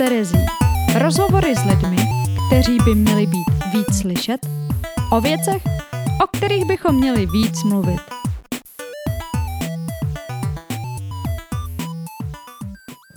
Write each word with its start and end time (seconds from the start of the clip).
Terezí. 0.00 0.38
Rozhovory 0.98 1.56
s 1.56 1.64
lidmi, 1.64 1.96
kteří 2.46 2.78
by 2.84 2.94
měli 2.94 3.26
být 3.26 3.48
víc 3.72 4.00
slyšet, 4.00 4.46
o 5.12 5.20
věcech, 5.20 5.62
o 6.24 6.26
kterých 6.36 6.64
bychom 6.64 6.96
měli 6.96 7.26
víc 7.26 7.64
mluvit. 7.64 8.00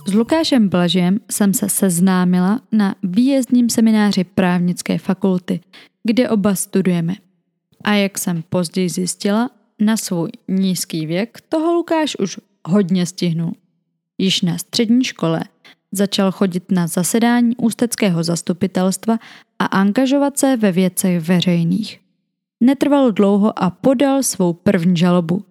S 0.08 0.14
Lukášem 0.14 0.68
Blažem 0.68 1.20
jsem 1.30 1.54
se 1.54 1.68
seznámila 1.68 2.60
na 2.72 2.94
výjezdním 3.02 3.70
semináři 3.70 4.24
právnické 4.24 4.98
fakulty, 4.98 5.60
kde 6.02 6.28
oba 6.28 6.54
studujeme. 6.54 7.14
A 7.84 7.92
jak 7.92 8.18
jsem 8.18 8.42
později 8.48 8.88
zjistila, 8.88 9.50
na 9.80 9.96
svůj 9.96 10.30
nízký 10.48 11.06
věk 11.06 11.38
toho 11.48 11.74
Lukáš 11.74 12.16
už 12.16 12.40
hodně 12.68 13.06
stihnul. 13.06 13.52
Již 14.18 14.42
na 14.42 14.58
střední 14.58 15.04
škole 15.04 15.40
začal 15.96 16.32
chodit 16.32 16.70
na 16.70 16.86
zasedání 16.86 17.56
ústeckého 17.56 18.24
zastupitelstva 18.24 19.18
a 19.58 19.64
angažovat 19.64 20.38
se 20.38 20.56
ve 20.56 20.72
věcech 20.72 21.20
veřejných. 21.20 22.00
Netrvalo 22.60 23.10
dlouho 23.10 23.62
a 23.62 23.70
podal 23.70 24.22
svou 24.22 24.52
první 24.52 24.96
žalobu. 24.96 25.44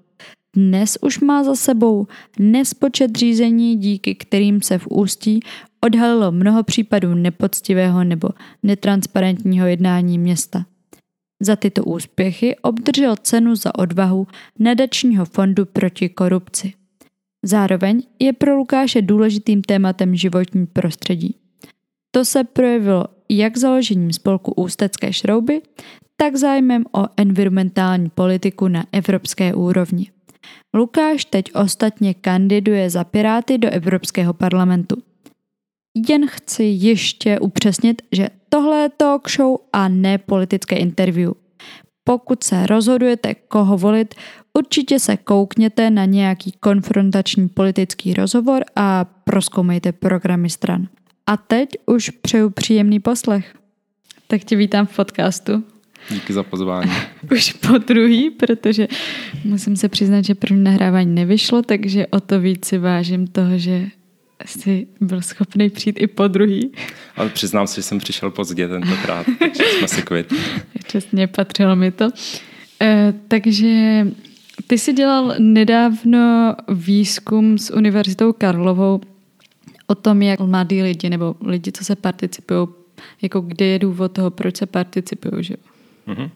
Dnes 0.56 0.98
už 1.02 1.20
má 1.20 1.44
za 1.44 1.56
sebou 1.56 2.08
nespočet 2.40 3.16
řízení, 3.16 3.76
díky 3.76 4.16
kterým 4.16 4.62
se 4.62 4.78
v 4.78 4.88
Ústí 4.88 5.40
odhalilo 5.82 6.32
mnoho 6.32 6.64
případů 6.64 7.16
nepoctivého 7.16 8.04
nebo 8.04 8.30
netransparentního 8.64 9.68
jednání 9.68 10.18
města. 10.18 10.66
Za 11.42 11.56
tyto 11.56 11.84
úspěchy 11.84 12.56
obdržel 12.56 13.16
cenu 13.16 13.56
za 13.56 13.76
odvahu 13.76 14.28
nadačního 14.60 15.26
fondu 15.26 15.66
proti 15.66 16.10
korupci. 16.10 16.74
Zároveň 17.44 18.02
je 18.20 18.34
pro 18.34 18.56
Lukáše 18.56 19.02
důležitým 19.02 19.62
tématem 19.62 20.16
životní 20.16 20.66
prostředí. 20.66 21.36
To 22.12 22.26
se 22.26 22.44
projevilo 22.44 23.06
jak 23.30 23.58
založením 23.58 24.14
spolku 24.14 24.52
Ústecké 24.52 25.14
šrouby, 25.14 25.62
tak 26.18 26.36
zájmem 26.36 26.86
o 26.92 27.06
environmentální 27.18 28.10
politiku 28.10 28.68
na 28.68 28.86
evropské 28.92 29.54
úrovni. 29.54 30.12
Lukáš 30.74 31.26
teď 31.26 31.56
ostatně 31.56 32.14
kandiduje 32.14 32.90
za 32.90 33.04
Piráty 33.04 33.58
do 33.58 33.70
Evropského 33.70 34.34
parlamentu. 34.34 34.96
Jen 36.10 36.28
chci 36.28 36.64
ještě 36.64 37.40
upřesnit, 37.40 38.02
že 38.12 38.28
tohle 38.50 38.82
je 38.82 38.90
talk 38.90 39.30
show 39.30 39.58
a 39.74 39.88
ne 39.88 40.18
politické 40.18 40.76
interview. 40.76 41.32
Pokud 42.04 42.44
se 42.44 42.68
rozhodujete, 42.68 43.36
koho 43.36 43.78
volit, 43.78 44.16
určitě 44.54 45.00
se 45.00 45.18
koukněte 45.18 45.90
na 45.90 46.06
nějaký 46.06 46.52
konfrontační 46.60 47.50
politický 47.50 48.14
rozhovor 48.14 48.64
a 48.76 49.06
proskoumejte 49.06 49.92
programy 49.92 50.50
stran. 50.50 50.88
A 51.28 51.38
teď 51.38 51.70
už 51.86 52.10
přeju 52.10 52.50
příjemný 52.50 53.00
poslech. 53.00 53.56
Tak 54.28 54.44
tě 54.44 54.56
vítám 54.56 54.86
v 54.86 54.96
podcastu. 54.96 55.64
Díky 56.10 56.34
za 56.34 56.44
pozvání. 56.44 56.92
Už 57.32 57.54
po 57.54 57.78
druhý, 57.78 58.30
protože 58.30 58.88
musím 59.44 59.76
se 59.76 59.90
přiznat, 59.90 60.22
že 60.22 60.36
první 60.36 60.64
nahrávání 60.64 61.16
nevyšlo, 61.16 61.62
takže 61.62 62.08
o 62.08 62.20
to 62.20 62.40
víc 62.40 62.66
si 62.66 62.78
vážím 62.78 63.28
toho, 63.28 63.58
že 63.58 63.86
jsi 64.46 64.88
byl 65.02 65.22
schopný 65.22 65.70
přijít 65.70 65.96
i 66.00 66.08
po 66.08 66.28
druhý. 66.28 66.72
Ale 67.16 67.30
přiznám 67.30 67.68
se, 67.68 67.76
že 67.76 67.82
jsem 67.82 67.98
přišel 67.98 68.32
pozdě 68.32 68.68
tentokrát, 68.68 69.26
takže 69.40 69.64
jsme 69.64 69.88
si 69.88 70.02
kvit. 70.02 70.34
Čestně 70.88 71.28
patřilo 71.28 71.76
mi 71.76 71.92
to. 71.92 72.10
E, 72.82 73.14
takže 73.28 74.08
ty 74.68 74.78
jsi 74.78 74.94
dělal 74.94 75.36
nedávno 75.40 76.56
výzkum 76.70 77.58
s 77.58 77.74
Univerzitou 77.74 78.34
Karlovou 78.34 79.02
o 79.88 79.96
tom, 79.96 80.22
jak 80.22 80.40
mladí 80.40 80.82
lidi 80.82 81.10
nebo 81.10 81.36
lidi, 81.46 81.72
co 81.72 81.86
se 81.86 81.96
participují, 81.96 82.68
jako 83.22 83.42
kde 83.42 83.66
je 83.66 83.80
důvod 83.80 84.12
toho, 84.12 84.32
proč 84.32 84.58
se 84.58 84.66
participují, 84.66 85.44
že 85.44 85.56
mm-hmm. 86.08 86.30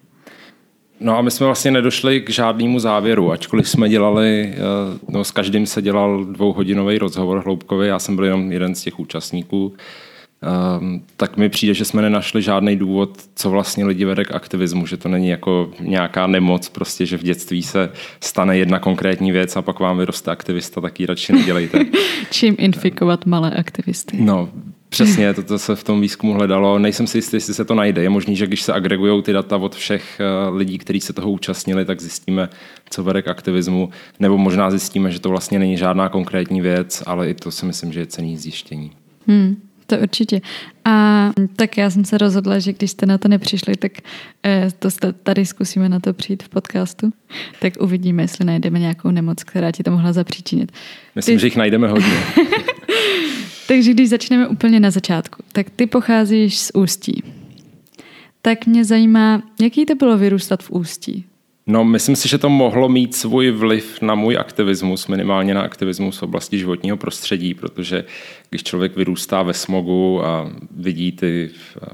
No 1.00 1.18
a 1.18 1.22
my 1.22 1.32
jsme 1.32 1.46
vlastně 1.46 1.72
nedošli 1.72 2.22
k 2.22 2.30
žádnému 2.30 2.80
závěru, 2.80 3.32
ačkoliv 3.32 3.70
jsme 3.70 3.90
dělali, 3.90 4.54
eh, 4.54 4.58
no 5.10 5.24
s 5.24 5.32
každým 5.32 5.66
se 5.66 5.82
dělal 5.82 6.26
dvouhodinový 6.26 6.98
rozhovor 6.98 7.44
hloubkový, 7.46 7.88
já 7.88 8.00
jsem 8.00 8.16
byl 8.16 8.26
jenom 8.26 8.52
jeden 8.52 8.76
z 8.76 8.82
těch 8.84 9.00
účastníků, 9.00 9.74
Um, 10.80 11.02
tak 11.18 11.38
mi 11.38 11.50
přijde, 11.50 11.74
že 11.74 11.86
jsme 11.86 12.02
nenašli 12.02 12.42
žádný 12.42 12.76
důvod, 12.76 13.18
co 13.36 13.50
vlastně 13.50 13.86
lidi 13.86 14.06
vede 14.06 14.26
k 14.26 14.36
aktivismu, 14.36 14.86
že 14.86 14.98
to 14.98 15.10
není 15.10 15.28
jako 15.28 15.72
nějaká 15.80 16.28
nemoc, 16.28 16.70
prostě, 16.70 17.06
že 17.06 17.18
v 17.18 17.24
dětství 17.24 17.64
se 17.64 17.90
stane 18.22 18.58
jedna 18.58 18.80
konkrétní 18.80 19.32
věc 19.32 19.56
a 19.56 19.62
pak 19.62 19.80
vám 19.80 19.98
vyroste 19.98 20.32
aktivista, 20.32 20.82
tak 20.82 21.00
ji 21.00 21.06
radši 21.06 21.34
nedělejte. 21.34 21.86
Čím 22.32 22.56
infikovat 22.60 23.26
malé 23.26 23.52
aktivisty? 23.52 24.18
No, 24.20 24.50
Přesně, 24.90 25.34
toto 25.34 25.60
se 25.60 25.76
v 25.76 25.84
tom 25.84 26.02
výzkumu 26.02 26.34
hledalo. 26.34 26.80
Nejsem 26.80 27.08
si 27.08 27.18
jistý, 27.18 27.36
jestli 27.36 27.54
se 27.54 27.66
to 27.66 27.76
najde. 27.76 28.04
Je 28.04 28.10
možný, 28.10 28.36
že 28.36 28.48
když 28.48 28.62
se 28.62 28.74
agregují 28.74 29.24
ty 29.24 29.34
data 29.34 29.58
od 29.58 29.76
všech 29.76 30.20
eh, 30.20 30.50
lidí, 30.50 30.78
kteří 30.78 31.02
se 31.02 31.14
toho 31.14 31.32
účastnili, 31.32 31.86
tak 31.86 32.02
zjistíme, 32.02 32.50
co 32.90 33.04
vede 33.04 33.22
k 33.22 33.28
aktivismu. 33.28 33.90
Nebo 34.20 34.38
možná 34.38 34.72
zjistíme, 34.72 35.12
že 35.12 35.20
to 35.20 35.30
vlastně 35.30 35.60
není 35.60 35.78
žádná 35.78 36.10
konkrétní 36.10 36.62
věc, 36.62 37.04
ale 37.06 37.30
i 37.30 37.34
to 37.34 37.52
si 37.52 37.66
myslím, 37.66 37.94
že 37.94 38.00
je 38.00 38.06
cený 38.06 38.38
zjištění. 38.38 38.92
Hmm. 39.28 39.56
To 39.88 39.98
určitě. 39.98 40.42
A 40.86 41.32
tak 41.56 41.78
já 41.78 41.90
jsem 41.90 42.06
se 42.06 42.18
rozhodla, 42.18 42.60
že 42.60 42.74
když 42.74 42.92
jste 42.92 43.06
na 43.06 43.18
to 43.18 43.28
nepřišli, 43.28 43.76
tak 43.76 43.92
eh, 44.46 44.68
to 44.80 44.90
tady 45.24 45.46
zkusíme 45.46 45.90
na 45.90 46.00
to 46.00 46.14
přijít 46.14 46.44
v 46.44 46.50
podcastu. 46.50 47.10
Tak 47.60 47.74
uvidíme, 47.80 48.24
jestli 48.24 48.46
najdeme 48.46 48.80
nějakou 48.80 49.12
nemoc, 49.12 49.44
která 49.44 49.72
ti 49.72 49.84
to 49.84 49.92
mohla 49.92 50.14
zapříčinit. 50.14 50.72
Myslím, 51.16 51.36
ty... 51.36 51.40
že 51.40 51.48
jich 51.48 51.58
najdeme 51.58 51.88
hodně. 51.88 52.18
Takže 53.68 53.92
když 53.92 54.10
začneme 54.10 54.48
úplně 54.48 54.80
na 54.80 54.92
začátku, 54.92 55.44
tak 55.52 55.70
ty 55.70 55.86
pocházíš 55.86 56.60
z 56.60 56.72
Ústí. 56.74 57.24
Tak 58.42 58.66
mě 58.66 58.86
zajímá, 58.86 59.44
jaký 59.62 59.86
to 59.86 59.96
bylo 59.96 60.18
vyrůstat 60.18 60.64
v 60.64 60.72
Ústí? 60.72 61.26
No, 61.70 61.84
myslím 61.84 62.16
si, 62.16 62.30
že 62.30 62.38
to 62.38 62.50
mohlo 62.50 62.90
mít 62.90 63.16
svůj 63.16 63.52
vliv 63.52 64.02
na 64.02 64.16
můj 64.16 64.38
aktivismus, 64.38 65.08
minimálně 65.08 65.54
na 65.54 65.62
aktivismus 65.62 66.18
v 66.18 66.24
oblasti 66.24 66.58
životního 66.58 66.98
prostředí, 66.98 67.54
protože 67.54 68.06
když 68.50 68.64
člověk 68.64 68.96
vyrůstá 68.96 69.44
ve 69.44 69.54
smogu 69.54 70.26
a 70.26 70.52
vidí 70.72 71.12
ty 71.12 71.50
eh, 71.50 71.88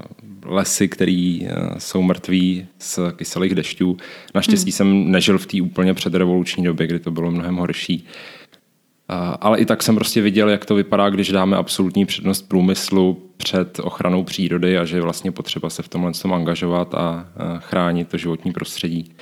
lesy, 0.44 0.88
které 0.88 1.38
eh, 1.42 1.50
jsou 1.78 2.02
mrtví 2.02 2.66
z 2.78 2.98
kyselých 3.16 3.54
dešťů, 3.54 3.96
naštěstí 4.34 4.70
hmm. 4.70 4.76
jsem 4.76 5.10
nežil 5.10 5.38
v 5.38 5.46
té 5.46 5.62
úplně 5.62 5.94
předrevoluční 5.94 6.64
době, 6.64 6.86
kdy 6.86 6.98
to 6.98 7.10
bylo 7.10 7.30
mnohem 7.30 7.56
horší, 7.56 8.06
ale 9.40 9.58
i 9.58 9.64
tak 9.64 9.82
jsem 9.82 9.94
prostě 9.94 10.20
viděl, 10.20 10.48
jak 10.48 10.64
to 10.64 10.74
vypadá, 10.74 11.10
když 11.10 11.32
dáme 11.32 11.56
absolutní 11.56 12.06
přednost 12.06 12.48
průmyslu 12.48 13.30
před 13.36 13.80
ochranou 13.82 14.24
přírody 14.24 14.78
a 14.78 14.84
že 14.84 14.96
je 14.96 15.02
vlastně 15.02 15.32
potřeba 15.32 15.70
se 15.70 15.82
v 15.82 15.88
tomhle 15.88 16.12
tom 16.12 16.32
angažovat 16.32 16.94
a 16.94 17.26
chránit 17.58 18.08
to 18.08 18.16
životní 18.16 18.52
prostředí. 18.52 19.12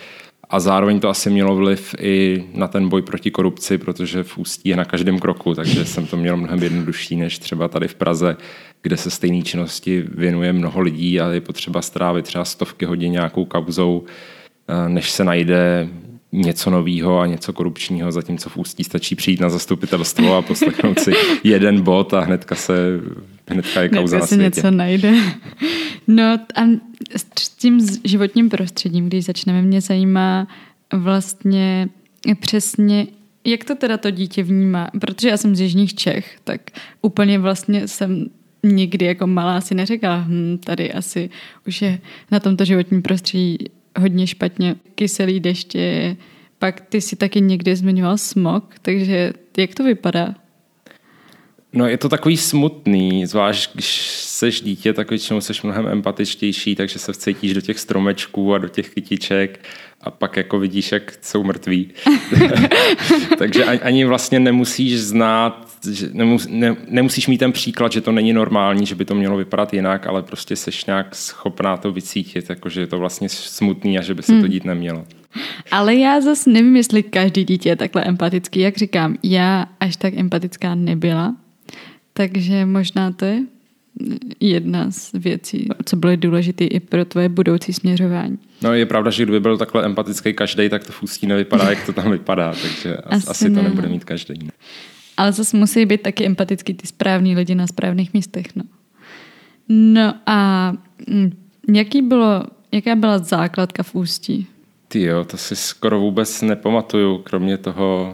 A 0.50 0.60
zároveň 0.60 1.00
to 1.00 1.08
asi 1.08 1.30
mělo 1.30 1.56
vliv 1.56 1.94
i 2.00 2.44
na 2.54 2.68
ten 2.68 2.88
boj 2.88 3.02
proti 3.02 3.30
korupci, 3.30 3.78
protože 3.78 4.22
v 4.22 4.38
Ústí 4.38 4.68
je 4.68 4.76
na 4.76 4.84
každém 4.84 5.18
kroku, 5.18 5.54
takže 5.54 5.84
jsem 5.84 6.06
to 6.06 6.16
měl 6.16 6.36
mnohem 6.36 6.62
jednodušší 6.62 7.16
než 7.16 7.38
třeba 7.38 7.68
tady 7.68 7.88
v 7.88 7.94
Praze, 7.94 8.36
kde 8.82 8.96
se 8.96 9.10
stejné 9.10 9.42
činnosti 9.42 10.04
věnuje 10.14 10.52
mnoho 10.52 10.80
lidí 10.80 11.20
a 11.20 11.28
je 11.28 11.40
potřeba 11.40 11.82
strávit 11.82 12.24
třeba 12.24 12.44
stovky 12.44 12.84
hodin 12.84 13.12
nějakou 13.12 13.44
kauzou, 13.44 14.04
než 14.88 15.10
se 15.10 15.24
najde 15.24 15.88
něco 16.32 16.70
nového 16.70 17.20
a 17.20 17.26
něco 17.26 17.52
korupčního, 17.52 18.12
zatímco 18.12 18.50
v 18.50 18.56
Ústí 18.56 18.84
stačí 18.84 19.14
přijít 19.14 19.40
na 19.40 19.48
zastupitelstvo 19.48 20.36
a 20.36 20.42
poslechnout 20.42 21.00
si 21.00 21.12
jeden 21.44 21.80
bod 21.80 22.14
a 22.14 22.20
hnedka 22.20 22.54
se 22.54 23.00
hnedka 23.48 23.82
je 23.82 23.88
kauza 23.88 24.18
na 24.18 24.26
světě. 24.26 24.54
se 24.54 24.60
něco 24.60 24.76
najde. 24.76 25.14
No 26.06 26.24
a 26.54 26.62
s 27.16 27.48
tím 27.48 27.86
životním 28.04 28.48
prostředím, 28.48 29.06
když 29.06 29.24
začneme, 29.24 29.62
mě 29.62 29.80
zajímá 29.80 30.48
vlastně 30.92 31.88
přesně, 32.40 33.06
jak 33.44 33.64
to 33.64 33.74
teda 33.74 33.96
to 33.96 34.10
dítě 34.10 34.42
vnímá, 34.42 34.90
protože 35.00 35.28
já 35.28 35.36
jsem 35.36 35.56
z 35.56 35.60
Jižních 35.60 35.94
Čech, 35.94 36.38
tak 36.44 36.60
úplně 37.02 37.38
vlastně 37.38 37.88
jsem 37.88 38.26
nikdy 38.62 39.06
jako 39.06 39.26
malá 39.26 39.60
si 39.60 39.74
neřekla, 39.74 40.24
hm, 40.28 40.58
tady 40.64 40.92
asi 40.92 41.30
už 41.66 41.82
je 41.82 41.98
na 42.30 42.40
tomto 42.40 42.64
životním 42.64 43.02
prostředí 43.02 43.58
hodně 44.00 44.26
špatně, 44.26 44.76
kyselý 44.94 45.40
deště, 45.40 46.16
pak 46.58 46.80
ty 46.80 47.00
si 47.00 47.16
taky 47.16 47.40
někdy 47.40 47.76
zmiňoval 47.76 48.18
smog, 48.18 48.74
takže 48.82 49.32
jak 49.56 49.74
to 49.74 49.84
vypadá? 49.84 50.34
No 51.74 51.88
je 51.88 51.96
to 51.96 52.08
takový 52.08 52.36
smutný, 52.36 53.26
zvlášť 53.26 53.70
když 53.74 54.00
seš 54.16 54.60
dítě, 54.60 54.92
tak 54.92 55.10
většinou 55.10 55.40
seš 55.40 55.62
mnohem 55.62 55.88
empatičtější, 55.88 56.74
takže 56.74 56.98
se 56.98 57.12
vcítíš 57.12 57.54
do 57.54 57.60
těch 57.60 57.78
stromečků 57.78 58.54
a 58.54 58.58
do 58.58 58.68
těch 58.68 58.90
kytiček 58.90 59.60
a 60.00 60.10
pak 60.10 60.36
jako 60.36 60.58
vidíš, 60.58 60.92
jak 60.92 61.12
jsou 61.20 61.44
mrtví. 61.44 61.90
takže 63.38 63.64
ani 63.64 64.04
vlastně 64.04 64.40
nemusíš 64.40 65.00
znát, 65.00 65.68
že 65.90 66.08
nemus, 66.12 66.46
ne, 66.50 66.76
nemusíš 66.88 67.26
mít 67.26 67.38
ten 67.38 67.52
příklad, 67.52 67.92
že 67.92 68.00
to 68.00 68.12
není 68.12 68.32
normální, 68.32 68.86
že 68.86 68.94
by 68.94 69.04
to 69.04 69.14
mělo 69.14 69.36
vypadat 69.36 69.74
jinak, 69.74 70.06
ale 70.06 70.22
prostě 70.22 70.56
seš 70.56 70.84
nějak 70.84 71.14
schopná 71.14 71.76
to 71.76 71.92
vycítit, 71.92 72.50
jakože 72.50 72.80
je 72.80 72.86
to 72.86 72.98
vlastně 72.98 73.28
smutný 73.28 73.98
a 73.98 74.02
že 74.02 74.14
by 74.14 74.22
se 74.22 74.32
hmm. 74.32 74.40
to 74.40 74.48
dít 74.48 74.64
nemělo. 74.64 75.04
Ale 75.70 75.94
já 75.94 76.20
zase 76.20 76.50
nevím, 76.50 76.76
jestli 76.76 77.02
každý 77.02 77.44
dítě 77.44 77.68
je 77.68 77.76
takhle 77.76 78.04
empatický. 78.04 78.60
Jak 78.60 78.76
říkám, 78.76 79.16
já 79.22 79.66
až 79.80 79.96
tak 79.96 80.14
empatická 80.14 80.74
nebyla, 80.74 81.34
takže 82.12 82.66
možná 82.66 83.12
to 83.12 83.24
je 83.24 83.42
jedna 84.40 84.90
z 84.90 85.12
věcí, 85.12 85.68
co 85.84 85.96
byly 85.96 86.16
důležité 86.16 86.64
i 86.64 86.80
pro 86.80 87.04
tvoje 87.04 87.28
budoucí 87.28 87.72
směřování. 87.72 88.38
No 88.62 88.74
je 88.74 88.86
pravda, 88.86 89.10
že 89.10 89.22
kdyby 89.22 89.40
byl 89.40 89.58
takhle 89.58 89.84
empatický 89.84 90.32
každý, 90.34 90.68
tak 90.68 90.84
to 90.84 90.92
v 90.92 91.02
ústí 91.02 91.26
nevypadá, 91.26 91.70
jak 91.70 91.86
to 91.86 91.92
tam 91.92 92.10
vypadá, 92.10 92.54
takže 92.62 92.96
asi, 92.96 93.26
asi 93.26 93.50
to 93.50 93.62
nebude 93.62 93.88
mít 93.88 94.04
každý. 94.04 94.34
Ne. 94.44 94.50
Ale 95.16 95.32
zase 95.32 95.56
musí 95.56 95.86
být 95.86 96.02
taky 96.02 96.26
empatický 96.26 96.74
ty 96.74 96.86
správní 96.86 97.36
lidi 97.36 97.54
na 97.54 97.66
správných 97.66 98.14
místech. 98.14 98.46
No, 98.56 98.62
no 99.68 100.14
a 100.26 100.72
mm, 101.08 101.32
jaký 101.68 102.02
bylo, 102.02 102.44
jaká 102.72 102.94
byla 102.94 103.18
základka 103.18 103.82
v 103.82 103.94
ústí? 103.94 104.46
Ty 104.92 105.02
jo, 105.02 105.24
to 105.24 105.36
si 105.36 105.56
skoro 105.56 106.00
vůbec 106.00 106.42
nepamatuju, 106.42 107.18
kromě 107.18 107.58
toho, 107.58 108.12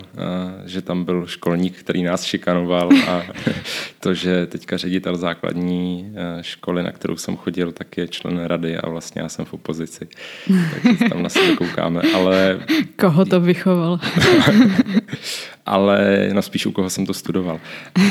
že 0.64 0.82
tam 0.82 1.04
byl 1.04 1.26
školník, 1.26 1.76
který 1.76 2.02
nás 2.02 2.24
šikanoval 2.24 2.88
a 3.08 3.22
to, 4.00 4.14
že 4.14 4.46
teďka 4.46 4.76
ředitel 4.76 5.16
základní 5.16 6.12
školy, 6.40 6.82
na 6.82 6.92
kterou 6.92 7.16
jsem 7.16 7.36
chodil, 7.36 7.72
tak 7.72 7.96
je 7.96 8.08
člen 8.08 8.44
rady 8.44 8.76
a 8.76 8.88
vlastně 8.88 9.22
já 9.22 9.28
jsem 9.28 9.44
v 9.44 9.54
opozici. 9.54 10.08
Takže 10.70 11.04
tam 11.08 11.22
na 11.22 11.28
sebe 11.28 11.56
koukáme, 11.56 12.02
ale... 12.14 12.60
Koho 12.96 13.24
to 13.24 13.40
vychoval? 13.40 14.00
ale 15.66 16.28
no 16.32 16.42
spíš 16.42 16.66
u 16.66 16.72
koho 16.72 16.90
jsem 16.90 17.06
to 17.06 17.14
studoval. 17.14 17.60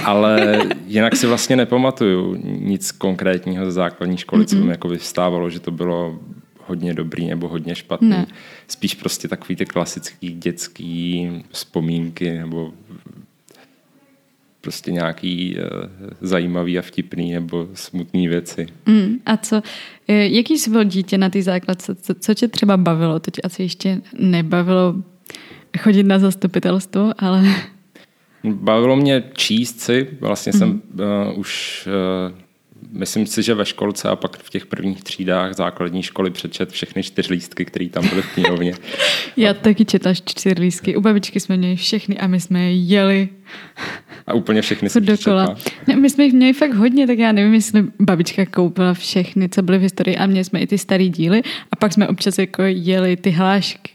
Ale 0.04 0.62
jinak 0.86 1.16
si 1.16 1.28
vlastně 1.28 1.56
nepamatuju 1.56 2.36
nic 2.44 2.92
konkrétního 2.92 3.66
ze 3.66 3.72
základní 3.72 4.18
školy, 4.18 4.46
co 4.46 4.56
mi 4.56 4.72
jako 4.72 4.88
vystávalo, 4.88 5.50
že 5.50 5.60
to 5.60 5.72
bylo 5.72 6.20
hodně 6.68 6.94
dobrý 6.94 7.28
nebo 7.28 7.48
hodně 7.48 7.76
špatný. 7.76 8.10
Ne. 8.10 8.26
Spíš 8.68 8.96
prostě 8.96 9.28
takový 9.28 9.56
ty 9.56 9.66
klasický 9.66 10.34
dětský 10.34 11.30
vzpomínky 11.52 12.32
nebo 12.32 12.74
prostě 14.62 14.92
nějaký 14.92 15.58
uh, 15.58 15.64
zajímavý 16.22 16.80
a 16.80 16.82
vtipný 16.82 17.32
nebo 17.32 17.68
smutný 17.74 18.28
věci. 18.28 18.68
Mm, 18.86 19.20
a 19.26 19.38
co, 19.38 19.62
eh, 20.08 20.28
jaký 20.28 20.58
jsi 20.58 20.70
byl 20.70 20.84
dítě 20.84 21.18
na 21.18 21.30
té 21.30 21.42
základce? 21.42 21.96
Co, 21.96 22.14
co 22.14 22.34
tě 22.34 22.48
třeba 22.48 22.78
bavilo? 22.78 23.20
To 23.20 23.32
tě 23.32 23.42
asi 23.42 23.64
ještě 23.64 24.02
nebavilo 24.20 24.96
chodit 25.80 26.04
na 26.04 26.20
zastupitelstvo, 26.20 27.12
ale... 27.18 27.44
Bavilo 28.44 28.96
mě 28.96 29.24
číst 29.34 29.80
si. 29.80 30.08
Vlastně 30.20 30.52
mm. 30.56 30.60
jsem 30.60 30.82
uh, 30.94 31.40
už 31.40 31.88
uh, 32.32 32.47
myslím 32.92 33.26
si, 33.28 33.44
že 33.44 33.54
ve 33.54 33.66
školce 33.66 34.10
a 34.10 34.16
pak 34.16 34.38
v 34.38 34.50
těch 34.50 34.66
prvních 34.66 35.04
třídách 35.04 35.54
základní 35.54 36.04
školy 36.04 36.32
přečet 36.32 36.72
všechny 36.72 37.04
čtyřlístky, 37.04 37.66
které 37.66 37.90
tam 37.90 38.10
byly 38.10 38.22
v 38.22 38.34
knihovně. 38.34 38.74
Já 39.38 39.54
taky 39.54 39.86
četla 39.86 40.14
čtyřlístky. 40.14 40.96
U 40.96 41.02
babičky 41.02 41.40
jsme 41.40 41.58
měli 41.58 41.76
všechny 41.76 42.18
a 42.18 42.28
my 42.28 42.40
jsme 42.40 42.64
je 42.64 42.76
jeli. 42.76 43.30
A 44.28 44.34
úplně 44.34 44.62
všechny 44.62 44.90
si 44.90 45.02
dokola. 45.02 45.56
Ne, 45.88 45.96
my 45.96 46.10
jsme 46.10 46.24
jich 46.24 46.34
měli 46.34 46.54
fakt 46.54 46.74
hodně, 46.74 47.08
tak 47.08 47.18
já 47.18 47.32
nevím, 47.32 47.54
jestli 47.54 47.86
babička 48.00 48.46
koupila 48.46 48.94
všechny, 48.94 49.50
co 49.50 49.62
byly 49.62 49.78
v 49.78 49.82
historii 49.82 50.18
a 50.18 50.26
měli 50.26 50.44
jsme 50.44 50.60
i 50.60 50.68
ty 50.68 50.78
staré 50.78 51.08
díly 51.08 51.42
a 51.72 51.76
pak 51.76 51.94
jsme 51.94 52.08
občas 52.08 52.38
jako 52.38 52.62
jeli 52.64 53.16
ty 53.16 53.30
hlášky 53.30 53.92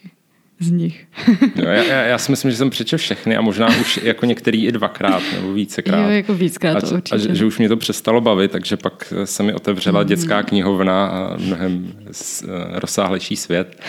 z 0.63 0.71
nich. 0.71 1.07
jo, 1.57 1.65
já, 1.65 1.83
já, 1.83 2.03
já 2.03 2.19
si 2.19 2.31
myslím, 2.31 2.51
že 2.51 2.57
jsem 2.57 2.71
přečel 2.71 2.99
všechny 2.99 3.37
a 3.37 3.41
možná 3.41 3.69
už 3.81 4.01
jako 4.03 4.27
některý 4.27 4.67
i 4.67 4.73
dvakrát 4.73 5.23
nebo 5.33 5.53
vícekrát. 5.53 6.05
Jo, 6.05 6.11
jako 6.11 6.35
víckrát 6.35 6.89
to 6.89 6.95
určitě. 6.95 7.15
A 7.15 7.19
že, 7.19 7.35
že 7.35 7.45
už 7.45 7.59
mě 7.59 7.69
to 7.69 7.77
přestalo 7.77 8.21
bavit, 8.21 8.51
takže 8.51 8.77
pak 8.77 9.13
se 9.25 9.43
mi 9.43 9.55
otevřela 9.55 10.01
mm. 10.01 10.09
dětská 10.09 10.43
knihovna 10.43 11.07
a 11.07 11.37
mnohem 11.37 11.93
eh, 12.09 12.47
rozsáhlejší 12.71 13.37
svět. 13.37 13.81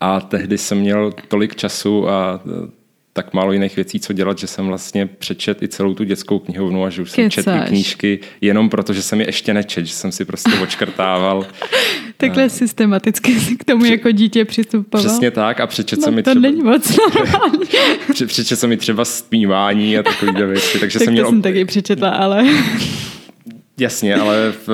A 0.00 0.20
tehdy 0.20 0.58
jsem 0.58 0.78
měl 0.78 1.12
tolik 1.28 1.56
času 1.56 2.08
a 2.08 2.40
tak 3.12 3.34
málo 3.34 3.52
jiných 3.52 3.76
věcí, 3.76 4.00
co 4.00 4.12
dělat, 4.12 4.38
že 4.38 4.46
jsem 4.46 4.66
vlastně 4.66 5.06
přečet 5.06 5.62
i 5.62 5.68
celou 5.68 5.94
tu 5.94 6.04
dětskou 6.04 6.38
knihovnu 6.38 6.84
a 6.84 6.90
že 6.90 7.02
už 7.02 7.10
jsem 7.10 7.30
četl 7.30 7.52
knížky 7.66 8.20
jenom 8.40 8.68
proto, 8.68 8.92
že 8.92 9.02
jsem 9.02 9.20
je 9.20 9.28
ještě 9.28 9.54
nečet, 9.54 9.86
že 9.86 9.94
jsem 9.94 10.12
si 10.12 10.24
prostě 10.24 10.50
očkrtával. 10.62 11.46
Takhle 12.26 12.50
systematicky 12.50 13.34
si 13.40 13.56
k 13.56 13.64
tomu 13.64 13.84
jako 13.84 14.10
dítě 14.10 14.44
přistupoval. 14.44 15.06
Přesně 15.06 15.30
tak 15.30 15.60
a 15.60 15.66
přečet 15.66 15.98
no, 15.98 16.04
jsem 16.04 16.14
mi 16.14 16.22
to 16.22 16.30
třeba... 16.30 16.40
není 16.40 16.62
moc 16.62 16.96
přečet 18.26 18.56
jsem 18.56 18.70
mi 18.70 18.76
třeba 18.76 19.04
zpívání 19.04 19.98
a 19.98 20.02
takové 20.02 20.46
věci. 20.46 20.78
Takže 20.78 20.98
tak 20.98 21.04
jsem 21.04 21.14
to 21.14 21.20
měl... 21.20 21.28
jsem 21.28 21.42
taky 21.42 21.64
přečetla, 21.64 22.10
ale... 22.10 22.44
Jasně, 23.78 24.16
ale 24.16 24.52
v 24.66 24.68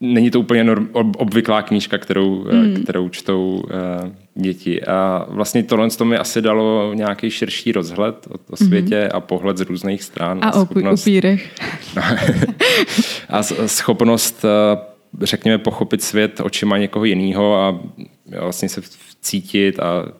není 0.00 0.30
to 0.30 0.40
úplně 0.40 0.64
norm, 0.64 0.88
ob, 0.92 1.06
obvyklá 1.16 1.62
knížka, 1.62 1.98
kterou, 1.98 2.46
mm. 2.52 2.82
kterou 2.82 3.08
čtou 3.08 3.62
uh, 3.64 4.10
děti. 4.34 4.82
A 4.82 5.26
vlastně 5.28 5.62
tohle 5.62 5.90
to 5.90 6.04
mi 6.04 6.16
asi 6.16 6.42
dalo 6.42 6.94
nějaký 6.94 7.30
širší 7.30 7.72
rozhled 7.72 8.26
o, 8.30 8.34
o 8.50 8.56
světě 8.56 9.04
mm. 9.04 9.10
a 9.16 9.20
pohled 9.20 9.56
z 9.56 9.60
různých 9.60 10.02
stran. 10.02 10.38
A, 10.42 10.48
a 10.48 10.60
o 10.60 10.66
upírech. 10.92 11.50
a 13.28 13.42
schopnost, 13.66 14.44
uh, 14.44 14.93
řekněme, 15.22 15.58
pochopit 15.58 16.02
svět 16.02 16.40
očima 16.40 16.78
někoho 16.78 17.04
jiného 17.04 17.56
a 17.56 17.80
vlastně 18.40 18.68
se 18.68 18.80
cítit 19.20 19.80
a 19.80 20.12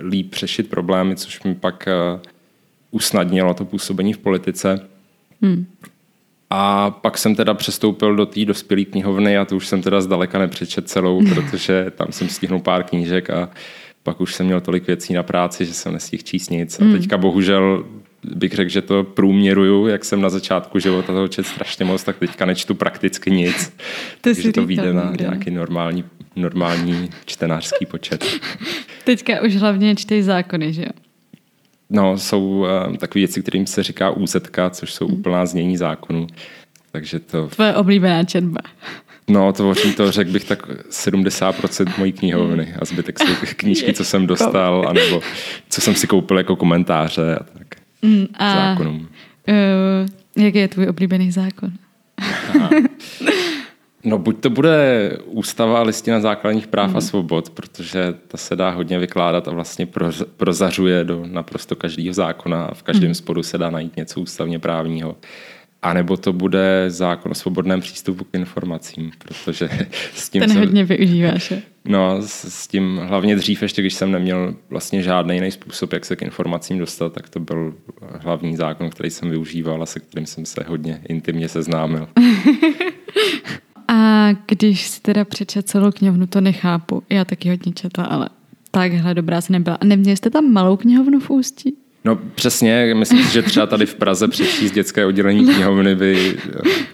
líp 0.00 0.34
řešit 0.34 0.70
problémy, 0.70 1.16
což 1.16 1.42
mi 1.42 1.54
pak 1.54 1.88
uh, 2.14 2.20
usnadnilo 2.90 3.54
to 3.54 3.64
působení 3.64 4.12
v 4.12 4.18
politice. 4.18 4.88
Mm. 5.40 5.66
A 6.50 6.90
pak 6.90 7.18
jsem 7.18 7.34
teda 7.34 7.54
přestoupil 7.54 8.16
do 8.16 8.26
té 8.26 8.44
dospělé 8.44 8.84
knihovny 8.84 9.38
a 9.38 9.44
to 9.44 9.56
už 9.56 9.66
jsem 9.66 9.82
teda 9.82 10.00
zdaleka 10.00 10.38
nepřečet 10.38 10.88
celou, 10.88 11.22
protože 11.34 11.92
tam 11.96 12.06
jsem 12.10 12.28
stihnul 12.28 12.60
pár 12.60 12.84
knížek 12.84 13.30
a 13.30 13.50
pak 14.02 14.20
už 14.20 14.34
jsem 14.34 14.46
měl 14.46 14.60
tolik 14.60 14.86
věcí 14.86 15.12
na 15.12 15.22
práci, 15.22 15.64
že 15.64 15.72
jsem 15.72 15.92
nestihl 15.92 16.22
číst 16.22 16.50
nic. 16.50 16.80
A 16.80 16.84
hmm. 16.84 16.92
teďka 16.92 17.18
bohužel 17.18 17.84
bych 18.34 18.52
řekl, 18.52 18.70
že 18.70 18.82
to 18.82 19.04
průměruju, 19.04 19.86
jak 19.86 20.04
jsem 20.04 20.20
na 20.20 20.30
začátku 20.30 20.78
života 20.78 21.12
toho 21.12 21.28
čet 21.28 21.46
strašně 21.46 21.84
moc, 21.84 22.04
tak 22.04 22.18
teďka 22.18 22.46
nečtu 22.46 22.74
prakticky 22.74 23.30
nic. 23.30 23.72
To 24.20 24.30
takže 24.34 24.52
to 24.52 24.66
vyjde 24.66 24.92
na 24.92 25.12
nějaký 25.20 25.50
normální, 25.50 26.04
normální 26.36 27.10
čtenářský 27.24 27.86
počet. 27.86 28.24
Teďka 29.04 29.42
už 29.42 29.56
hlavně 29.56 29.96
čtej 29.96 30.22
zákony, 30.22 30.72
že 30.72 30.82
jo? 30.82 30.90
No, 31.90 32.18
jsou 32.18 32.48
uh, 32.48 32.96
takové 32.96 33.20
věci, 33.20 33.42
kterým 33.42 33.66
se 33.66 33.82
říká 33.82 34.10
úzetka, 34.10 34.70
což 34.70 34.92
jsou 34.92 35.06
hmm. 35.06 35.18
úplná 35.18 35.46
znění 35.46 35.76
zákonů. 35.76 36.26
Takže 36.92 37.18
to... 37.18 37.46
Tvoje 37.46 37.74
oblíbená 37.74 38.24
četba. 38.24 38.60
No, 39.28 39.52
tvoří 39.52 39.92
to, 39.94 40.12
řekl 40.12 40.30
bych, 40.30 40.44
tak 40.44 40.68
70% 40.90 41.98
mojí 41.98 42.12
knihovny 42.12 42.74
a 42.80 42.84
zbytek 42.84 43.18
jsou 43.18 43.34
knížky, 43.56 43.92
co 43.92 44.04
jsem 44.04 44.26
dostal, 44.26 44.86
anebo 44.88 45.20
co 45.68 45.80
jsem 45.80 45.94
si 45.94 46.06
koupil 46.06 46.38
jako 46.38 46.56
komentáře 46.56 47.36
a 47.36 47.44
tak. 47.44 47.85
Mm, 48.02 48.26
a 48.34 48.54
zákonům. 48.54 49.08
Uh, 49.48 50.44
jaký 50.44 50.58
je 50.58 50.68
tvůj 50.68 50.88
oblíbený 50.88 51.30
zákon? 51.30 51.72
No 54.06 54.18
buď 54.18 54.40
to 54.40 54.50
bude 54.50 55.10
ústava 55.24 55.78
a 55.78 55.82
listina 55.82 56.20
základních 56.20 56.66
práv 56.66 56.90
mm. 56.90 56.96
a 56.96 57.00
svobod, 57.00 57.50
protože 57.50 58.14
ta 58.28 58.38
se 58.38 58.56
dá 58.56 58.70
hodně 58.70 58.98
vykládat 58.98 59.48
a 59.48 59.50
vlastně 59.50 59.88
prozařuje 60.36 61.04
do 61.04 61.26
naprosto 61.26 61.76
každého 61.76 62.14
zákona 62.14 62.64
a 62.64 62.74
v 62.74 62.82
každém 62.82 63.08
mm. 63.08 63.14
sporu 63.14 63.42
se 63.42 63.58
dá 63.58 63.70
najít 63.70 63.96
něco 63.96 64.20
ústavně 64.20 64.58
právního. 64.58 65.16
A 65.82 65.92
nebo 65.92 66.16
to 66.16 66.32
bude 66.32 66.84
zákon 66.88 67.32
o 67.32 67.34
svobodném 67.34 67.80
přístupu 67.80 68.24
k 68.24 68.34
informacím, 68.34 69.10
protože 69.18 69.68
s 70.14 70.30
tím 70.30 70.40
Ten 70.40 70.50
jsem, 70.50 70.58
hodně 70.58 70.84
využíváš. 70.84 71.50
Je? 71.50 71.62
No, 71.84 72.22
s, 72.22 72.44
s 72.48 72.68
tím 72.68 73.00
hlavně 73.02 73.36
dřív, 73.36 73.62
ještě 73.62 73.82
když 73.82 73.94
jsem 73.94 74.12
neměl 74.12 74.54
vlastně 74.70 75.02
žádný 75.02 75.34
jiný 75.34 75.50
způsob, 75.50 75.92
jak 75.92 76.04
se 76.04 76.16
k 76.16 76.22
informacím 76.22 76.78
dostat, 76.78 77.12
tak 77.12 77.28
to 77.28 77.40
byl 77.40 77.74
hlavní 78.20 78.56
zákon, 78.56 78.90
který 78.90 79.10
jsem 79.10 79.30
využíval 79.30 79.82
a 79.82 79.86
se 79.86 80.00
kterým 80.00 80.26
jsem 80.26 80.46
se 80.46 80.64
hodně 80.68 81.00
intimně 81.08 81.48
seznámil. 81.48 82.08
A 83.88 84.28
když 84.46 84.86
si 84.86 85.00
teda 85.00 85.24
přečet 85.24 85.68
celou 85.68 85.90
knihovnu, 85.90 86.26
to 86.26 86.40
nechápu. 86.40 87.02
Já 87.10 87.24
taky 87.24 87.48
hodně 87.48 87.72
četla, 87.72 88.04
ale 88.04 88.28
takhle 88.70 89.14
dobrá 89.14 89.40
se 89.40 89.52
nebyla. 89.52 89.78
A 89.80 89.84
neměli 89.84 90.16
jste 90.16 90.30
tam 90.30 90.52
malou 90.52 90.76
knihovnu 90.76 91.20
v 91.20 91.30
Ústí? 91.30 91.76
No 92.06 92.16
přesně, 92.16 92.94
myslím 92.94 93.24
si, 93.24 93.32
že 93.32 93.42
třeba 93.42 93.66
tady 93.66 93.86
v 93.86 93.94
Praze 93.94 94.28
přečíst 94.28 94.72
dětské 94.72 95.06
oddělení 95.06 95.54
knihovny 95.54 95.94
by 95.94 96.36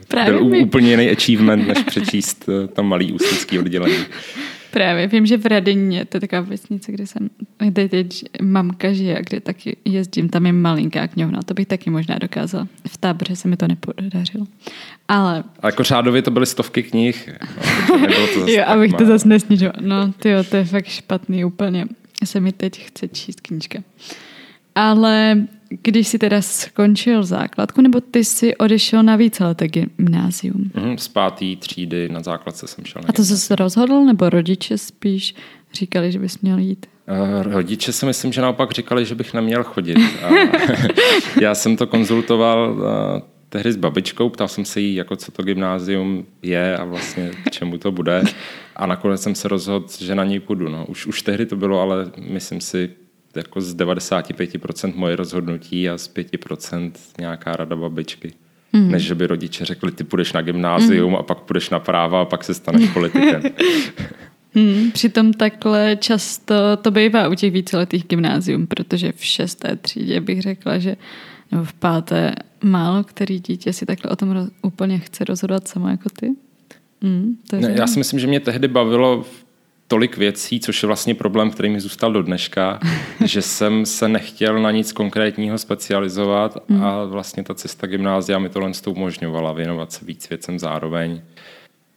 Právě 0.09 0.33
byl 0.33 0.45
by. 0.45 0.59
úplně 0.59 0.91
jiný 0.91 1.11
achievement, 1.11 1.69
než 1.69 1.79
přečíst 1.79 2.49
eh, 2.49 2.69
tam 2.69 2.87
malý 2.87 3.13
ústecký 3.13 3.59
oddělení. 3.59 3.97
Právě, 4.71 5.07
vím, 5.07 5.27
že 5.27 5.37
v 5.37 5.47
Radině, 5.47 6.05
to 6.05 6.17
je 6.17 6.21
taková 6.21 6.41
vesnice, 6.41 6.93
kde 6.93 7.07
jsem, 7.07 7.31
kde 7.59 7.89
teď 7.89 8.25
mamka 8.43 8.93
žije, 8.93 9.23
kde 9.29 9.41
taky 9.41 9.77
jezdím, 9.85 10.29
tam 10.29 10.47
je 10.47 10.53
malinká 10.53 11.09
knihovna, 11.09 11.43
to 11.43 11.55
bych 11.55 11.67
taky 11.67 11.91
možná 11.91 12.19
dokázala. 12.19 12.69
V 12.89 12.97
táboře 12.97 13.37
se 13.37 13.49
mi 13.49 13.57
to 13.57 13.69
nepodařilo. 13.69 14.47
Ale... 15.09 15.45
A 15.61 15.67
jako 15.69 15.83
řádově 15.83 16.23
to 16.23 16.31
byly 16.31 16.47
stovky 16.47 16.83
knih. 16.83 17.31
No, 17.91 18.27
to 18.35 18.41
jo, 18.51 18.65
abych 18.67 18.93
to 18.93 19.07
zase 19.07 19.29
nesnižoval. 19.29 19.75
No, 19.81 20.13
ty 20.13 20.31
to 20.51 20.57
je 20.57 20.65
fakt 20.65 20.87
špatný 20.87 21.45
úplně. 21.45 21.87
Se 22.25 22.41
mi 22.41 22.53
teď 22.53 22.85
chce 22.87 23.09
číst 23.09 23.41
knížka. 23.41 23.79
Ale 24.75 25.37
když 25.83 26.09
jsi 26.09 26.19
teda 26.19 26.43
skončil 26.43 27.23
základku, 27.23 27.81
nebo 27.81 28.01
ty 28.01 28.25
jsi 28.25 28.57
odešel 28.57 29.03
na 29.03 29.17
víceleté 29.17 29.69
gymnázium? 29.69 30.71
Mm, 30.75 30.99
z 30.99 31.09
pátý 31.09 31.57
třídy 31.57 32.09
na 32.09 32.23
základce 32.23 32.67
jsem 32.67 32.85
šel. 32.85 33.03
A 33.09 33.13
to 33.13 33.25
jsi 33.25 33.37
se 33.37 33.57
rozhodl, 33.57 34.05
nebo 34.05 34.31
rodiče 34.31 34.79
spíš 34.79 35.35
říkali, 35.75 36.13
že 36.13 36.19
bys 36.19 36.39
měl 36.39 36.59
jít? 36.59 36.87
Uh, 37.09 37.53
rodiče 37.53 37.93
si 37.93 38.07
myslím, 38.07 38.33
že 38.33 38.41
naopak 38.41 38.73
říkali, 38.73 39.05
že 39.05 39.15
bych 39.15 39.35
neměl 39.35 39.65
chodit. 39.65 39.99
A 40.23 40.31
já 41.41 41.55
jsem 41.55 41.77
to 41.77 41.87
konzultoval 41.87 42.73
uh, 42.73 42.83
tehdy 43.49 43.73
s 43.73 43.77
babičkou, 43.77 44.29
ptal 44.29 44.49
jsem 44.49 44.65
se 44.65 44.81
jí, 44.81 44.95
jako 44.95 45.17
co 45.17 45.33
to 45.33 45.43
gymnázium 45.43 46.27
je 46.43 46.77
a 46.77 46.85
vlastně 46.85 47.31
k 47.45 47.51
čemu 47.51 47.79
to 47.79 47.93
bude. 47.93 48.23
A 48.77 48.87
nakonec 48.87 49.23
jsem 49.23 49.35
se 49.35 49.49
rozhodl, 49.49 49.87
že 50.01 50.15
na 50.15 50.25
něj 50.25 50.41
půjdu. 50.41 50.69
No. 50.69 50.87
Už, 50.87 51.07
už 51.07 51.23
tehdy 51.23 51.47
to 51.47 51.57
bylo, 51.57 51.81
ale 51.81 52.11
myslím 52.19 52.61
si, 52.61 52.91
jako 53.37 53.61
z 53.61 53.77
95% 53.77 54.93
moje 54.95 55.17
rozhodnutí 55.17 55.89
a 55.89 55.99
z 55.99 56.15
5% 56.15 56.93
nějaká 57.19 57.53
rada 57.53 57.77
babičky. 57.77 58.33
Mm. 58.73 58.91
Než 58.91 59.03
že 59.03 59.15
by 59.15 59.27
rodiče 59.27 59.65
řekli, 59.65 59.93
ty 59.93 60.05
půjdeš 60.05 60.33
na 60.33 60.43
gymnázium 60.43 61.11
mm. 61.11 61.17
a 61.17 61.23
pak 61.23 61.39
půjdeš 61.39 61.71
na 61.71 61.79
práva 61.79 62.23
a 62.23 62.25
pak 62.25 62.45
se 62.45 62.55
staneš 62.55 62.91
politikem. 62.91 63.43
Hmm, 64.55 64.91
přitom 64.91 65.33
takhle 65.33 65.97
často 65.97 66.55
to 66.83 66.91
bývá 66.91 67.29
u 67.29 67.35
těch 67.35 67.53
víceletých 67.53 68.05
gymnázium, 68.05 68.67
protože 68.67 69.13
v 69.13 69.25
šesté 69.25 69.77
třídě 69.77 70.21
bych 70.21 70.43
řekla, 70.43 70.79
že 70.79 70.97
nebo 71.53 71.65
v 71.65 71.73
páté 71.73 72.35
málo 72.65 73.05
který 73.05 73.41
dítě 73.41 73.73
si 73.73 73.87
takhle 73.87 74.11
o 74.11 74.17
tom 74.17 74.31
roz, 74.31 74.49
úplně 74.63 74.99
chce 74.99 75.25
rozhodovat 75.25 75.69
samo 75.69 75.89
jako 75.89 76.09
ty. 76.21 76.35
Hmm, 77.03 77.37
to 77.49 77.57
je 77.57 77.63
ne, 77.63 77.75
já 77.77 77.87
si 77.87 77.99
myslím, 77.99 78.21
že 78.21 78.27
mě 78.27 78.41
tehdy 78.41 78.69
bavilo 78.69 79.25
tolik 79.93 80.17
věcí, 80.17 80.61
což 80.61 80.83
je 80.83 80.87
vlastně 80.87 81.15
problém, 81.15 81.51
který 81.51 81.71
mi 81.71 81.81
zůstal 81.81 82.13
do 82.13 82.23
dneška, 82.23 82.81
že 83.25 83.43
jsem 83.43 83.87
se 83.87 84.09
nechtěl 84.09 84.63
na 84.63 84.71
nic 84.71 84.93
konkrétního 84.93 85.59
specializovat 85.59 86.65
hmm. 86.69 86.85
a 86.85 87.05
vlastně 87.05 87.43
ta 87.43 87.55
cesta 87.55 87.87
gymnázia 87.87 88.39
mi 88.39 88.49
tohle 88.49 88.71
umožňovala 88.87 89.53
věnovat 89.53 89.93
se 89.93 90.05
víc 90.05 90.29
věcem 90.29 90.59
zároveň. 90.59 91.23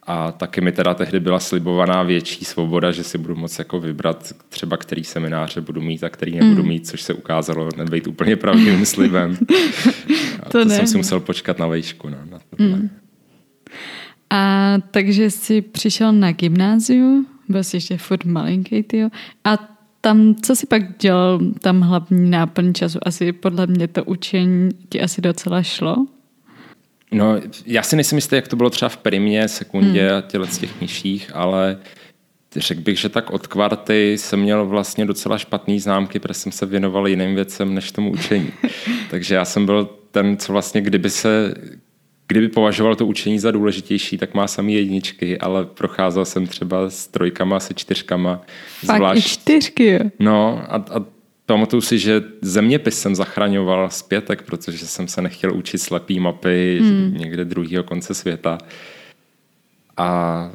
A 0.02 0.32
taky 0.32 0.60
mi 0.60 0.72
teda 0.72 0.94
tehdy 0.94 1.20
byla 1.20 1.40
slibovaná 1.40 2.02
větší 2.02 2.44
svoboda, 2.44 2.92
že 2.92 3.04
si 3.04 3.18
budu 3.18 3.34
moct 3.34 3.58
jako 3.58 3.80
vybrat 3.80 4.32
třeba 4.48 4.76
který 4.76 5.04
semináře 5.04 5.60
budu 5.60 5.80
mít 5.80 6.04
a 6.04 6.08
který 6.08 6.36
nebudu 6.36 6.62
mm. 6.62 6.68
mít, 6.68 6.86
což 6.86 7.02
se 7.02 7.14
ukázalo 7.14 7.68
nebejt 7.76 8.06
úplně 8.06 8.36
pravdivým 8.36 8.86
slibem. 8.86 9.36
A 10.42 10.48
to, 10.48 10.58
to 10.58 10.64
ne. 10.64 10.76
jsem 10.76 10.86
si 10.86 10.96
musel 10.96 11.20
počkat 11.20 11.58
na 11.58 11.66
vejšku. 11.66 12.08
No, 12.08 12.16
na 12.30 12.38
mm. 12.58 12.90
A 14.30 14.74
takže 14.90 15.30
jsi 15.30 15.62
přišel 15.62 16.12
na 16.12 16.32
gymnáziu, 16.32 17.26
byl 17.48 17.64
jsi 17.64 17.76
ještě 17.76 17.96
furt 17.98 18.24
malinký, 18.24 18.82
tyjo. 18.82 19.08
A 19.44 19.76
tam, 20.00 20.34
co 20.34 20.56
si 20.56 20.66
pak 20.66 20.98
dělal, 20.98 21.40
tam 21.60 21.80
hlavní 21.80 22.30
náplň 22.30 22.72
času? 22.72 22.98
Asi 23.02 23.32
podle 23.32 23.66
mě 23.66 23.88
to 23.88 24.04
učení 24.04 24.70
ti 24.88 25.00
asi 25.02 25.20
docela 25.20 25.62
šlo? 25.62 26.06
No, 27.12 27.40
já 27.66 27.82
si 27.82 27.96
nejsem 27.96 28.18
jistý, 28.18 28.36
jak 28.36 28.48
to 28.48 28.56
bylo 28.56 28.70
třeba 28.70 28.88
v 28.88 28.96
primě, 28.96 29.48
sekundě 29.48 30.08
hmm. 30.08 30.18
a 30.18 30.20
těle 30.20 30.46
z 30.46 30.58
těch 30.58 30.80
nižších, 30.80 31.30
ale 31.34 31.78
řekl 32.56 32.80
bych, 32.80 32.98
že 32.98 33.08
tak 33.08 33.30
od 33.30 33.46
kvarty 33.46 34.18
jsem 34.18 34.40
měl 34.40 34.66
vlastně 34.66 35.06
docela 35.06 35.38
špatný 35.38 35.80
známky, 35.80 36.18
protože 36.18 36.34
jsem 36.34 36.52
se 36.52 36.66
věnoval 36.66 37.08
jiným 37.08 37.34
věcem 37.34 37.74
než 37.74 37.92
tomu 37.92 38.10
učení. 38.10 38.52
Takže 39.10 39.34
já 39.34 39.44
jsem 39.44 39.66
byl 39.66 39.88
ten, 40.10 40.36
co 40.36 40.52
vlastně 40.52 40.80
kdyby 40.80 41.10
se 41.10 41.54
Kdyby 42.28 42.48
považoval 42.48 42.96
to 42.96 43.06
učení 43.06 43.38
za 43.38 43.50
důležitější, 43.50 44.18
tak 44.18 44.34
má 44.34 44.46
samý 44.46 44.74
jedničky, 44.74 45.38
ale 45.38 45.64
procházel 45.64 46.24
jsem 46.24 46.46
třeba 46.46 46.90
s 46.90 47.06
trojkama, 47.06 47.60
se 47.60 47.74
čtyřkama. 47.74 48.40
Fakt 48.86 48.96
zvlášť... 48.96 49.26
i 49.26 49.28
čtyřky? 49.28 49.98
No 50.18 50.62
a, 50.68 50.76
a 50.76 51.04
Pamatuju 51.46 51.80
si, 51.80 51.98
že 51.98 52.22
zeměpis 52.40 53.00
jsem 53.00 53.14
zachraňoval 53.14 53.90
zpětek, 53.90 54.42
protože 54.42 54.86
jsem 54.86 55.08
se 55.08 55.22
nechtěl 55.22 55.54
učit 55.54 55.78
slepý 55.78 56.20
mapy 56.20 56.78
hmm. 56.82 57.14
někde 57.16 57.44
druhého 57.44 57.84
konce 57.84 58.14
světa. 58.14 58.58
A 59.96 60.50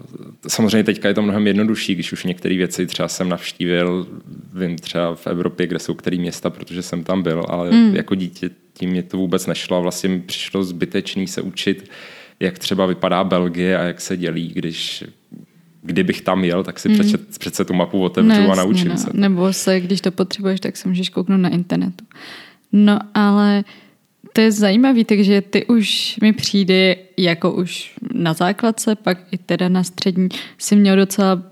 samozřejmě 0.47 0.83
teďka 0.83 1.07
je 1.07 1.13
to 1.13 1.21
mnohem 1.21 1.47
jednodušší, 1.47 1.95
když 1.95 2.13
už 2.13 2.23
některé 2.23 2.57
věci 2.57 2.85
třeba 2.85 3.07
jsem 3.07 3.29
navštívil, 3.29 4.07
vím 4.53 4.77
třeba 4.77 5.15
v 5.15 5.27
Evropě, 5.27 5.67
kde 5.67 5.79
jsou 5.79 5.93
který 5.93 6.19
města, 6.19 6.49
protože 6.49 6.81
jsem 6.81 7.03
tam 7.03 7.23
byl, 7.23 7.45
ale 7.47 7.71
mm. 7.71 7.95
jako 7.95 8.15
dítě 8.15 8.49
tím 8.81 8.89
mě 8.89 9.03
to 9.03 9.17
vůbec 9.17 9.47
nešlo 9.47 9.77
a 9.77 9.79
vlastně 9.79 10.09
mi 10.09 10.19
přišlo 10.19 10.63
zbytečný 10.63 11.27
se 11.27 11.41
učit, 11.41 11.89
jak 12.39 12.59
třeba 12.59 12.85
vypadá 12.85 13.23
Belgie 13.23 13.77
a 13.77 13.83
jak 13.83 14.01
se 14.01 14.17
dělí, 14.17 14.51
když 14.55 15.03
kdybych 15.83 16.21
tam 16.21 16.43
jel, 16.43 16.63
tak 16.63 16.79
si 16.79 16.89
mm. 16.89 16.95
přece, 16.95 17.17
přece 17.17 17.65
tu 17.65 17.73
mapu 17.73 18.03
otevřu 18.03 18.41
no, 18.41 18.51
a 18.51 18.55
naučím 18.55 18.87
no. 18.87 18.97
se. 18.97 19.09
Nebo 19.13 19.53
se, 19.53 19.79
když 19.79 20.01
to 20.01 20.11
potřebuješ, 20.11 20.59
tak 20.59 20.77
se 20.77 20.87
můžeš 20.87 21.09
kouknout 21.09 21.41
na 21.41 21.49
internetu. 21.49 22.05
No 22.71 22.99
ale 23.13 23.63
to 24.33 24.41
je 24.41 24.51
zajímavé, 24.51 25.05
takže 25.05 25.41
ty 25.41 25.65
už 25.65 26.17
mi 26.21 26.33
přijde 26.33 26.95
jako 27.17 27.51
už 27.51 27.93
na 28.13 28.33
základce, 28.33 28.95
pak 28.95 29.17
i 29.31 29.37
teda 29.37 29.69
na 29.69 29.83
střední, 29.83 30.29
si 30.57 30.75
měl 30.75 30.95
docela 30.95 31.43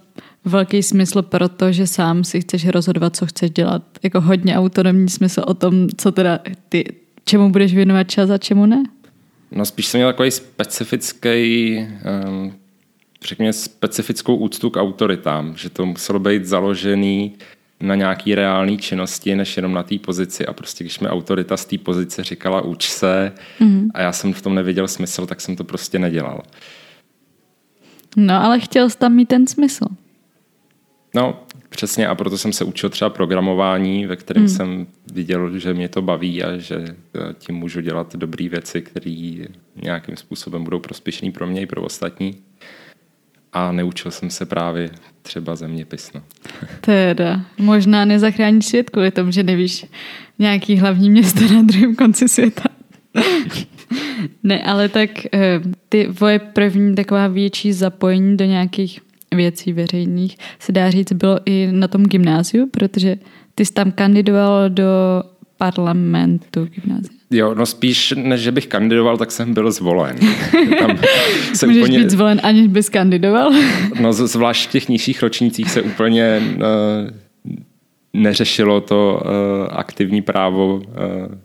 velký 0.45 0.83
smysl 0.83 1.21
pro 1.21 1.49
to, 1.49 1.71
že 1.71 1.87
sám 1.87 2.23
si 2.23 2.41
chceš 2.41 2.67
rozhodovat, 2.67 3.15
co 3.15 3.25
chceš 3.25 3.51
dělat. 3.51 3.83
Jako 4.03 4.21
hodně 4.21 4.57
autonomní 4.57 5.09
smysl 5.09 5.43
o 5.47 5.53
tom, 5.53 5.87
co 5.97 6.11
teda 6.11 6.39
ty, 6.69 6.83
čemu 7.29 7.49
budeš 7.49 7.75
věnovat 7.75 8.03
čas 8.03 8.29
a 8.29 8.37
čemu 8.37 8.65
ne? 8.65 8.83
No 9.51 9.65
spíš 9.65 9.85
jsem 9.85 9.99
měl 9.99 10.09
takový 10.09 10.31
specifický 10.31 11.77
um, 12.27 12.53
řekněme, 13.25 13.53
specifickou 13.53 14.35
úctu 14.35 14.69
k 14.69 14.81
autoritám, 14.81 15.53
že 15.55 15.69
to 15.69 15.85
muselo 15.85 16.19
být 16.19 16.45
založený 16.45 17.35
na 17.81 17.95
nějaký 17.95 18.35
reální 18.35 18.77
činnosti, 18.77 19.35
než 19.35 19.57
jenom 19.57 19.73
na 19.73 19.83
té 19.83 19.97
pozici. 19.99 20.45
A 20.45 20.53
prostě 20.53 20.83
když 20.83 20.99
mi 20.99 21.07
autorita 21.07 21.57
z 21.57 21.65
té 21.65 21.77
pozice 21.77 22.23
říkala 22.23 22.61
uč 22.61 22.89
se 22.89 23.31
mm. 23.59 23.89
a 23.93 24.01
já 24.01 24.11
jsem 24.11 24.33
v 24.33 24.41
tom 24.41 24.55
neviděl 24.55 24.87
smysl, 24.87 25.25
tak 25.25 25.41
jsem 25.41 25.55
to 25.55 25.63
prostě 25.63 25.99
nedělal. 25.99 26.43
No, 28.15 28.43
ale 28.43 28.59
chtěl 28.59 28.89
jsi 28.89 28.97
tam 28.97 29.13
mít 29.13 29.27
ten 29.27 29.47
smysl. 29.47 29.85
No, 31.15 31.43
přesně 31.69 32.07
a 32.07 32.15
proto 32.15 32.37
jsem 32.37 32.53
se 32.53 32.63
učil 32.63 32.89
třeba 32.89 33.09
programování, 33.09 34.05
ve 34.05 34.15
kterém 34.15 34.43
mm. 34.43 34.49
jsem 34.49 34.87
viděl, 35.13 35.59
že 35.59 35.73
mě 35.73 35.89
to 35.89 36.01
baví 36.01 36.43
a 36.43 36.57
že 36.57 36.75
eh, 36.75 37.33
tím 37.37 37.55
můžu 37.55 37.81
dělat 37.81 38.15
dobré 38.15 38.49
věci, 38.49 38.81
které 38.81 39.35
nějakým 39.83 40.17
způsobem 40.17 40.63
budou 40.63 40.79
prospěšné 40.79 41.31
pro 41.31 41.47
mě 41.47 41.61
i 41.61 41.65
pro 41.65 41.81
ostatní 41.81 42.35
a 43.53 43.71
neučil 43.71 44.11
jsem 44.11 44.29
se 44.29 44.45
právě 44.45 44.89
třeba 45.21 45.55
zeměpis. 45.55 46.11
No. 46.13 46.21
Teda, 46.81 47.41
možná 47.57 48.05
nezachrání 48.05 48.61
svět 48.61 48.89
kvůli 48.89 49.11
tomu, 49.11 49.31
že 49.31 49.43
nevíš 49.43 49.85
nějaký 50.39 50.75
hlavní 50.75 51.09
město 51.09 51.53
na 51.53 51.61
druhém 51.61 51.95
konci 51.95 52.29
světa. 52.29 52.63
ne, 54.43 54.63
ale 54.63 54.89
tak 54.89 55.09
eh, 55.33 55.61
ty 55.89 56.07
tvoje 56.15 56.39
první 56.39 56.95
taková 56.95 57.27
větší 57.27 57.73
zapojení 57.73 58.37
do 58.37 58.45
nějakých 58.45 58.99
věcí 59.35 59.73
veřejných 59.73 60.37
se 60.59 60.71
dá 60.71 60.89
říct 60.89 61.13
bylo 61.13 61.39
i 61.45 61.67
na 61.71 61.87
tom 61.87 62.03
gymnáziu, 62.03 62.67
protože 62.67 63.15
ty 63.55 63.65
jsi 63.65 63.73
tam 63.73 63.91
kandidoval 63.91 64.69
do 64.69 64.83
parlamentu 65.57 66.65
gymnázia. 66.65 67.19
Jo, 67.31 67.55
no 67.55 67.65
spíš, 67.65 68.13
než 68.17 68.41
že 68.41 68.51
bych 68.51 68.67
kandidoval, 68.67 69.17
tak 69.17 69.31
jsem 69.31 69.53
byl 69.53 69.71
zvolen. 69.71 70.15
Tam 70.79 70.97
se 71.53 71.67
Můžeš 71.67 71.83
úplně, 71.83 71.99
být 71.99 72.09
zvolen, 72.09 72.39
aniž 72.43 72.67
bys 72.67 72.89
kandidoval? 72.89 73.51
no 74.01 74.13
zvlášť 74.13 74.69
v 74.69 74.71
těch 74.71 74.89
nižších 74.89 75.21
ročnících 75.21 75.71
se 75.71 75.81
úplně 75.81 76.41
uh, 76.55 76.61
neřešilo 78.13 78.81
to 78.81 79.21
uh, 79.25 79.31
aktivní 79.69 80.21
právo 80.21 80.75
uh, 80.75 80.83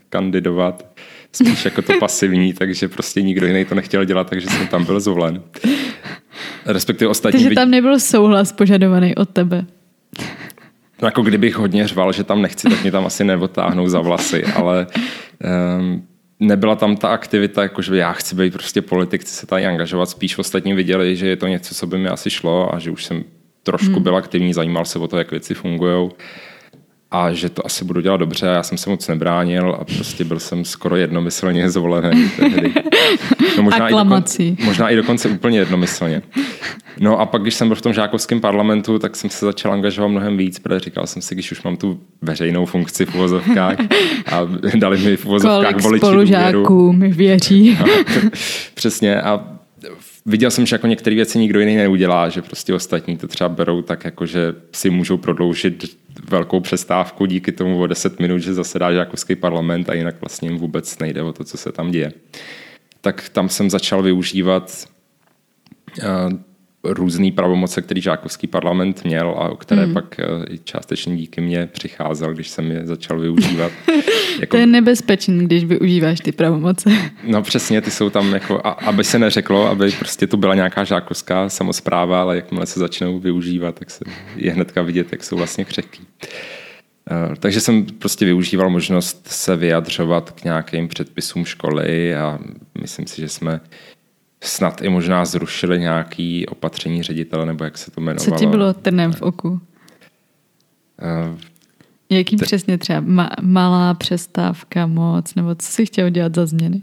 kandidovat. 0.09 0.87
Spíš 1.33 1.65
jako 1.65 1.83
to 1.83 1.93
pasivní, 2.01 2.53
takže 2.59 2.89
prostě 2.89 3.23
nikdo 3.23 3.47
jiný 3.47 3.65
to 3.65 3.75
nechtěl 3.75 4.05
dělat, 4.05 4.31
takže 4.31 4.47
jsem 4.47 4.67
tam 4.67 4.85
byl 4.85 5.01
zvolen. 5.01 5.43
Respektive 6.67 7.09
ostatní... 7.09 7.43
Takže 7.43 7.55
tam 7.55 7.71
nebyl 7.71 8.01
souhlas 8.01 8.53
požadovaný 8.53 9.15
od 9.15 9.29
tebe. 9.29 9.67
No 11.03 11.09
jako 11.09 11.23
kdybych 11.23 11.57
hodně 11.57 11.89
řval, 11.89 12.13
že 12.13 12.25
tam 12.25 12.43
nechci, 12.43 12.71
tak 12.71 12.83
mě 12.83 12.93
tam 12.93 13.07
asi 13.07 13.25
neotáhnou 13.25 13.89
za 13.89 14.01
vlasy, 14.01 14.45
ale 14.45 14.87
um, 15.79 16.07
nebyla 16.41 16.77
tam 16.77 16.97
ta 16.97 17.09
aktivita, 17.09 17.63
jako 17.63 17.83
že 17.83 17.97
já 17.97 18.13
chci 18.13 18.37
být 18.37 18.53
prostě 18.53 18.83
politik, 18.83 19.21
chci 19.21 19.35
se 19.35 19.47
tady 19.47 19.67
angažovat, 19.67 20.11
spíš 20.11 20.39
ostatní 20.39 20.75
viděli, 20.75 21.17
že 21.17 21.29
je 21.29 21.37
to 21.37 21.47
něco, 21.47 21.75
co 21.75 21.87
by 21.87 21.99
mi 21.99 22.09
asi 22.09 22.31
šlo 22.31 22.75
a 22.75 22.79
že 22.79 22.91
už 22.91 23.05
jsem 23.05 23.25
trošku 23.63 23.95
hmm. 23.95 24.03
byl 24.03 24.17
aktivní, 24.17 24.53
zajímal 24.53 24.85
se 24.85 24.99
o 24.99 25.09
to, 25.09 25.19
jak 25.19 25.31
věci 25.31 25.55
fungují 25.55 26.11
a 27.15 27.33
že 27.33 27.49
to 27.49 27.67
asi 27.67 27.85
budu 27.85 28.01
dělat 28.01 28.17
dobře. 28.17 28.47
Já 28.47 28.63
jsem 28.63 28.79
se 28.79 28.91
moc 28.91 29.09
nebránil 29.09 29.77
a 29.81 29.85
prostě 29.85 30.25
byl 30.25 30.41
jsem 30.41 30.65
skoro 30.65 30.97
jednomyslně 30.97 31.71
zvolený 31.71 32.31
tehdy. 32.37 32.75
No 33.57 33.63
možná, 33.63 33.89
i 33.89 33.93
dokonce, 33.93 34.43
možná 34.65 34.91
i 34.91 34.97
dokonce 34.97 35.29
úplně 35.29 35.59
jednomyslně. 35.59 36.23
No 37.01 37.21
a 37.21 37.27
pak, 37.27 37.43
když 37.43 37.55
jsem 37.55 37.69
byl 37.69 37.77
v 37.77 37.83
tom 37.83 37.93
žákovském 37.93 38.41
parlamentu, 38.41 38.99
tak 38.99 39.17
jsem 39.17 39.31
se 39.31 39.47
začal 39.47 39.73
angažovat 39.73 40.09
mnohem 40.09 40.37
víc, 40.37 40.59
protože 40.59 40.81
říkal 40.81 41.07
jsem 41.07 41.23
si, 41.23 41.35
když 41.35 41.53
už 41.53 41.63
mám 41.63 41.77
tu 41.77 42.01
veřejnou 42.23 42.67
funkci 42.67 43.07
v 43.07 43.15
uvozovkách 43.15 43.77
a 44.33 44.41
dali 44.75 44.99
mi 44.99 45.17
v 45.17 45.27
uvozovkách 45.27 45.71
Kolik 45.71 45.83
voliči 45.83 46.07
spolužáků 46.07 46.93
mi 46.93 47.09
věří. 47.09 47.79
No, 47.81 47.87
přesně 48.75 49.23
a 49.23 49.54
viděl 50.27 50.51
jsem, 50.51 50.67
že 50.67 50.75
jako 50.75 50.87
některé 50.87 51.17
věci 51.17 51.39
nikdo 51.39 51.61
jiný 51.61 51.77
neudělá, 51.77 52.29
že 52.29 52.43
prostě 52.43 52.75
ostatní 52.75 53.17
to 53.17 53.29
třeba 53.29 53.49
berou 53.49 53.83
tak, 53.83 54.05
jako 54.05 54.27
že 54.27 54.55
si 54.73 54.91
můžou 54.91 55.17
prodloužit 55.17 55.99
velkou 56.29 56.61
přestávku 56.61 57.27
díky 57.27 57.53
tomu 57.53 57.81
o 57.81 57.87
10 57.87 58.21
minut, 58.21 58.39
že 58.39 58.55
zasedá 58.55 58.93
žákovský 58.93 59.37
parlament 59.37 59.91
a 59.91 59.95
jinak 59.95 60.21
vlastně 60.21 60.49
jim 60.49 60.59
vůbec 60.59 60.99
nejde 60.99 61.23
o 61.23 61.33
to, 61.33 61.45
co 61.45 61.57
se 61.57 61.73
tam 61.73 61.91
děje. 61.91 62.13
Tak 63.01 63.29
tam 63.29 63.49
jsem 63.49 63.71
začal 63.71 64.03
využívat 64.03 64.89
uh, 65.99 66.33
různé 66.85 67.33
pravomoce, 67.33 67.83
který 67.83 68.01
žákovský 68.01 68.47
parlament 68.47 69.05
měl 69.05 69.29
a 69.29 69.49
o 69.49 69.57
které 69.57 69.85
hmm. 69.85 69.95
pak 69.95 70.21
i 70.51 70.59
částečně 70.59 71.17
díky 71.17 71.41
mně 71.41 71.69
přicházel, 71.73 72.35
když 72.35 72.49
jsem 72.49 72.71
je 72.71 72.87
začal 72.87 73.21
využívat. 73.21 73.73
jako... 74.41 74.51
To 74.57 74.57
je 74.57 74.67
nebezpečný, 74.67 75.45
když 75.45 75.65
využíváš 75.65 76.21
ty 76.21 76.33
pravomoce. 76.33 76.91
No 77.27 77.43
přesně, 77.43 77.81
ty 77.81 77.91
jsou 77.91 78.11
tam 78.11 78.33
jako, 78.33 78.61
a, 78.65 78.71
aby 78.71 79.05
se 79.05 79.19
neřeklo, 79.19 79.67
aby 79.67 79.93
prostě 79.99 80.27
to 80.27 80.37
byla 80.37 80.55
nějaká 80.55 80.85
žákovská 80.85 81.49
samozpráva, 81.49 82.21
ale 82.21 82.37
jakmile 82.37 82.67
se 82.67 82.81
začnou 82.81 83.19
využívat, 83.19 83.79
tak 83.79 83.91
se 83.91 84.05
je 84.37 84.53
hnedka 84.53 84.83
vidět, 84.83 85.13
jak 85.13 85.25
jsou 85.25 85.37
vlastně 85.37 85.65
křehký. 85.65 86.07
Eh, 87.11 87.37
takže 87.37 87.61
jsem 87.61 87.85
prostě 87.85 88.25
využíval 88.25 88.71
možnost 88.71 89.29
se 89.29 89.57
vyjadřovat 89.57 90.31
k 90.31 90.45
nějakým 90.45 90.89
předpisům 90.89 91.45
školy 91.45 92.15
a 92.15 92.39
myslím 92.81 93.07
si, 93.07 93.21
že 93.21 93.29
jsme 93.29 93.61
snad 94.47 94.83
i 94.83 94.89
možná 94.89 95.25
zrušili 95.25 95.79
nějaké 95.79 96.43
opatření 96.49 97.03
ředitele, 97.03 97.47
nebo 97.47 97.65
jak 97.65 97.79
se 97.79 97.91
to 97.91 98.01
jmenovalo. 98.01 98.31
Co 98.31 98.45
ti 98.45 98.47
bylo 98.47 98.73
trnem 98.73 99.13
v 99.13 99.23
oku? 99.23 99.49
Uh, 99.49 99.61
Jaký 102.11 102.37
te... 102.37 102.45
přesně 102.45 102.79
třeba 102.79 103.01
ma- 103.01 103.37
malá 103.43 103.95
přestávka, 103.95 104.87
moc, 104.87 105.35
nebo 105.35 105.55
co 105.55 105.67
jsi 105.67 105.87
chtěl 105.87 106.11
dělat 106.11 106.35
za 106.35 106.47
změny? 106.47 106.83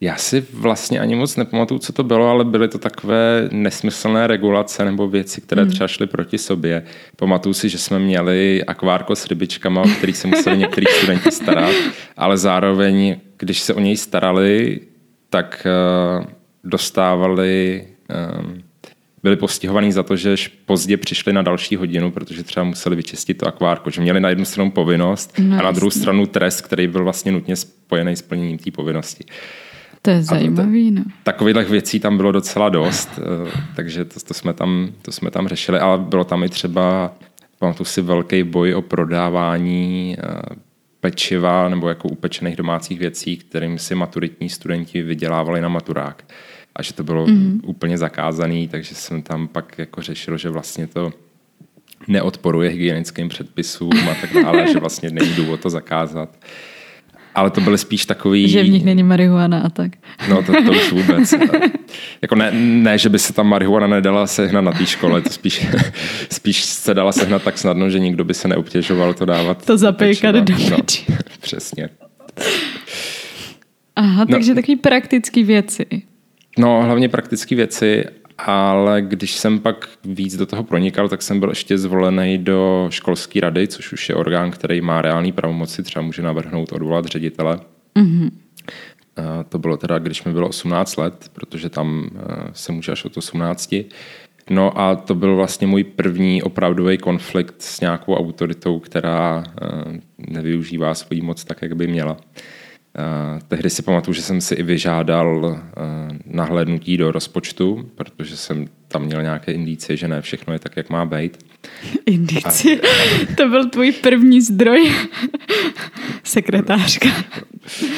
Já 0.00 0.16
si 0.16 0.46
vlastně 0.52 1.00
ani 1.00 1.14
moc 1.14 1.36
nepamatuju, 1.36 1.80
co 1.80 1.92
to 1.92 2.02
bylo, 2.02 2.28
ale 2.28 2.44
byly 2.44 2.68
to 2.68 2.78
takové 2.78 3.48
nesmyslné 3.52 4.26
regulace 4.26 4.84
nebo 4.84 5.08
věci, 5.08 5.40
které 5.40 5.62
hmm. 5.62 5.70
třeba 5.70 5.88
šly 5.88 6.06
proti 6.06 6.38
sobě. 6.38 6.82
Pamatuju 7.16 7.54
si, 7.54 7.68
že 7.68 7.78
jsme 7.78 7.98
měli 7.98 8.64
akvárko 8.64 9.16
s 9.16 9.26
rybičkama, 9.26 9.82
o 9.82 9.88
kterých 9.88 10.16
se 10.16 10.28
museli 10.28 10.58
některý 10.58 10.86
studenti 10.86 11.30
starat, 11.30 11.74
ale 12.16 12.38
zároveň, 12.38 13.16
když 13.38 13.60
se 13.60 13.74
o 13.74 13.80
něj 13.80 13.96
starali, 13.96 14.80
tak 15.30 15.66
uh, 16.20 16.26
dostávali, 16.64 17.84
um, 18.40 18.62
byli 19.22 19.36
postihovaní 19.36 19.92
za 19.92 20.02
to, 20.02 20.16
že 20.16 20.36
pozdě 20.66 20.96
přišli 20.96 21.32
na 21.32 21.42
další 21.42 21.76
hodinu, 21.76 22.10
protože 22.10 22.42
třeba 22.42 22.64
museli 22.64 22.96
vyčistit 22.96 23.38
to 23.38 23.46
akvárko, 23.46 23.90
že 23.90 24.00
měli 24.00 24.20
na 24.20 24.28
jednu 24.28 24.44
stranu 24.44 24.70
povinnost 24.70 25.34
no, 25.38 25.58
a 25.58 25.62
na 25.62 25.70
druhou 25.70 25.90
stranu 25.90 26.26
trest, 26.26 26.60
který 26.60 26.86
byl 26.86 27.04
vlastně 27.04 27.32
nutně 27.32 27.56
spojený 27.56 28.16
s 28.16 28.22
plněním 28.22 28.58
té 28.58 28.70
povinnosti. 28.70 29.24
To 30.02 30.10
je 30.10 30.22
zajímavý, 30.22 30.90
no. 30.90 31.02
Takových 31.22 31.68
věcí 31.68 32.00
tam 32.00 32.16
bylo 32.16 32.32
docela 32.32 32.68
dost, 32.68 33.10
eh, 33.18 33.50
takže 33.76 34.04
to, 34.04 34.20
to, 34.20 34.34
jsme 34.34 34.52
tam, 34.52 34.88
to 35.02 35.12
jsme 35.12 35.30
tam 35.30 35.48
řešili, 35.48 35.78
ale 35.78 35.98
bylo 35.98 36.24
tam 36.24 36.44
i 36.44 36.48
třeba, 36.48 37.12
pamatuju 37.58 37.84
si 37.84 38.02
velký 38.02 38.42
boj 38.42 38.74
o 38.74 38.82
prodávání 38.82 40.16
eh, 40.18 40.67
pečiva 41.00 41.68
nebo 41.68 41.88
jako 41.88 42.08
upečených 42.08 42.56
domácích 42.56 42.98
věcí, 42.98 43.36
kterým 43.36 43.78
si 43.78 43.94
maturitní 43.94 44.48
studenti 44.48 45.02
vydělávali 45.02 45.60
na 45.60 45.68
maturák. 45.68 46.24
A 46.76 46.82
že 46.82 46.92
to 46.92 47.04
bylo 47.04 47.26
mm-hmm. 47.26 47.60
úplně 47.62 47.98
zakázaný, 47.98 48.68
takže 48.68 48.94
jsem 48.94 49.22
tam 49.22 49.48
pak 49.48 49.78
jako 49.78 50.02
řešil, 50.02 50.38
že 50.38 50.50
vlastně 50.50 50.86
to 50.86 51.12
neodporuje 52.08 52.70
hygienickým 52.70 53.28
předpisům 53.28 54.08
a 54.10 54.14
tak 54.20 54.32
dále, 54.32 54.72
že 54.72 54.78
vlastně 54.80 55.10
není 55.10 55.34
důvod 55.34 55.60
to 55.60 55.70
zakázat 55.70 56.36
ale 57.38 57.50
to 57.50 57.60
byly 57.60 57.78
spíš 57.78 58.06
takový... 58.06 58.48
Že 58.48 58.62
v 58.62 58.68
nich 58.68 58.84
není 58.84 59.02
marihuana 59.02 59.60
a 59.60 59.68
tak. 59.68 59.92
No 60.28 60.42
to, 60.42 60.52
to 60.52 60.70
už 60.70 60.92
vůbec. 60.92 61.34
jako 62.22 62.34
ne, 62.34 62.50
ne, 62.52 62.98
že 62.98 63.08
by 63.08 63.18
se 63.18 63.32
tam 63.32 63.46
marihuana 63.46 63.86
nedala 63.86 64.26
sehnat 64.26 64.64
na 64.64 64.72
té 64.72 64.86
škole, 64.86 65.20
to 65.20 65.30
spíš, 65.30 65.66
spíš 66.30 66.64
se 66.64 66.94
dala 66.94 67.12
sehnat 67.12 67.42
tak 67.42 67.58
snadno, 67.58 67.90
že 67.90 67.98
nikdo 67.98 68.24
by 68.24 68.34
se 68.34 68.48
neobtěžoval 68.48 69.14
to 69.14 69.24
dávat. 69.24 69.66
To 69.66 69.78
zapejkat 69.78 70.34
do 70.34 70.54
no, 70.70 70.76
Přesně. 71.40 71.88
Aha, 73.96 74.24
no. 74.28 74.36
takže 74.36 74.54
takové 74.54 74.76
praktické 74.76 75.42
věci. 75.42 75.86
No, 76.58 76.82
hlavně 76.82 77.08
praktické 77.08 77.54
věci 77.54 78.04
ale 78.38 79.02
když 79.02 79.36
jsem 79.36 79.58
pak 79.58 79.88
víc 80.04 80.36
do 80.36 80.46
toho 80.46 80.64
pronikal, 80.64 81.08
tak 81.08 81.22
jsem 81.22 81.40
byl 81.40 81.48
ještě 81.48 81.78
zvolený 81.78 82.38
do 82.38 82.86
školské 82.90 83.40
rady, 83.40 83.68
což 83.68 83.92
už 83.92 84.08
je 84.08 84.14
orgán, 84.14 84.50
který 84.50 84.80
má 84.80 85.02
reální 85.02 85.32
pravomoci, 85.32 85.82
třeba 85.82 86.02
může 86.02 86.22
navrhnout 86.22 86.72
odvolat 86.72 87.06
ředitele. 87.06 87.60
Mm-hmm. 87.96 88.30
To 89.48 89.58
bylo 89.58 89.76
teda, 89.76 89.98
když 89.98 90.24
mi 90.24 90.32
bylo 90.32 90.48
18 90.48 90.96
let, 90.96 91.30
protože 91.32 91.68
tam 91.68 92.10
eh, 92.16 92.50
se 92.52 92.72
může 92.72 92.92
až 92.92 93.04
od 93.04 93.16
18. 93.16 93.74
No 94.50 94.80
a 94.80 94.96
to 94.96 95.14
byl 95.14 95.36
vlastně 95.36 95.66
můj 95.66 95.84
první 95.84 96.42
opravdový 96.42 96.98
konflikt 96.98 97.54
s 97.58 97.80
nějakou 97.80 98.14
autoritou, 98.14 98.78
která 98.78 99.44
eh, 99.46 100.00
nevyužívá 100.18 100.94
svoji 100.94 101.20
moc 101.20 101.44
tak, 101.44 101.62
jak 101.62 101.76
by 101.76 101.86
měla. 101.86 102.16
Uh, 102.98 103.40
tehdy 103.48 103.70
si 103.70 103.82
pamatuju, 103.82 104.14
že 104.14 104.22
jsem 104.22 104.40
si 104.40 104.54
i 104.54 104.62
vyžádal 104.62 105.44
uh, 105.44 105.58
nahlédnutí 106.26 106.96
do 106.96 107.12
rozpočtu, 107.12 107.90
protože 107.94 108.36
jsem 108.36 108.66
tam 108.88 109.02
měl 109.02 109.22
nějaké 109.22 109.52
indicie, 109.52 109.96
že 109.96 110.08
ne 110.08 110.22
všechno 110.22 110.52
je 110.52 110.58
tak, 110.58 110.76
jak 110.76 110.90
má 110.90 111.04
být. 111.04 111.44
Indicie? 112.06 112.80
A, 112.80 113.34
to 113.34 113.48
byl 113.48 113.68
tvůj 113.70 113.92
první 113.92 114.40
zdroj? 114.40 114.92
Sekretářka. 116.24 117.08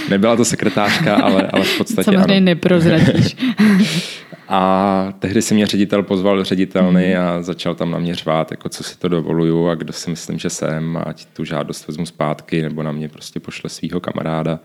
Nebyla 0.09 0.37
to 0.37 0.45
sekretářka, 0.45 1.17
ale, 1.17 1.47
ale 1.53 1.65
v 1.65 1.79
podstatě 1.79 2.05
Samozřejmě 2.05 2.37
ano. 2.37 2.45
neprozradíš. 2.45 3.37
A 4.53 5.13
tehdy 5.19 5.43
si 5.43 5.55
mě 5.55 5.67
ředitel 5.67 6.03
pozval 6.03 6.37
do 6.37 6.45
ředitelny 6.45 7.17
a 7.17 7.43
začal 7.43 7.75
tam 7.75 7.91
na 7.91 7.99
mě 7.99 8.15
řvát, 8.15 8.51
jako 8.51 8.69
co 8.69 8.85
si 8.85 8.99
to 8.99 9.09
dovoluju 9.09 9.69
a 9.69 9.75
kdo 9.75 9.93
si 9.93 10.11
myslím, 10.11 10.39
že 10.39 10.51
jsem, 10.51 10.99
ať 11.07 11.25
tu 11.25 11.45
žádost 11.45 11.89
vezmu 11.89 12.07
zpátky, 12.07 12.63
nebo 12.63 12.83
na 12.83 12.93
mě 12.93 13.09
prostě 13.09 13.41
pošle 13.41 13.71
svého 13.71 14.01
kamaráda. 14.01 14.61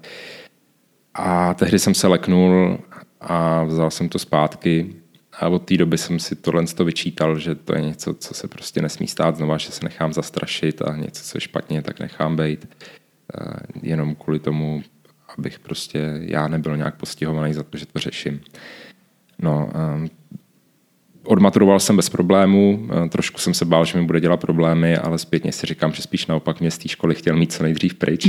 A 1.13 1.53
tehdy 1.53 1.79
jsem 1.79 1.93
se 1.93 2.07
leknul 2.07 2.77
a 3.21 3.63
vzal 3.63 3.91
jsem 3.91 4.09
to 4.09 4.19
zpátky 4.19 4.95
a 5.39 5.47
od 5.47 5.59
té 5.59 5.77
doby 5.77 5.97
jsem 5.97 6.19
si 6.19 6.35
tohle 6.35 6.65
to 6.65 6.85
vyčítal, 6.85 7.39
že 7.39 7.55
to 7.55 7.75
je 7.75 7.81
něco, 7.81 8.13
co 8.13 8.33
se 8.33 8.47
prostě 8.47 8.81
nesmí 8.81 9.07
stát 9.07 9.37
znova, 9.37 9.57
že 9.57 9.71
se 9.71 9.83
nechám 9.83 10.13
zastrašit 10.13 10.81
a 10.81 10.95
něco, 10.95 11.23
co 11.23 11.37
je 11.37 11.41
špatně, 11.41 11.81
tak 11.81 11.99
nechám 11.99 12.35
být. 12.35 12.67
Jenom 13.81 14.15
kvůli 14.15 14.39
tomu, 14.39 14.83
abych 15.37 15.59
prostě 15.59 16.17
já 16.19 16.47
nebyl 16.47 16.77
nějak 16.77 16.95
postihovaný 16.95 17.53
za 17.53 17.63
to, 17.63 17.77
že 17.77 17.85
to 17.85 17.99
řeším. 17.99 18.41
No, 19.39 19.69
odmaturoval 21.23 21.79
jsem 21.79 21.95
bez 21.95 22.09
problémů, 22.09 22.87
trošku 23.09 23.39
jsem 23.39 23.53
se 23.53 23.65
bál, 23.65 23.85
že 23.85 23.99
mi 23.99 24.05
bude 24.05 24.19
dělat 24.19 24.39
problémy, 24.39 24.97
ale 24.97 25.17
zpětně 25.17 25.51
si 25.51 25.67
říkám, 25.67 25.93
že 25.93 26.01
spíš 26.01 26.27
naopak 26.27 26.59
mě 26.59 26.71
z 26.71 26.77
té 26.77 26.89
školy 26.89 27.15
chtěl 27.15 27.35
mít 27.35 27.53
co 27.53 27.63
nejdřív 27.63 27.93
pryč. 27.93 28.27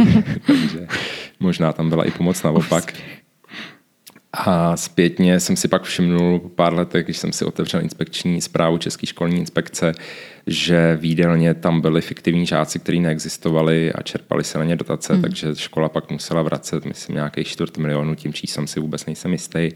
Takže 0.46 0.86
možná 1.40 1.72
tam 1.72 1.88
byla 1.88 2.04
i 2.04 2.10
pomoc 2.10 2.42
naopak. 2.42 2.92
A 4.38 4.76
zpětně 4.76 5.40
jsem 5.40 5.56
si 5.56 5.68
pak 5.68 5.82
všimnul 5.82 6.38
po 6.38 6.48
pár 6.48 6.74
letech, 6.74 7.04
když 7.04 7.18
jsem 7.18 7.32
si 7.32 7.44
otevřel 7.44 7.80
inspekční 7.82 8.40
zprávu 8.40 8.78
České 8.78 9.06
školní 9.06 9.36
inspekce, 9.36 9.92
že 10.46 10.98
výdelně 11.00 11.54
tam 11.54 11.80
byli 11.80 12.00
fiktivní 12.00 12.46
žáci, 12.46 12.78
kteří 12.78 13.00
neexistovali 13.00 13.92
a 13.92 14.02
čerpali 14.02 14.44
se 14.44 14.58
na 14.58 14.64
ně 14.64 14.76
dotace, 14.76 15.14
mm. 15.14 15.22
takže 15.22 15.48
škola 15.54 15.88
pak 15.88 16.10
musela 16.10 16.42
vracet, 16.42 16.84
myslím, 16.84 17.14
nějaký 17.14 17.44
čtvrt 17.44 17.78
milionu, 17.78 18.14
tím 18.14 18.32
číslem 18.32 18.66
si 18.66 18.80
vůbec 18.80 19.06
nejsem 19.06 19.32
jistý 19.32 19.70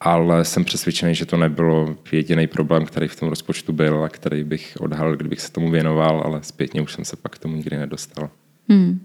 ale 0.00 0.44
jsem 0.44 0.64
přesvědčený, 0.64 1.14
že 1.14 1.26
to 1.26 1.36
nebylo 1.36 1.96
jediný 2.12 2.46
problém, 2.46 2.84
který 2.84 3.08
v 3.08 3.20
tom 3.20 3.28
rozpočtu 3.28 3.72
byl 3.72 4.04
a 4.04 4.08
který 4.08 4.44
bych 4.44 4.76
odhalil, 4.80 5.16
kdybych 5.16 5.40
se 5.40 5.52
tomu 5.52 5.70
věnoval, 5.70 6.22
ale 6.24 6.42
zpětně 6.42 6.82
už 6.82 6.92
jsem 6.92 7.04
se 7.04 7.16
pak 7.16 7.32
k 7.34 7.38
tomu 7.38 7.56
nikdy 7.56 7.76
nedostal. 7.76 8.30
Hmm. 8.68 9.00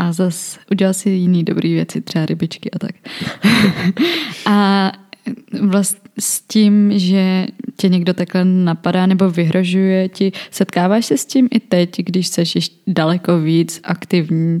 A 0.00 0.12
zas 0.12 0.58
udělal 0.70 0.94
si 0.94 1.10
jiný 1.10 1.44
dobrý 1.44 1.74
věci, 1.74 2.00
třeba 2.00 2.26
rybičky 2.26 2.70
a 2.70 2.78
tak. 2.78 2.94
a 4.46 4.92
vlastně 5.62 6.00
s 6.18 6.42
tím, 6.42 6.98
že 6.98 7.46
tě 7.76 7.88
někdo 7.88 8.14
takhle 8.14 8.44
napadá 8.44 9.06
nebo 9.06 9.30
vyhrožuje 9.30 10.08
ti, 10.08 10.32
setkáváš 10.50 11.06
se 11.06 11.18
s 11.18 11.26
tím 11.26 11.48
i 11.50 11.60
teď, 11.60 11.90
když 11.98 12.28
jsi 12.28 12.42
daleko 12.86 13.40
víc 13.40 13.80
aktivní 13.84 14.60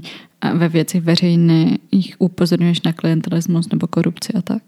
ve 0.54 0.68
věcech 0.68 1.02
veřejných, 1.02 2.16
upozorňuješ 2.18 2.82
na 2.82 2.92
klientelismus 2.92 3.68
nebo 3.68 3.86
korupci 3.86 4.32
a 4.32 4.42
tak? 4.42 4.62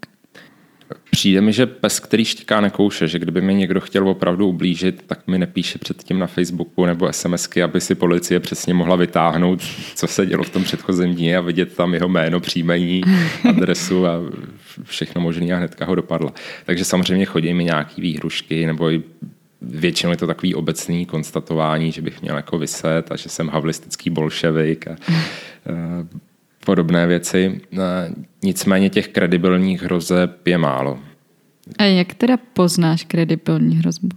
Přijde 1.11 1.41
mi, 1.41 1.53
že 1.53 1.65
pes, 1.65 1.99
který 1.99 2.25
štíká 2.25 2.61
nekouše, 2.61 3.07
že 3.07 3.19
kdyby 3.19 3.41
mi 3.41 3.55
někdo 3.55 3.81
chtěl 3.81 4.09
opravdu 4.09 4.47
ublížit, 4.47 5.03
tak 5.07 5.27
mi 5.27 5.37
nepíše 5.37 5.79
předtím 5.79 6.19
na 6.19 6.27
Facebooku 6.27 6.85
nebo 6.85 7.13
SMSky, 7.13 7.63
aby 7.63 7.81
si 7.81 7.95
policie 7.95 8.39
přesně 8.39 8.73
mohla 8.73 8.95
vytáhnout, 8.95 9.61
co 9.95 10.07
se 10.07 10.25
dělo 10.25 10.43
v 10.43 10.49
tom 10.49 10.63
předchozím 10.63 11.15
dní 11.15 11.35
a 11.35 11.41
vidět 11.41 11.75
tam 11.75 11.93
jeho 11.93 12.09
jméno, 12.09 12.39
příjmení, 12.39 13.01
adresu 13.49 14.07
a 14.07 14.11
všechno 14.83 15.21
možné 15.21 15.53
a 15.53 15.57
hnedka 15.57 15.85
ho 15.85 15.95
dopadla. 15.95 16.33
Takže 16.65 16.85
samozřejmě 16.85 17.25
chodí 17.25 17.53
mi 17.53 17.63
nějaký 17.63 18.01
výhrušky 18.01 18.65
nebo 18.65 18.91
i 18.91 19.03
většinou 19.61 20.11
je 20.11 20.17
to 20.17 20.27
takový 20.27 20.55
obecný 20.55 21.05
konstatování, 21.05 21.91
že 21.91 22.01
bych 22.01 22.21
měl 22.21 22.35
jako 22.35 22.57
vyset 22.57 23.11
a 23.11 23.15
že 23.15 23.29
jsem 23.29 23.49
havlistický 23.49 24.09
bolševik 24.09 24.87
a, 24.87 24.91
a 24.91 24.95
podobné 26.65 27.07
věci. 27.07 27.61
Nicméně 28.43 28.89
těch 28.89 29.07
kredibilních 29.07 29.83
hrozeb 29.83 30.47
je 30.47 30.57
málo. 30.57 30.99
A 31.77 31.83
jak 31.83 32.13
teda 32.13 32.37
poznáš 32.53 33.03
kredibilní 33.03 33.75
hrozbu? 33.75 34.09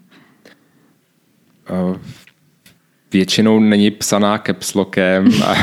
Většinou 3.13 3.61
není 3.61 3.91
psaná 3.91 4.39
capslokem 4.39 5.43
a 5.45 5.55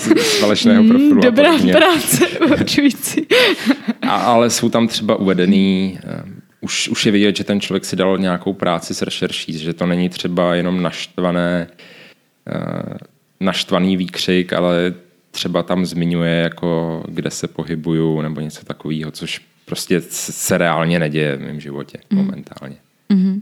z 0.00 0.38
falešného 0.40 0.84
profilu. 0.84 1.20
Dobrá 1.20 1.58
práce, 1.72 2.28
určující. 2.28 3.26
A, 4.02 4.16
ale 4.16 4.50
jsou 4.50 4.68
tam 4.68 4.88
třeba 4.88 5.16
uvedený, 5.16 5.98
uh, 6.04 6.30
už, 6.60 6.88
už 6.88 7.06
je 7.06 7.12
vidět, 7.12 7.36
že 7.36 7.44
ten 7.44 7.60
člověk 7.60 7.84
si 7.84 7.96
dal 7.96 8.18
nějakou 8.18 8.52
práci 8.52 8.94
s 8.94 9.02
rešerší, 9.02 9.58
že 9.58 9.72
to 9.72 9.86
není 9.86 10.08
třeba 10.08 10.54
jenom 10.54 10.82
naštvané, 10.82 11.66
naštvaný 13.40 13.96
výkřik, 13.96 14.52
ale 14.52 14.94
třeba 15.34 15.62
tam 15.62 15.86
zmiňuje, 15.86 16.34
jako 16.34 17.02
kde 17.08 17.30
se 17.30 17.48
pohybuju 17.48 18.20
nebo 18.20 18.40
něco 18.40 18.64
takového, 18.64 19.10
což 19.10 19.40
prostě 19.64 20.00
se 20.08 20.58
reálně 20.58 20.98
neděje 20.98 21.36
v 21.36 21.40
mém 21.40 21.60
životě 21.60 21.98
mm. 22.10 22.18
momentálně. 22.18 22.76
Mm-hmm. 23.10 23.40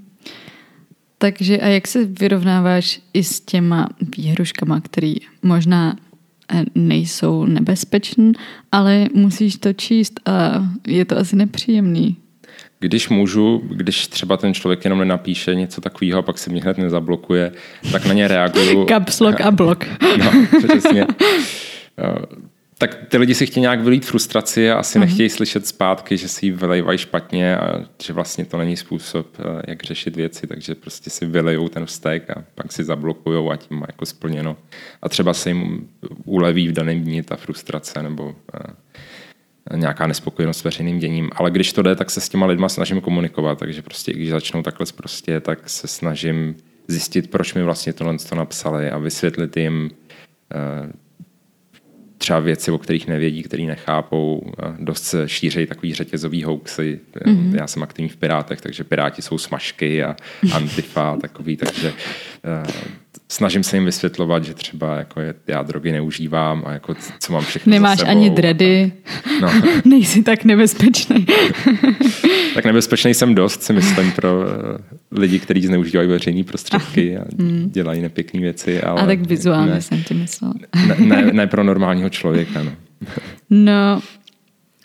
Takže 1.18 1.59
a 1.59 1.66
jak 1.66 1.88
se 1.88 2.05
vyrovnáváš 2.05 3.00
i 3.14 3.24
s 3.24 3.40
těma 3.40 3.88
výhruškama, 4.16 4.81
které 4.81 5.14
možná 5.42 5.96
eh, 6.52 6.64
nejsou 6.74 7.44
nebezpečné, 7.44 8.33
ale 8.72 9.07
musíš 9.14 9.57
to 9.57 9.72
číst 9.72 10.20
a 10.26 10.66
je 10.87 11.05
to 11.05 11.18
asi 11.18 11.37
nepříjemný. 11.37 12.16
Když 12.78 13.09
můžu, 13.09 13.62
když 13.70 14.07
třeba 14.07 14.37
ten 14.37 14.55
člověk 14.55 14.85
jenom 14.85 14.98
nenapíše 14.98 15.55
něco 15.55 15.81
takového 15.81 16.18
a 16.18 16.22
pak 16.22 16.38
se 16.38 16.50
mě 16.50 16.62
hned 16.62 16.78
nezablokuje, 16.78 17.52
tak 17.92 18.07
na 18.07 18.12
ně 18.12 18.28
reaguju. 18.28 18.85
Caps 18.88 19.20
lock 19.20 19.40
a 19.40 19.50
blok. 19.50 19.85
no, 20.18 20.33
přesně. 20.66 21.07
tak 22.83 22.98
ty 23.09 23.18
lidi 23.18 23.35
si 23.35 23.46
chtějí 23.46 23.61
nějak 23.61 23.81
vylít 23.81 24.07
frustraci 24.07 24.70
a 24.70 24.78
asi 24.78 24.98
uh-huh. 24.98 25.00
nechtějí 25.00 25.28
slyšet 25.28 25.66
zpátky, 25.66 26.16
že 26.16 26.28
si 26.28 26.46
ji 26.46 26.52
vylejvají 26.52 26.98
špatně 26.98 27.57
a 27.57 27.81
že 28.02 28.12
vlastně 28.12 28.44
to 28.44 28.59
není 28.59 28.76
způsob, 28.76 29.26
eh, 29.38 29.62
jak 29.68 29.83
řešit 29.83 30.16
věci, 30.16 30.46
takže 30.46 30.74
prostě 30.74 31.11
si 31.11 31.26
vylejou 31.26 31.68
ten 31.68 31.87
vztek 31.87 32.31
a 32.31 32.44
pak 32.55 32.72
si 32.72 32.85
zablokujou 32.85 33.50
a 33.50 33.57
tím 33.57 33.78
má 33.78 33.87
jako 33.88 34.07
splněno. 34.07 34.57
A 35.02 35.09
třeba 35.09 35.35
se 35.35 35.50
jim 35.50 35.88
uleví 36.24 36.68
v 36.68 36.72
daném 36.72 37.00
dní 37.00 37.22
ta 37.22 37.37
frustrace 37.37 38.02
nebo 38.02 38.35
eh, 38.55 39.76
nějaká 39.76 40.07
nespokojenost 40.07 40.59
s 40.59 40.64
veřejným 40.64 40.98
děním. 40.98 41.31
Ale 41.37 41.50
když 41.50 41.72
to 41.72 41.83
jde, 41.83 41.96
tak 41.96 42.11
se 42.11 42.20
s 42.20 42.28
těma 42.28 42.46
lidma 42.46 42.68
snažím 42.68 43.00
komunikovat, 43.00 43.59
takže 43.59 43.83
prostě 43.83 44.12
když 44.12 44.31
začnou 44.31 44.62
takhle 44.62 44.87
prostě, 44.96 45.40
tak 45.40 45.70
se 45.70 45.88
snažím 45.88 46.57
zjistit, 46.88 47.31
proč 47.31 47.55
mi 47.55 47.62
vlastně 47.62 47.92
tohle 47.92 48.18
to 48.28 48.35
napsali 48.35 48.90
a 48.90 48.98
vysvětlit 48.98 49.57
jim, 49.57 49.90
eh, 50.55 50.92
třeba 52.22 52.38
věci, 52.38 52.70
o 52.70 52.78
kterých 52.78 53.06
nevědí, 53.06 53.42
který 53.42 53.66
nechápou. 53.66 54.52
Dost 54.78 55.04
se 55.04 55.28
šířejí 55.28 55.66
takový 55.66 55.94
řetězový 55.94 56.44
hoaxy. 56.44 57.00
Mm-hmm. 57.14 57.56
Já 57.56 57.66
jsem 57.66 57.82
aktivní 57.82 58.08
v 58.08 58.16
Pirátech, 58.16 58.61
takže 58.61 58.85
Piráti 58.85 59.22
jsou 59.22 59.38
smažky 59.38 60.04
a 60.04 60.16
antifa 60.52 61.16
takový, 61.20 61.56
takže 61.56 61.92
uh, 61.92 62.66
snažím 63.33 63.62
se 63.62 63.77
jim 63.77 63.85
vysvětlovat, 63.85 64.45
že 64.45 64.55
třeba 64.55 64.97
jako 64.97 65.21
je, 65.21 65.35
já 65.47 65.62
drogy 65.62 65.92
neužívám 65.92 66.62
a 66.66 66.73
jako 66.73 66.95
co 67.21 67.33
mám 67.33 67.45
všechno 67.45 67.71
Nemáš 67.71 67.99
za 67.99 68.05
sebou. 68.05 68.11
ani 68.11 68.31
dredy, 68.31 68.92
no. 69.40 69.53
nejsi 69.85 70.23
tak 70.23 70.45
nebezpečný. 70.45 71.27
tak 72.55 72.64
nebezpečný 72.64 73.14
jsem 73.14 73.35
dost, 73.35 73.62
si 73.62 73.73
myslím, 73.73 74.12
pro 74.12 74.40
uh, 74.40 74.47
lidi, 75.11 75.38
kteří 75.38 75.66
zneužívají 75.66 76.09
veřejné 76.09 76.45
prostředky 76.45 77.18
a 77.18 77.25
mm. 77.38 77.71
dělají 77.71 78.03
nepěkné 78.03 78.40
věci. 78.40 78.83
Ale 78.83 79.03
a 79.03 79.07
tak 79.07 79.27
vizuálně 79.27 79.73
ne, 79.73 79.83
jsem 79.83 80.03
ti 80.03 80.14
myslel. 80.14 80.53
ne, 80.87 80.97
ne, 80.99 81.33
ne 81.33 81.47
pro 81.47 81.64
normálního 81.64 82.11
člověka. 82.11 82.62
No. 82.62 82.73
no 83.51 84.01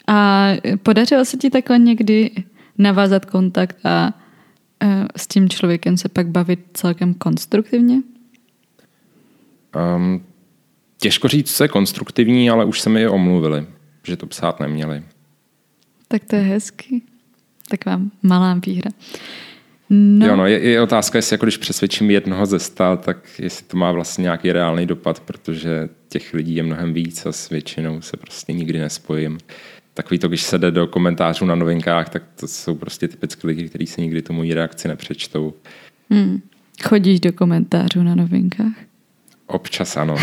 a 0.08 0.48
podařilo 0.84 1.26
se 1.26 1.38
ti 1.38 1.50
takhle 1.50 1.80
někdy 1.80 2.32
navázat 2.78 3.26
kontakt 3.26 3.78
a 3.86 4.14
uh, 4.84 5.06
s 5.16 5.28
tím 5.28 5.50
člověkem 5.50 5.98
se 5.98 6.10
pak 6.10 6.28
bavit 6.28 6.60
celkem 6.74 7.14
konstruktivně? 7.14 7.98
Um, 9.76 10.24
těžko 10.98 11.28
říct, 11.28 11.56
co 11.56 11.64
je 11.64 11.68
konstruktivní, 11.68 12.50
ale 12.50 12.66
už 12.66 12.82
se 12.82 12.90
mi 12.90 13.08
omluvili, 13.08 13.66
že 14.04 14.18
to 14.18 14.26
psát 14.26 14.60
neměli. 14.60 15.04
Tak 16.08 16.26
to 16.26 16.36
je 16.36 16.42
hezký. 16.42 17.04
Taková 17.70 18.02
malá 18.24 18.60
výhra. 18.66 18.92
No. 19.90 20.28
Jo, 20.28 20.36
no, 20.36 20.46
je, 20.48 20.60
je 20.60 20.82
otázka, 20.82 21.18
jestli 21.18 21.34
jako 21.34 21.46
když 21.46 21.58
přesvědčím 21.58 22.12
jednoho 22.12 22.46
ze 22.46 22.60
sta, 22.60 22.96
tak 22.96 23.18
jestli 23.40 23.66
to 23.66 23.78
má 23.78 23.92
vlastně 23.92 24.22
nějaký 24.22 24.52
reálný 24.52 24.86
dopad, 24.86 25.20
protože 25.20 25.90
těch 26.10 26.34
lidí 26.34 26.56
je 26.56 26.64
mnohem 26.64 26.94
víc 26.94 27.26
a 27.26 27.32
s 27.32 27.50
většinou 27.50 28.02
se 28.02 28.18
prostě 28.18 28.54
nikdy 28.54 28.80
nespojím. 28.80 29.38
Takový 29.94 30.20
to, 30.20 30.28
když 30.28 30.42
se 30.42 30.58
jde 30.58 30.72
do 30.72 30.88
komentářů 30.88 31.46
na 31.46 31.56
novinkách, 31.56 32.10
tak 32.10 32.24
to 32.40 32.48
jsou 32.48 32.76
prostě 32.76 33.08
typické 33.08 33.48
lidi, 33.48 33.70
kteří 33.70 33.86
se 33.88 34.02
nikdy 34.02 34.22
tomu 34.22 34.44
reakci 34.54 34.88
nepřečtou. 34.88 35.54
Hmm. 36.10 36.42
Chodíš 36.84 37.20
do 37.20 37.34
komentářů 37.34 38.04
na 38.04 38.16
novinkách? 38.16 38.74
Občas 39.48 39.98
ano. 39.98 40.16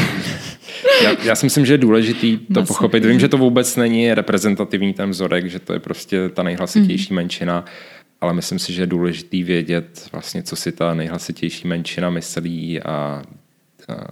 Já, 1.05 1.17
já 1.23 1.35
si 1.35 1.47
myslím, 1.47 1.67
že 1.67 1.75
je 1.75 1.79
důležitý 1.79 2.37
to 2.37 2.45
Masaký. 2.49 2.69
pochopit. 2.69 3.05
Vím, 3.05 3.21
že 3.21 3.29
to 3.29 3.39
vůbec 3.39 3.77
není 3.77 4.15
reprezentativní 4.15 4.95
ten 4.95 5.11
vzorek, 5.11 5.51
že 5.51 5.59
to 5.59 5.73
je 5.73 5.81
prostě 5.81 6.29
ta 6.29 6.43
nejhlasitější 6.43 7.13
mm. 7.13 7.17
menšina, 7.17 7.65
ale 8.21 8.33
myslím 8.33 8.59
si, 8.59 8.73
že 8.73 8.83
je 8.83 8.87
důležitý 8.87 9.43
vědět 9.43 10.09
vlastně, 10.13 10.43
co 10.43 10.57
si 10.57 10.73
ta 10.73 10.95
nejhlasitější 10.95 11.69
menšina 11.69 12.11
myslí 12.11 12.81
a, 12.81 13.23
a 13.89 14.07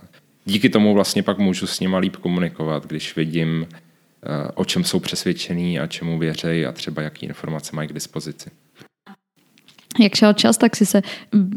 díky 0.45 0.69
tomu 0.69 0.95
vlastně 0.95 1.23
pak 1.23 1.39
můžu 1.39 1.67
s 1.67 1.81
nima 1.81 1.99
líp 1.99 2.17
komunikovat, 2.17 2.87
když 2.87 3.17
vidím, 3.17 3.67
o 4.55 4.65
čem 4.65 4.85
jsou 4.85 5.01
přesvědčení 5.01 5.81
a 5.81 5.87
čemu 5.87 6.19
věřejí 6.19 6.67
a 6.67 6.73
třeba 6.73 7.03
jaký 7.03 7.27
informace 7.27 7.77
mají 7.77 7.89
k 7.89 7.93
dispozici. 7.93 8.51
Jak 10.01 10.15
šel 10.15 10.33
čas, 10.33 10.57
tak 10.59 10.77
si 10.77 10.87
se 10.87 11.03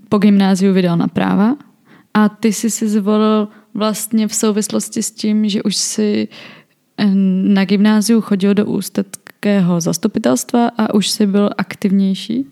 po 0.10 0.18
gymnáziu 0.18 0.74
vydal 0.74 0.98
na 0.98 1.08
práva 1.08 1.56
a 2.16 2.30
ty 2.30 2.54
jsi 2.54 2.70
si 2.70 2.90
zvolil 2.90 3.48
vlastně 3.74 4.28
v 4.28 4.36
souvislosti 4.36 5.04
s 5.04 5.12
tím, 5.12 5.50
že 5.50 5.64
už 5.64 5.76
si 5.76 6.28
eh, 6.98 7.06
na 7.44 7.66
gymnáziu 7.66 8.22
chodil 8.22 8.54
do 8.54 8.66
ústeckého 8.66 9.82
zastupitelstva 9.82 10.68
a 10.78 10.94
už 10.94 11.10
si 11.10 11.28
byl 11.28 11.50
aktivnější? 11.58 12.46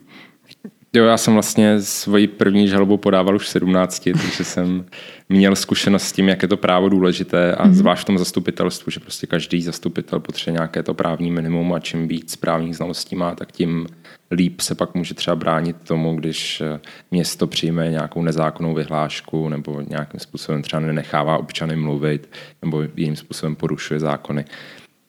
Jo, 0.95 1.06
já 1.06 1.17
jsem 1.17 1.34
vlastně 1.34 1.82
svoji 1.82 2.27
první 2.27 2.67
žalobu 2.67 2.97
podával 2.97 3.36
už 3.36 3.43
v 3.43 3.49
17, 3.49 4.03
takže 4.03 4.43
jsem 4.43 4.86
měl 5.29 5.56
zkušenost 5.56 6.03
s 6.03 6.12
tím, 6.12 6.29
jak 6.29 6.41
je 6.41 6.47
to 6.47 6.58
právo 6.58 6.89
důležité 6.89 7.56
a 7.56 7.67
mm-hmm. 7.67 7.73
zvlášť 7.73 8.01
v 8.01 8.06
tom 8.06 8.17
zastupitelstvu, 8.17 8.91
že 8.91 8.99
prostě 8.99 9.27
každý 9.27 9.62
zastupitel 9.62 10.19
potřebuje 10.19 10.53
nějaké 10.53 10.84
to 10.84 10.93
právní 10.93 11.32
minimum 11.32 11.73
a 11.73 11.79
čím 11.79 12.08
víc 12.08 12.36
právních 12.36 12.75
znalostí 12.75 13.15
má, 13.15 13.36
tak 13.36 13.51
tím 13.51 13.88
líp 14.32 14.62
se 14.62 14.75
pak 14.75 14.95
může 14.95 15.13
třeba 15.13 15.36
bránit 15.36 15.75
tomu, 15.84 16.15
když 16.15 16.62
eh, 16.62 16.79
město 17.12 17.47
přijme 17.47 17.89
nějakou 17.89 18.21
nezákonnou 18.21 18.73
vyhlášku 18.73 19.49
nebo 19.49 19.82
nějakým 19.82 20.19
způsobem 20.19 20.62
třeba 20.62 20.79
nenechává 20.79 21.38
občany 21.38 21.75
mluvit 21.75 22.29
nebo 22.62 22.84
jiným 22.95 23.15
způsobem 23.15 23.56
porušuje 23.56 23.99
zákony. 23.99 24.45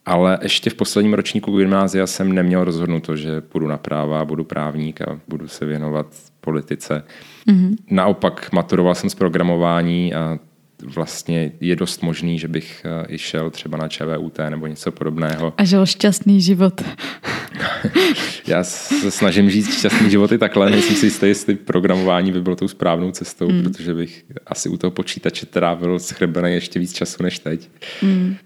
Ale 0.07 0.39
ještě 0.43 0.71
v 0.71 0.75
posledním 0.75 1.15
ročníku 1.15 1.59
gymnázia 1.59 2.07
jsem 2.07 2.33
neměl 2.33 2.65
rozhodnuto, 2.65 3.17
že 3.17 3.41
půjdu 3.41 3.67
na 3.67 3.79
práva, 3.79 4.25
budu 4.25 4.45
právník 4.45 5.01
a 5.01 5.21
budu 5.29 5.49
se 5.49 5.67
věnovat 5.67 6.07
politice. 6.41 7.05
Mm-hmm. 7.49 7.77
Naopak 7.91 8.53
maturoval 8.53 8.95
jsem 8.95 9.11
z 9.11 9.15
programování 9.15 10.15
a 10.15 10.39
vlastně 10.83 11.53
je 11.61 11.77
dost 11.77 12.03
možný, 12.03 12.39
že 12.39 12.49
bych 12.49 12.83
eh, 12.85 13.15
i 13.15 13.19
šel 13.19 13.51
třeba 13.51 13.79
na 13.79 13.89
ČVUT 13.89 14.39
nebo 14.49 14.67
něco 14.67 14.93
podobného. 14.93 15.55
A 15.57 15.65
žil 15.65 15.87
šťastný 15.87 16.41
život. 16.41 16.83
Já 18.47 18.65
se 18.65 19.11
snažím 19.11 19.51
žít 19.51 19.73
šťastný 19.73 20.11
život 20.11 20.33
i 20.33 20.39
takhle. 20.39 20.71
Nejsem 20.71 20.97
si 20.97 21.07
jistý, 21.07 21.27
jestli 21.27 21.55
programování 21.55 22.33
by 22.33 22.41
bylo 22.41 22.57
tou 22.57 22.69
správnou 22.69 23.11
cestou, 23.11 23.51
mm. 23.51 23.63
protože 23.63 23.95
bych 23.95 24.25
asi 24.47 24.69
u 24.69 24.77
toho 24.77 24.91
počítače 24.91 25.47
trávil 25.47 25.99
schrbený 25.99 26.55
ještě 26.55 26.79
víc 26.79 26.93
času 26.93 27.23
než 27.23 27.39
teď. 27.39 27.69
Mm. 28.03 28.37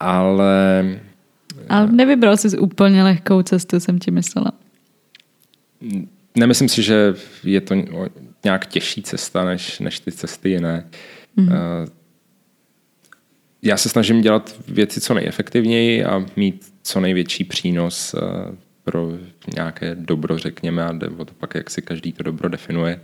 Ale... 0.00 0.84
Ale 1.68 1.92
nevybral 1.92 2.36
jsi 2.36 2.58
úplně 2.58 3.02
lehkou 3.02 3.42
cestu, 3.42 3.80
jsem 3.80 3.98
ti 3.98 4.10
myslela. 4.10 4.52
Nemyslím 6.36 6.68
si, 6.68 6.82
že 6.82 7.14
je 7.44 7.60
to 7.60 7.74
nějak 8.44 8.66
těžší 8.66 9.02
cesta, 9.02 9.44
než, 9.44 9.78
než 9.78 10.00
ty 10.00 10.12
cesty 10.12 10.50
jiné. 10.50 10.86
Mm-hmm. 11.38 11.88
Já 13.62 13.76
se 13.76 13.88
snažím 13.88 14.20
dělat 14.20 14.54
věci 14.68 15.00
co 15.00 15.14
nejefektivněji 15.14 16.04
a 16.04 16.26
mít 16.36 16.72
co 16.82 17.00
největší 17.00 17.44
přínos 17.44 18.14
eh, 18.14 18.20
pro 18.84 19.12
nějaké 19.54 19.94
dobro, 19.94 20.38
řekněme, 20.38 20.84
a 20.84 20.98
o 21.16 21.24
to 21.24 21.34
pak, 21.34 21.54
jak 21.54 21.70
si 21.70 21.82
každý 21.82 22.12
to 22.12 22.22
dobro 22.22 22.48
definuje. 22.48 23.00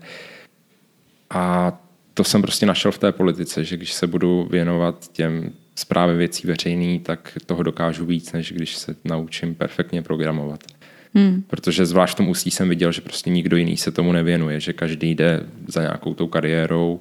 A 1.31 1.73
to 2.15 2.25
jsem 2.25 2.43
prostě 2.43 2.67
našel 2.67 2.93
v 2.93 2.99
té 2.99 3.13
politice, 3.13 3.65
že 3.65 3.77
když 3.77 3.93
se 3.93 4.07
budu 4.07 4.49
věnovat 4.51 5.13
těm 5.13 5.53
zprávy 5.79 6.17
věcí 6.17 6.47
veřejný, 6.47 7.01
tak 7.01 7.39
toho 7.47 7.62
dokážu 7.62 8.07
víc, 8.07 8.33
než 8.33 8.53
když 8.53 8.77
se 8.77 8.97
naučím 9.05 9.55
perfektně 9.55 10.03
programovat. 10.03 10.65
Hmm. 11.15 11.43
Protože 11.47 11.87
zvlášť 11.87 12.15
v 12.15 12.17
tom 12.17 12.29
ústí 12.29 12.51
jsem 12.51 12.69
viděl, 12.69 12.93
že 12.93 13.01
prostě 13.01 13.31
nikdo 13.31 13.57
jiný 13.57 13.77
se 13.77 13.93
tomu 13.93 14.12
nevěnuje, 14.12 14.61
že 14.61 14.73
každý 14.73 15.15
jde 15.15 15.47
za 15.67 15.81
nějakou 15.81 16.15
tou 16.15 16.27
kariérou, 16.27 17.01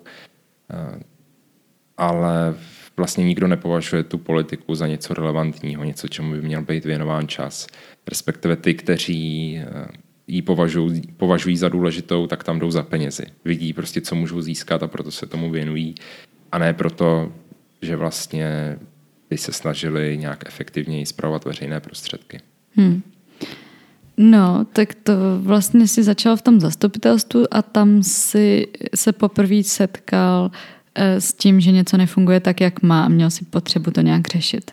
ale 1.98 2.56
vlastně 2.98 3.24
nikdo 3.24 3.48
nepovažuje 3.48 4.04
tu 4.04 4.18
politiku 4.18 4.76
za 4.76 4.88
něco 4.88 5.14
relevantního, 5.14 5.84
něco, 5.84 6.08
čemu 6.08 6.32
by 6.32 6.42
měl 6.42 6.62
být 6.62 6.86
věnován 6.86 7.28
čas. 7.28 7.68
Respektive 8.08 8.56
ty, 8.56 8.74
kteří 8.74 9.60
ji 10.28 10.42
považují, 10.42 11.02
považují 11.18 11.58
za 11.58 11.70
důležitou, 11.70 12.28
tak 12.28 12.44
tam 12.44 12.60
jdou 12.60 12.72
za 12.72 12.84
penězi. 12.84 13.26
Vidí 13.46 13.74
prostě, 13.74 14.02
co 14.02 14.16
můžou 14.16 14.42
získat 14.42 14.84
a 14.84 14.88
proto 14.88 15.12
se 15.12 15.26
tomu 15.26 15.52
věnují. 15.52 15.96
A 16.52 16.58
ne 16.58 16.74
proto, 16.74 17.32
že 17.82 17.96
vlastně 17.96 18.78
by 19.30 19.38
se 19.38 19.52
snažili 19.52 20.18
nějak 20.18 20.44
efektivněji 20.48 21.06
zpravovat 21.06 21.46
veřejné 21.46 21.80
prostředky. 21.80 22.40
Hmm. 22.76 23.02
No, 24.18 24.66
tak 24.74 24.94
to 24.94 25.14
vlastně 25.40 25.88
si 25.88 26.04
začal 26.04 26.38
v 26.38 26.42
tom 26.42 26.60
zastupitelstvu 26.60 27.46
a 27.52 27.62
tam 27.62 28.04
si 28.04 28.68
se 28.96 29.12
poprvé 29.12 29.64
setkal 29.64 30.52
eh, 30.96 31.22
s 31.22 31.34
tím, 31.34 31.62
že 31.62 31.72
něco 31.72 31.98
nefunguje 31.98 32.40
tak, 32.40 32.62
jak 32.62 32.82
má 32.82 33.06
a 33.06 33.08
měl 33.08 33.30
si 33.30 33.46
potřebu 33.46 33.92
to 33.92 34.02
nějak 34.02 34.28
řešit. 34.28 34.72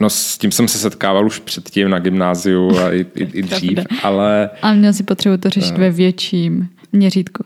No 0.00 0.10
s 0.10 0.38
tím 0.38 0.52
jsem 0.52 0.68
se 0.68 0.78
setkával 0.78 1.26
už 1.26 1.38
předtím 1.38 1.90
na 1.90 1.98
gymnáziu 1.98 2.78
a 2.78 2.92
i, 2.92 3.06
i, 3.14 3.24
i 3.24 3.42
dřív, 3.42 3.78
ale... 4.02 4.50
A 4.62 4.74
měl 4.74 4.92
si 4.92 5.02
potřebu 5.02 5.36
to 5.36 5.50
řešit 5.50 5.72
uh, 5.72 5.78
ve 5.78 5.90
větším 5.90 6.68
měřítku. 6.92 7.44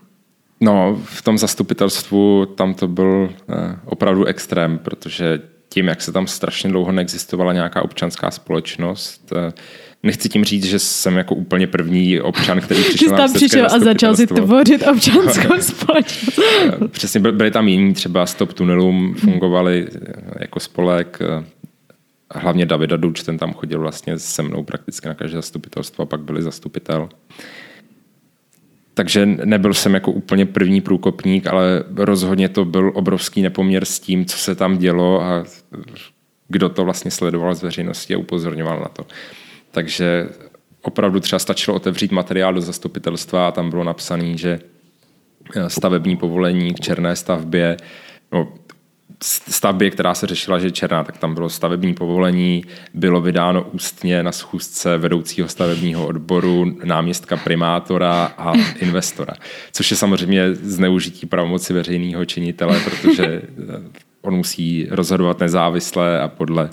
No, 0.61 1.01
v 1.03 1.21
tom 1.21 1.37
zastupitelstvu 1.37 2.45
tam 2.45 2.73
to 2.73 2.87
byl 2.87 3.29
uh, 3.47 3.55
opravdu 3.85 4.25
extrém, 4.25 4.77
protože 4.77 5.41
tím, 5.69 5.87
jak 5.87 6.01
se 6.01 6.11
tam 6.11 6.27
strašně 6.27 6.69
dlouho 6.69 6.91
neexistovala 6.91 7.53
nějaká 7.53 7.81
občanská 7.81 8.31
společnost, 8.31 9.31
uh, 9.35 9.51
nechci 10.03 10.29
tím 10.29 10.45
říct, 10.45 10.65
že 10.65 10.79
jsem 10.79 11.17
jako 11.17 11.35
úplně 11.35 11.67
první 11.67 12.21
občan, 12.21 12.61
který 12.61 12.83
přišel 12.89 13.09
Ty 13.09 13.15
tam 13.15 13.33
přišel 13.33 13.65
a 13.65 13.79
začal 13.79 14.15
si 14.15 14.27
tvořit 14.27 14.87
občanskou 14.91 15.57
společnost. 15.59 16.39
Přesně, 16.91 17.19
byli 17.19 17.51
tam 17.51 17.67
jiní, 17.67 17.93
třeba 17.93 18.25
Stop 18.25 18.53
Tunelům 18.53 19.15
fungovali 19.15 19.87
jako 20.39 20.59
spolek, 20.59 21.19
hlavně 22.35 22.65
Davida 22.65 22.97
Duč, 22.97 23.23
ten 23.23 23.37
tam 23.37 23.53
chodil 23.53 23.79
vlastně 23.79 24.19
se 24.19 24.43
mnou 24.43 24.63
prakticky 24.63 25.07
na 25.07 25.13
každé 25.13 25.35
zastupitelstvo 25.35 26.01
a 26.01 26.05
pak 26.05 26.21
byli 26.21 26.41
zastupitel. 26.41 27.09
Takže 29.01 29.25
nebyl 29.25 29.73
jsem 29.73 29.93
jako 29.93 30.11
úplně 30.11 30.45
první 30.45 30.81
průkopník, 30.81 31.47
ale 31.47 31.83
rozhodně 31.95 32.49
to 32.49 32.65
byl 32.65 32.91
obrovský 32.95 33.41
nepoměr 33.41 33.85
s 33.85 33.99
tím, 33.99 34.25
co 34.25 34.37
se 34.37 34.55
tam 34.55 34.77
dělo 34.77 35.21
a 35.21 35.43
kdo 36.47 36.69
to 36.69 36.85
vlastně 36.85 37.11
sledoval 37.11 37.55
z 37.55 37.63
veřejnosti 37.63 38.15
a 38.15 38.17
upozorňoval 38.17 38.79
na 38.79 38.87
to. 38.87 39.05
Takže 39.71 40.29
opravdu 40.81 41.19
třeba 41.19 41.39
stačilo 41.39 41.77
otevřít 41.77 42.11
materiál 42.11 42.53
do 42.53 42.61
zastupitelstva 42.61 43.47
a 43.47 43.51
tam 43.51 43.69
bylo 43.69 43.83
napsané, 43.83 44.37
že 44.37 44.59
stavební 45.67 46.17
povolení 46.17 46.73
k 46.73 46.79
černé 46.79 47.15
stavbě, 47.15 47.77
no, 48.31 48.53
stavbě, 49.23 49.89
která 49.89 50.13
se 50.13 50.27
řešila, 50.27 50.59
že 50.59 50.67
je 50.67 50.71
černá, 50.71 51.03
tak 51.03 51.17
tam 51.17 51.33
bylo 51.33 51.49
stavební 51.49 51.93
povolení, 51.93 52.63
bylo 52.93 53.21
vydáno 53.21 53.63
ústně 53.71 54.23
na 54.23 54.31
schůzce 54.31 54.97
vedoucího 54.97 55.47
stavebního 55.47 56.07
odboru, 56.07 56.77
náměstka 56.83 57.37
primátora 57.37 58.33
a 58.37 58.53
investora. 58.79 59.33
Což 59.71 59.91
je 59.91 59.97
samozřejmě 59.97 60.55
zneužití 60.55 61.25
pravomoci 61.25 61.73
veřejného 61.73 62.25
činitele, 62.25 62.79
protože 62.79 63.41
on 64.21 64.35
musí 64.35 64.87
rozhodovat 64.89 65.39
nezávisle 65.39 66.21
a 66.21 66.27
podle 66.27 66.69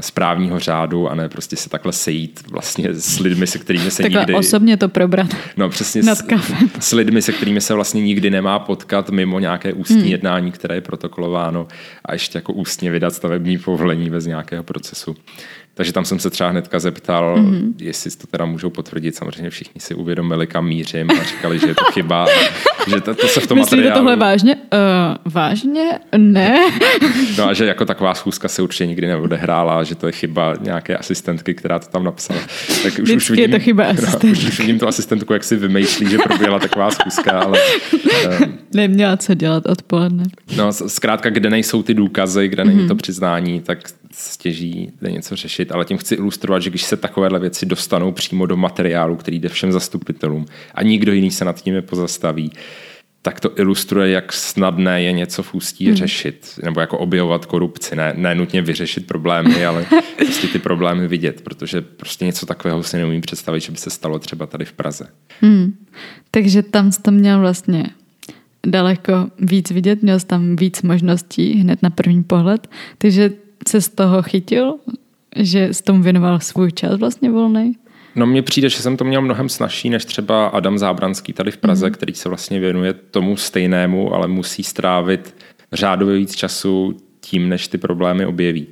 správního 0.00 0.58
řádu 0.58 1.08
a 1.08 1.14
ne 1.14 1.28
prostě 1.28 1.56
se 1.56 1.68
takhle 1.68 1.92
sejít 1.92 2.40
vlastně 2.50 2.88
s 2.92 3.18
lidmi, 3.18 3.46
se 3.46 3.58
kterými 3.58 3.90
se 3.90 4.02
takhle 4.02 4.20
nikdy... 4.20 4.34
osobně 4.34 4.76
to 4.76 4.88
probrat. 4.88 5.26
No 5.56 5.68
přesně 5.68 6.02
s, 6.02 6.24
s 6.80 6.92
lidmi, 6.92 7.22
se 7.22 7.32
kterými 7.32 7.60
se 7.60 7.74
vlastně 7.74 8.02
nikdy 8.02 8.30
nemá 8.30 8.58
potkat 8.58 9.10
mimo 9.10 9.38
nějaké 9.38 9.72
ústní 9.72 9.96
hmm. 9.96 10.10
jednání, 10.10 10.52
které 10.52 10.74
je 10.74 10.80
protokolováno 10.80 11.66
a 12.04 12.12
ještě 12.12 12.38
jako 12.38 12.52
ústně 12.52 12.90
vydat 12.90 13.14
stavební 13.14 13.58
povolení 13.58 14.10
bez 14.10 14.26
nějakého 14.26 14.62
procesu. 14.62 15.16
Takže 15.74 15.92
tam 15.92 16.04
jsem 16.04 16.18
se 16.18 16.30
třeba 16.30 16.50
hnedka 16.50 16.78
zeptal, 16.78 17.36
mm-hmm. 17.36 17.72
jestli 17.78 18.10
to 18.10 18.26
teda 18.26 18.44
můžou 18.44 18.70
potvrdit. 18.70 19.16
Samozřejmě 19.16 19.50
všichni 19.50 19.80
si 19.80 19.94
uvědomili, 19.94 20.46
kam 20.46 20.66
mířím 20.66 21.10
a 21.10 21.24
říkali, 21.24 21.58
že 21.58 21.66
je 21.66 21.74
to 21.74 21.84
chyba. 21.84 22.26
že 22.88 23.00
to, 23.00 23.14
to 23.14 23.28
se 23.28 23.40
v 23.40 23.46
tom 23.46 23.58
Myslíte 23.58 23.76
materiálu... 23.76 24.00
tohle 24.00 24.16
vážně? 24.16 24.56
Uh, 24.56 25.32
vážně? 25.32 25.90
Ne. 26.16 26.58
no 27.38 27.48
a 27.48 27.52
že 27.52 27.66
jako 27.66 27.84
taková 27.84 28.14
schůzka 28.14 28.48
se 28.48 28.62
určitě 28.62 28.86
nikdy 28.86 29.06
neodehrála, 29.06 29.84
že 29.84 29.94
to 29.94 30.06
je 30.06 30.12
chyba 30.12 30.54
nějaké 30.60 30.96
asistentky, 30.96 31.54
která 31.54 31.78
to 31.78 31.86
tam 31.86 32.04
napsala. 32.04 32.40
Tak 32.82 32.92
už, 33.02 33.10
už 33.10 33.30
vidím, 33.30 33.42
je 33.42 33.58
to 33.58 33.64
chyba 33.64 33.84
asistentky. 33.84 34.26
No, 34.26 34.32
už, 34.32 34.44
už 34.44 34.58
vidím 34.58 34.78
tu 34.78 34.88
asistentku, 34.88 35.32
jak 35.32 35.44
si 35.44 35.56
vymýšlí, 35.56 36.10
že 36.10 36.18
proběhla 36.18 36.58
taková 36.58 36.90
schůzka, 36.90 37.40
ale... 37.40 37.58
Uh, 38.24 38.40
Neměla 38.74 39.16
co 39.16 39.34
dělat 39.34 39.66
odpoledne. 39.66 40.24
No 40.56 40.72
zkrátka, 40.72 41.30
kde 41.30 41.50
nejsou 41.50 41.82
ty 41.82 41.94
důkazy, 41.94 42.48
kde 42.48 42.64
není 42.64 42.80
mm-hmm. 42.80 42.88
to 42.88 42.94
přiznání, 42.94 43.60
tak 43.60 43.78
stěží 44.30 44.92
něco 45.08 45.36
řešit, 45.36 45.72
ale 45.72 45.84
tím 45.84 45.98
chci 45.98 46.14
ilustrovat, 46.14 46.62
že 46.62 46.70
když 46.70 46.82
se 46.82 46.96
takovéhle 46.96 47.40
věci 47.40 47.66
dostanou 47.66 48.12
přímo 48.12 48.46
do 48.46 48.56
materiálu, 48.56 49.16
který 49.16 49.38
jde 49.38 49.48
všem 49.48 49.72
zastupitelům 49.72 50.46
a 50.74 50.82
nikdo 50.82 51.12
jiný 51.12 51.30
se 51.30 51.44
nad 51.44 51.62
tím 51.62 51.74
nepozastaví, 51.74 52.52
tak 53.22 53.40
to 53.40 53.58
ilustruje, 53.58 54.10
jak 54.10 54.32
snadné 54.32 55.02
je 55.02 55.12
něco 55.12 55.42
v 55.42 55.54
ústí 55.54 55.86
hmm. 55.86 55.96
řešit, 55.96 56.60
nebo 56.64 56.80
jako 56.80 56.98
objevovat 56.98 57.46
korupci, 57.46 57.96
ne, 57.96 58.12
ne 58.16 58.34
nutně 58.34 58.62
vyřešit 58.62 59.06
problémy, 59.06 59.66
ale 59.66 59.86
prostě 60.16 60.48
ty 60.48 60.58
problémy 60.58 61.08
vidět, 61.08 61.40
protože 61.40 61.80
prostě 61.80 62.24
něco 62.24 62.46
takového 62.46 62.82
si 62.82 62.96
neumím 62.96 63.20
představit, 63.20 63.60
že 63.60 63.72
by 63.72 63.78
se 63.78 63.90
stalo 63.90 64.18
třeba 64.18 64.46
tady 64.46 64.64
v 64.64 64.72
Praze. 64.72 65.08
Hmm. 65.40 65.72
Takže 66.30 66.62
tam 66.62 66.92
jsi 66.92 67.02
to 67.02 67.10
měl 67.10 67.40
vlastně 67.40 67.84
daleko 68.66 69.28
víc 69.38 69.70
vidět, 69.70 70.02
měl 70.02 70.20
jsi 70.20 70.26
tam 70.26 70.56
víc 70.56 70.82
možností 70.82 71.52
hned 71.52 71.82
na 71.82 71.90
první 71.90 72.22
pohled, 72.22 72.70
takže 72.98 73.30
se 73.68 73.80
z 73.80 73.88
toho 73.88 74.22
chytil, 74.22 74.74
že 75.36 75.64
s 75.64 75.82
tomu 75.82 76.02
věnoval 76.02 76.40
svůj 76.40 76.72
čas 76.72 76.98
vlastně 76.98 77.30
volný? 77.30 77.72
No 78.16 78.26
mně 78.26 78.42
přijde, 78.42 78.68
že 78.68 78.82
jsem 78.82 78.96
to 78.96 79.04
měl 79.04 79.22
mnohem 79.22 79.48
snažší 79.48 79.90
než 79.90 80.04
třeba 80.04 80.46
Adam 80.46 80.78
Zábranský 80.78 81.32
tady 81.32 81.50
v 81.50 81.56
Praze, 81.56 81.86
mm. 81.86 81.92
který 81.92 82.14
se 82.14 82.28
vlastně 82.28 82.60
věnuje 82.60 82.92
tomu 82.92 83.36
stejnému, 83.36 84.14
ale 84.14 84.28
musí 84.28 84.62
strávit 84.62 85.34
řádově 85.72 86.18
víc 86.18 86.34
času 86.34 86.96
tím, 87.20 87.48
než 87.48 87.68
ty 87.68 87.78
problémy 87.78 88.26
objeví. 88.26 88.66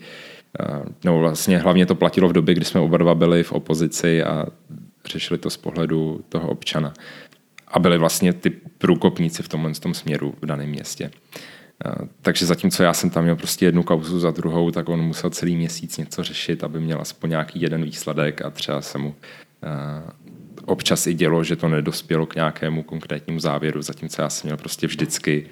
No 1.05 1.19
vlastně 1.19 1.59
hlavně 1.59 1.87
to 1.87 1.95
platilo 1.95 2.29
v 2.29 2.33
době, 2.33 2.55
kdy 2.55 2.65
jsme 2.65 2.81
oba 2.81 2.97
dva 2.99 3.15
byli 3.15 3.43
v 3.43 3.53
opozici 3.53 4.23
a 4.23 4.47
řešili 5.07 5.39
to 5.39 5.51
z 5.51 5.57
pohledu 5.57 6.21
toho 6.29 6.49
občana. 6.49 6.93
A 7.69 7.79
byli 7.79 7.99
vlastně 7.99 8.33
ty 8.33 8.51
průkopníci 8.79 9.43
v 9.43 9.49
tomhle 9.49 9.73
tom 9.75 9.95
směru 9.95 10.35
v 10.43 10.47
daném 10.47 10.69
městě. 10.69 11.11
Takže 12.23 12.47
zatímco 12.47 12.83
já 12.83 12.95
jsem 12.95 13.11
tam 13.11 13.23
měl 13.23 13.37
prostě 13.37 13.65
jednu 13.65 13.83
kauzu 13.83 14.21
za 14.21 14.31
druhou, 14.31 14.71
tak 14.71 14.89
on 14.89 15.01
musel 15.01 15.31
celý 15.31 15.57
měsíc 15.57 15.97
něco 15.97 16.23
řešit, 16.23 16.65
aby 16.65 16.81
měl 16.81 17.01
aspoň 17.01 17.31
nějaký 17.31 17.61
jeden 17.61 17.85
výsledek 17.85 18.43
a 18.43 18.51
třeba 18.51 18.81
se 18.81 18.99
mu 18.99 19.15
občas 20.65 21.07
i 21.07 21.15
dělo, 21.15 21.45
že 21.45 21.57
to 21.57 21.69
nedospělo 21.69 22.27
k 22.27 22.35
nějakému 22.35 22.83
konkrétnímu 22.83 23.41
závěru, 23.41 23.83
zatímco 23.83 24.23
já 24.23 24.29
jsem 24.31 24.49
měl 24.49 24.57
prostě 24.57 24.87
vždycky 24.87 25.47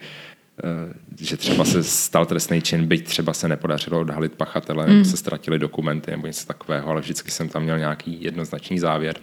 že 1.21 1.37
třeba 1.37 1.65
se 1.65 1.83
stal 1.83 2.27
trestný 2.27 2.63
čin, 2.63 2.87
byť 2.87 3.05
třeba 3.05 3.33
se 3.33 3.49
nepodařilo 3.49 4.01
odhalit 4.01 4.33
pachatele, 4.33 4.87
nebo 4.87 4.99
mm. 4.99 5.05
se 5.05 5.17
ztratili 5.17 5.59
dokumenty 5.59 6.11
nebo 6.11 6.27
něco 6.27 6.47
takového, 6.47 6.91
ale 6.91 7.01
vždycky 7.01 7.31
jsem 7.31 7.49
tam 7.49 7.63
měl 7.63 7.79
nějaký 7.79 8.23
jednoznačný 8.23 8.79
závěr. 8.79 9.17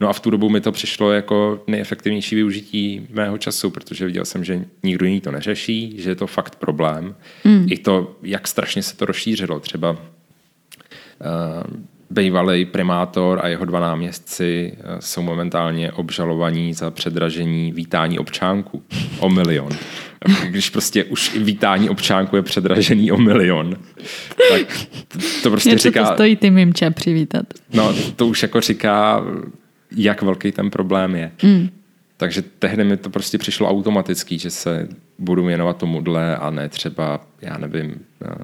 No 0.00 0.08
a 0.08 0.12
v 0.12 0.20
tu 0.20 0.30
dobu 0.30 0.48
mi 0.48 0.60
to 0.60 0.72
přišlo 0.72 1.12
jako 1.12 1.64
nejefektivnější 1.66 2.34
využití 2.34 3.06
mého 3.10 3.38
času, 3.38 3.70
protože 3.70 4.06
viděl 4.06 4.24
jsem, 4.24 4.44
že 4.44 4.64
nikdo 4.82 5.06
jiný 5.06 5.20
to 5.20 5.30
neřeší, 5.30 5.94
že 5.98 6.10
je 6.10 6.14
to 6.14 6.26
fakt 6.26 6.56
problém. 6.56 7.14
Mm. 7.44 7.66
I 7.70 7.78
to, 7.78 8.16
jak 8.22 8.48
strašně 8.48 8.82
se 8.82 8.96
to 8.96 9.06
rozšířilo. 9.06 9.60
Třeba 9.60 9.90
uh, 9.90 9.98
bývalý 12.10 12.64
primátor 12.64 13.40
a 13.42 13.48
jeho 13.48 13.64
dva 13.64 13.80
náměstci 13.80 14.72
uh, 14.76 15.00
jsou 15.00 15.22
momentálně 15.22 15.92
obžalovaní 15.92 16.74
za 16.74 16.90
předražení 16.90 17.72
vítání 17.72 18.18
občánku 18.18 18.82
o 19.18 19.28
milion 19.28 19.72
když 20.48 20.70
prostě 20.70 21.04
už 21.04 21.36
vítání 21.36 21.88
občánku 21.88 22.36
je 22.36 22.42
předražený 22.42 23.12
o 23.12 23.16
milion, 23.16 23.76
tak 24.50 24.86
to 25.42 25.50
prostě 25.50 25.70
Něco 25.70 25.88
říká... 25.88 26.08
to 26.08 26.14
stojí 26.14 26.36
ty 26.36 26.50
mimče 26.50 26.90
přivítat. 26.90 27.46
No, 27.72 27.94
to 28.16 28.26
už 28.26 28.42
jako 28.42 28.60
říká, 28.60 29.24
jak 29.96 30.22
velký 30.22 30.52
ten 30.52 30.70
problém 30.70 31.16
je. 31.16 31.32
Mm. 31.42 31.68
Takže 32.16 32.42
tehdy 32.58 32.84
mi 32.84 32.96
to 32.96 33.10
prostě 33.10 33.38
přišlo 33.38 33.68
automaticky, 33.68 34.38
že 34.38 34.50
se 34.50 34.88
budu 35.18 35.44
věnovat 35.44 35.76
tomuhle 35.76 36.36
a 36.36 36.50
ne 36.50 36.68
třeba, 36.68 37.20
já 37.40 37.58
nevím, 37.58 37.94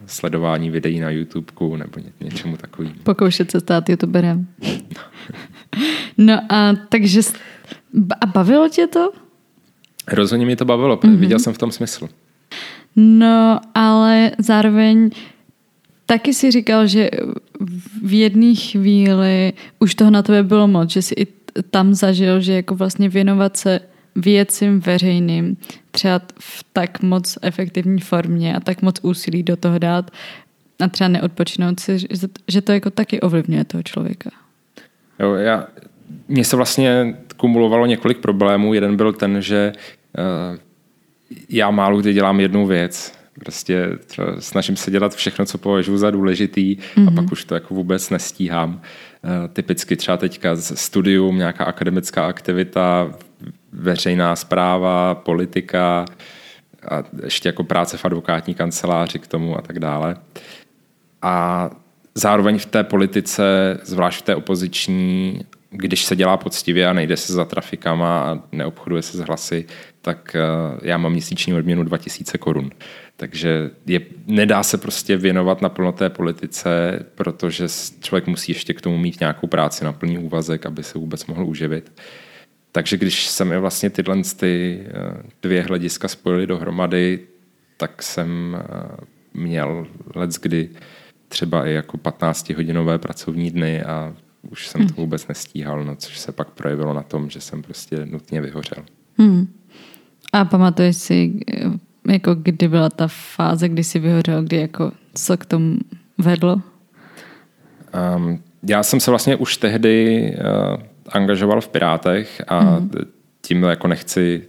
sledování 0.07 0.71
videí 0.71 1.01
na 1.01 1.11
YouTubeku 1.11 1.77
nebo 1.77 2.01
ně, 2.01 2.13
něčemu 2.21 2.57
takovým. 2.57 2.95
Pokoušet 3.03 3.51
se 3.51 3.61
stát 3.61 3.89
youtuberem. 3.89 4.47
no 6.19 6.41
a 6.49 6.75
takže 6.89 7.21
a 8.21 8.27
bavilo 8.27 8.69
tě 8.69 8.87
to? 8.87 9.13
Rozhodně 10.13 10.47
mě 10.47 10.57
to 10.57 10.65
bavilo, 10.65 10.97
mm-hmm. 10.97 11.17
viděl 11.17 11.39
jsem 11.39 11.53
v 11.53 11.59
tom 11.59 11.73
smysl. 11.73 12.09
No, 12.97 13.61
ale 13.75 14.31
zároveň 14.39 15.11
taky 16.07 16.35
si 16.35 16.51
říkal, 16.51 16.87
že 16.87 17.11
v 18.03 18.19
jedné 18.19 18.55
chvíli 18.55 19.53
už 19.79 19.95
toho 19.95 20.11
na 20.11 20.23
tebe 20.23 20.43
bylo 20.43 20.69
moc, 20.69 20.91
že 20.91 21.03
jsi 21.03 21.15
i 21.19 21.27
tam 21.71 21.95
zažil, 21.95 22.41
že 22.41 22.53
jako 22.53 22.75
vlastně 22.75 23.09
věnovat 23.09 23.57
se 23.57 23.81
věcem 24.17 24.81
veřejným 24.81 25.57
třeba 25.91 26.21
v 26.39 26.65
tak 26.73 27.03
moc 27.03 27.39
efektivní 27.43 28.01
formě 28.01 28.57
a 28.57 28.61
tak 28.61 28.83
moc 28.83 29.01
úsilí 29.03 29.43
do 29.43 29.57
toho 29.57 29.79
dát 29.79 30.11
a 30.81 30.89
třeba 30.89 31.09
neodpočinout 31.09 31.81
si, 31.81 31.99
že 32.49 32.61
to 32.61 32.73
jako 32.73 32.91
taky 32.91 33.21
ovlivňuje 33.21 33.65
toho 33.65 33.83
člověka. 33.83 34.31
Jo, 35.21 35.35
já, 35.35 35.67
mně 36.29 36.45
se 36.45 36.57
vlastně 36.57 37.17
kumulovalo 37.37 37.87
několik 37.87 38.19
problémů. 38.19 38.75
Jeden 38.75 38.97
byl 38.97 39.13
ten, 39.13 39.43
že 39.43 39.73
já 41.49 41.71
málo 41.71 41.99
kdy 41.99 42.13
dělám 42.13 42.41
jednu 42.41 42.67
věc. 42.67 43.13
Prostě 43.39 43.89
snažím 44.39 44.77
se 44.77 44.91
dělat 44.91 45.15
všechno, 45.15 45.47
co 45.47 45.59
považuji 45.59 45.99
za 45.99 46.11
důležitý 46.11 46.77
mm-hmm. 46.77 47.07
a 47.07 47.11
mhm. 47.11 47.15
pak 47.15 47.33
už 47.33 47.45
to 47.45 47.55
jako 47.55 47.75
vůbec 47.75 48.11
nestíhám. 48.11 48.81
Eh, 49.25 49.49
typicky 49.49 49.97
třeba 49.97 50.17
teďka 50.17 50.57
studium, 50.57 51.39
nějaká 51.39 51.65
akademická 51.65 52.27
aktivita, 52.27 53.13
veřejná 53.73 54.37
zpráva, 54.37 55.15
politika 55.15 56.05
a 56.91 57.03
ještě 57.25 57.49
jako 57.49 57.65
práce 57.65 57.97
v 57.97 58.05
advokátní 58.05 58.55
kanceláři 58.55 59.19
k 59.19 59.27
tomu 59.27 59.59
a 59.59 59.63
tak 59.63 59.79
dále. 59.79 60.17
A 61.23 61.71
zároveň 62.15 62.59
v 62.59 62.67
té 62.67 62.85
politice, 62.85 63.79
zvlášť 63.83 64.19
v 64.19 64.23
té 64.23 64.37
opoziční, 64.37 65.41
když 65.71 66.05
se 66.05 66.17
dělá 66.17 66.37
poctivě 66.37 66.87
a 66.89 66.93
nejde 66.93 67.17
se 67.17 67.33
za 67.33 67.45
trafikama 67.45 68.21
a 68.21 68.39
neobchoduje 68.53 69.03
se 69.03 69.19
z 69.19 69.21
hlasy, 69.21 69.67
tak 70.03 70.37
eh, 70.37 70.41
já 70.83 70.99
mám 70.99 71.13
měsíční 71.13 71.55
odměnu 71.55 71.83
2000 71.83 72.39
korun. 72.39 72.71
Takže 73.17 73.71
je, 73.87 74.01
nedá 74.27 74.63
se 74.63 74.79
prostě 74.79 75.17
věnovat 75.17 75.63
naplno 75.63 75.93
té 75.93 76.11
politice, 76.11 76.99
protože 77.15 77.67
člověk 78.01 78.27
musí 78.27 78.53
ještě 78.53 78.75
k 78.75 78.81
tomu 78.81 78.99
mít 78.99 79.21
nějakou 79.21 79.47
práci 79.47 79.85
na 79.85 79.93
plný 79.93 80.19
úvazek, 80.19 80.67
aby 80.67 80.83
se 80.83 80.99
vůbec 80.99 81.27
mohl 81.27 81.45
uživit. 81.45 81.93
Takže 82.73 82.97
když 82.97 83.27
se 83.27 83.45
mi 83.45 83.59
vlastně 83.59 83.91
tyhle 83.91 84.17
ty 84.37 84.81
eh, 84.87 85.23
dvě 85.43 85.63
hlediska 85.63 86.09
spojily 86.09 86.47
dohromady, 86.47 87.21
tak 87.77 88.03
jsem 88.03 88.59
eh, 88.61 89.05
měl 89.35 89.87
let 90.15 90.31
kdy 90.43 90.69
třeba 91.29 91.67
i 91.67 91.73
jako 91.73 91.97
15-hodinové 91.97 92.99
pracovní 92.99 93.51
dny 93.51 93.83
a 93.83 94.15
už 94.51 94.69
jsem 94.69 94.81
to 94.81 94.95
hmm. 94.95 94.97
vůbec 94.97 95.29
nestíhal, 95.29 95.85
no, 95.85 95.97
což 95.97 96.19
se 96.19 96.33
pak 96.33 96.51
projevilo 96.51 96.95
na 96.95 97.03
tom, 97.03 97.31
že 97.31 97.41
jsem 97.41 97.63
prostě 97.63 98.07
nutně 98.07 98.41
vyhořel. 98.41 98.85
Hmm. 99.19 99.49
A 100.33 100.45
pamatuješ 100.45 100.97
si, 100.97 101.41
jako 102.09 102.35
kdy 102.35 102.69
byla 102.69 102.89
ta 102.89 103.09
fáze, 103.09 103.69
kdy 103.69 103.85
jsi 103.85 103.99
vyhořel, 103.99 104.43
kdy 104.43 104.57
jako 104.57 104.93
co 105.15 105.37
k 105.37 105.47
tomu 105.47 105.77
vedlo? 106.19 106.63
Um, 108.17 108.43
já 108.69 108.83
jsem 108.83 109.01
se 109.01 109.11
vlastně 109.11 109.37
už 109.37 109.57
tehdy 109.57 110.21
uh, 110.41 110.83
angažoval 111.09 111.61
v 111.61 111.69
Pirátech 111.69 112.43
a 112.49 112.79
mm. 112.79 112.91
tím 113.43 113.63
jako 113.63 113.89
nechci, 113.89 114.43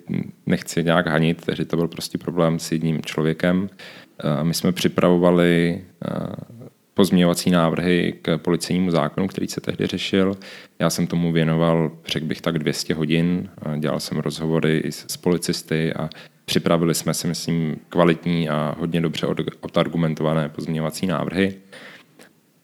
nechci 0.46 0.84
nějak 0.84 1.08
hanit, 1.08 1.46
takže 1.46 1.66
to 1.66 1.78
byl 1.78 1.88
prostě 1.88 2.18
problém 2.18 2.60
s 2.60 2.72
jedním 2.72 3.02
člověkem. 3.02 3.62
Uh, 3.62 4.44
my 4.44 4.54
jsme 4.54 4.72
připravovali 4.72 5.82
uh, 6.12 6.59
pozměňovací 7.00 7.52
návrhy 7.52 8.14
k 8.22 8.38
policejnímu 8.38 8.92
zákonu, 8.92 9.28
který 9.28 9.48
se 9.48 9.62
tehdy 9.62 9.88
řešil. 9.88 10.38
Já 10.80 10.90
jsem 10.90 11.08
tomu 11.08 11.32
věnoval, 11.32 11.92
řekl 12.08 12.26
bych 12.26 12.42
tak 12.42 12.60
200 12.60 12.94
hodin. 12.94 13.50
Dělal 13.78 14.00
jsem 14.00 14.18
rozhovory 14.18 14.78
i 14.78 14.92
s 14.92 15.18
policisty 15.18 15.94
a 15.94 16.10
připravili 16.46 16.96
jsme 16.96 17.14
si, 17.14 17.28
myslím, 17.28 17.80
kvalitní 17.90 18.50
a 18.50 18.76
hodně 18.80 19.02
dobře 19.02 19.28
odargumentované 19.62 20.50
pozměňovací 20.50 21.08
návrhy. 21.08 21.56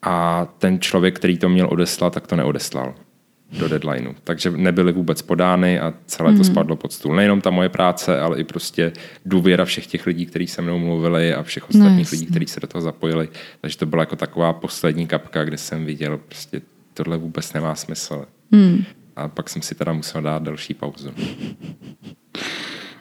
A 0.01 0.45
ten 0.57 0.79
člověk, 0.79 1.15
který 1.15 1.37
to 1.37 1.49
měl 1.49 1.67
odeslat, 1.71 2.13
tak 2.13 2.27
to 2.27 2.35
neodeslal 2.35 2.95
do 3.51 3.67
deadlineu. 3.69 4.13
Takže 4.23 4.51
nebyly 4.51 4.91
vůbec 4.91 5.21
podány 5.21 5.79
a 5.79 5.93
celé 6.05 6.31
to 6.31 6.37
mm. 6.37 6.43
spadlo 6.43 6.75
pod 6.75 6.93
stůl. 6.93 7.15
Nejenom 7.15 7.41
ta 7.41 7.49
moje 7.49 7.69
práce, 7.69 8.19
ale 8.19 8.39
i 8.39 8.43
prostě 8.43 8.93
důvěra 9.25 9.65
všech 9.65 9.87
těch 9.87 10.05
lidí, 10.05 10.25
kteří 10.25 10.47
se 10.47 10.61
mnou 10.61 10.79
mluvili 10.79 11.33
a 11.33 11.43
všech 11.43 11.69
ostatních 11.69 12.11
no, 12.11 12.15
lidí, 12.17 12.25
kteří 12.25 12.47
se 12.47 12.59
do 12.59 12.67
toho 12.67 12.81
zapojili. 12.81 13.29
Takže 13.61 13.77
to 13.77 13.85
byla 13.85 14.01
jako 14.01 14.15
taková 14.15 14.53
poslední 14.53 15.07
kapka, 15.07 15.43
kde 15.43 15.57
jsem 15.57 15.85
viděl, 15.85 16.17
prostě 16.17 16.61
tohle 16.93 17.17
vůbec 17.17 17.53
nemá 17.53 17.75
smysl. 17.75 18.25
Mm. 18.51 18.83
A 19.15 19.27
pak 19.27 19.49
jsem 19.49 19.61
si 19.61 19.75
teda 19.75 19.93
musel 19.93 20.21
dát 20.21 20.43
další 20.43 20.73
pauzu. 20.73 21.09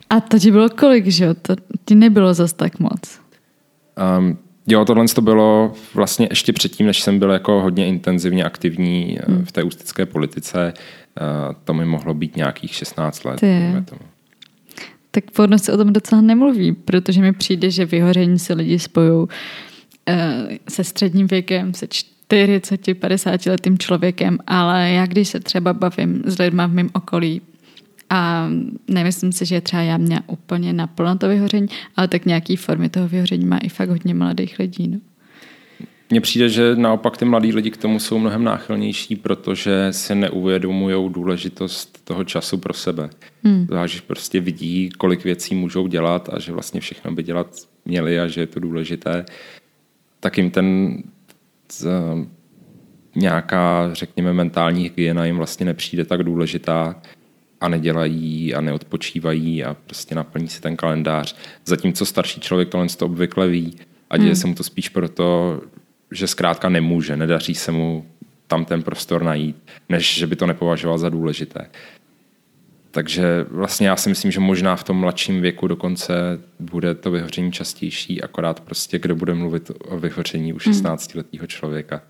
A 0.09 0.19
to 0.19 0.39
ti 0.39 0.51
bylo 0.51 0.69
kolik, 0.69 1.07
že 1.07 1.25
jo? 1.25 1.33
To 1.33 1.55
ti 1.85 1.95
nebylo 1.95 2.33
zas 2.33 2.53
tak 2.53 2.79
moc. 2.79 3.19
Um, 4.19 4.37
Jo, 4.67 4.85
tohle 4.85 5.05
to 5.07 5.21
bylo 5.21 5.73
vlastně 5.93 6.27
ještě 6.29 6.53
předtím, 6.53 6.85
než 6.85 7.01
jsem 7.01 7.19
byl 7.19 7.29
jako 7.29 7.61
hodně 7.61 7.87
intenzivně 7.87 8.43
aktivní 8.43 9.19
eh, 9.19 9.31
hmm. 9.31 9.45
v 9.45 9.51
té 9.51 9.63
ústecké 9.63 10.05
politice. 10.05 10.73
Eh, 10.77 11.55
to 11.63 11.73
mi 11.73 11.85
mohlo 11.85 12.13
být 12.13 12.35
nějakých 12.35 12.75
16 12.75 13.25
let. 13.25 13.39
Tomu. 13.89 14.01
Tak 15.11 15.31
podnos 15.31 15.63
se 15.63 15.73
o 15.73 15.77
tom 15.77 15.93
docela 15.93 16.21
nemluví, 16.21 16.71
protože 16.71 17.21
mi 17.21 17.33
přijde, 17.33 17.71
že 17.71 17.85
vyhoření 17.85 18.39
se 18.39 18.53
lidi 18.53 18.79
spojují 18.79 19.27
eh, 20.07 20.47
se 20.69 20.83
středním 20.83 21.27
věkem, 21.27 21.73
se 21.73 21.87
40, 21.87 22.99
50 22.99 23.45
letým 23.45 23.77
člověkem, 23.77 24.37
ale 24.47 24.91
já 24.91 25.05
když 25.05 25.27
se 25.27 25.39
třeba 25.39 25.73
bavím 25.73 26.23
s 26.25 26.39
lidmi 26.39 26.63
v 26.67 26.73
mém 26.73 26.89
okolí, 26.93 27.41
a 28.15 28.49
nemyslím 28.87 29.31
si, 29.31 29.45
že 29.45 29.61
třeba 29.61 29.81
já 29.81 29.97
měla 29.97 30.21
úplně 30.27 30.73
naplno 30.73 31.17
to 31.17 31.27
vyhoření, 31.27 31.67
ale 31.95 32.07
tak 32.07 32.25
nějaký 32.25 32.55
formy 32.55 32.89
toho 32.89 33.07
vyhoření 33.07 33.45
má 33.45 33.57
i 33.57 33.69
fakt 33.69 33.89
hodně 33.89 34.13
mladých 34.13 34.59
lidí. 34.59 34.87
No. 34.87 34.99
Mně 36.09 36.21
přijde, 36.21 36.49
že 36.49 36.75
naopak 36.75 37.17
ty 37.17 37.25
mladí 37.25 37.53
lidi 37.53 37.71
k 37.71 37.77
tomu 37.77 37.99
jsou 37.99 38.19
mnohem 38.19 38.43
náchylnější, 38.43 39.15
protože 39.15 39.87
si 39.91 40.15
neuvědomují 40.15 41.09
důležitost 41.11 42.01
toho 42.03 42.23
času 42.23 42.57
pro 42.57 42.73
sebe. 42.73 43.09
Hmm. 43.43 43.67
Že 43.85 44.01
prostě 44.07 44.39
vidí, 44.39 44.89
kolik 44.89 45.23
věcí 45.23 45.55
můžou 45.55 45.87
dělat 45.87 46.29
a 46.33 46.39
že 46.39 46.51
vlastně 46.51 46.81
všechno 46.81 47.11
by 47.11 47.23
dělat 47.23 47.47
měli 47.85 48.19
a 48.19 48.27
že 48.27 48.41
je 48.41 48.47
to 48.47 48.59
důležité, 48.59 49.25
tak 50.19 50.37
jim 50.37 50.51
ten 50.51 50.97
nějaká, 53.15 53.89
řekněme, 53.93 54.33
mentální 54.33 54.83
hygiena 54.83 55.25
jim 55.25 55.37
vlastně 55.37 55.65
nepřijde 55.65 56.05
tak 56.05 56.23
důležitá, 56.23 57.01
a 57.65 57.69
nedělají 57.69 58.53
a 58.53 58.61
neodpočívají 58.61 59.63
a 59.63 59.73
prostě 59.73 60.15
naplní 60.15 60.47
si 60.47 60.61
ten 60.61 60.75
kalendář. 60.75 61.35
Zatímco 61.65 62.05
starší 62.05 62.41
člověk 62.41 62.69
tohle 62.69 62.87
to 62.87 63.05
obvykle 63.05 63.47
ví 63.47 63.75
a 64.09 64.17
děje 64.17 64.29
hmm. 64.29 64.35
se 64.35 64.47
mu 64.47 64.55
to 64.55 64.63
spíš 64.63 64.89
proto, 64.89 65.61
že 66.11 66.27
zkrátka 66.27 66.69
nemůže, 66.69 67.17
nedaří 67.17 67.55
se 67.55 67.71
mu 67.71 68.05
tam 68.47 68.65
ten 68.65 68.83
prostor 68.83 69.23
najít, 69.23 69.55
než 69.89 70.15
že 70.15 70.27
by 70.27 70.35
to 70.35 70.45
nepovažoval 70.45 70.97
za 70.97 71.09
důležité. 71.09 71.69
Takže 72.91 73.45
vlastně 73.51 73.87
já 73.87 73.95
si 73.95 74.09
myslím, 74.09 74.31
že 74.31 74.39
možná 74.39 74.75
v 74.75 74.83
tom 74.83 74.97
mladším 74.97 75.41
věku 75.41 75.67
dokonce 75.67 76.13
bude 76.59 76.95
to 76.95 77.11
vyhoření 77.11 77.51
častější, 77.51 78.21
akorát 78.21 78.59
prostě 78.59 78.99
kdo 78.99 79.15
bude 79.15 79.33
mluvit 79.33 79.71
o 79.79 79.99
vyhoření 79.99 80.53
u 80.53 80.57
16-letého 80.57 81.41
hmm. 81.41 81.47
člověka. 81.47 82.01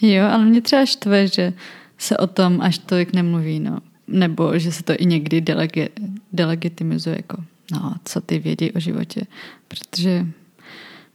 Jo, 0.00 0.24
ale 0.30 0.44
mě 0.44 0.62
třeba 0.62 0.86
štve, 0.86 1.26
že 1.26 1.52
se 1.98 2.16
o 2.16 2.26
tom 2.26 2.60
až 2.60 2.78
tolik 2.78 3.12
nemluví. 3.12 3.60
No 3.60 3.78
nebo 4.08 4.58
že 4.58 4.72
se 4.72 4.82
to 4.82 4.92
i 4.98 5.06
někdy 5.06 5.40
delegi, 5.40 5.88
delegitimizuje 6.32 7.16
jako 7.16 7.36
no, 7.72 7.94
co 8.04 8.20
ty 8.20 8.38
vědí 8.38 8.72
o 8.72 8.80
životě, 8.80 9.22
protože 9.68 10.26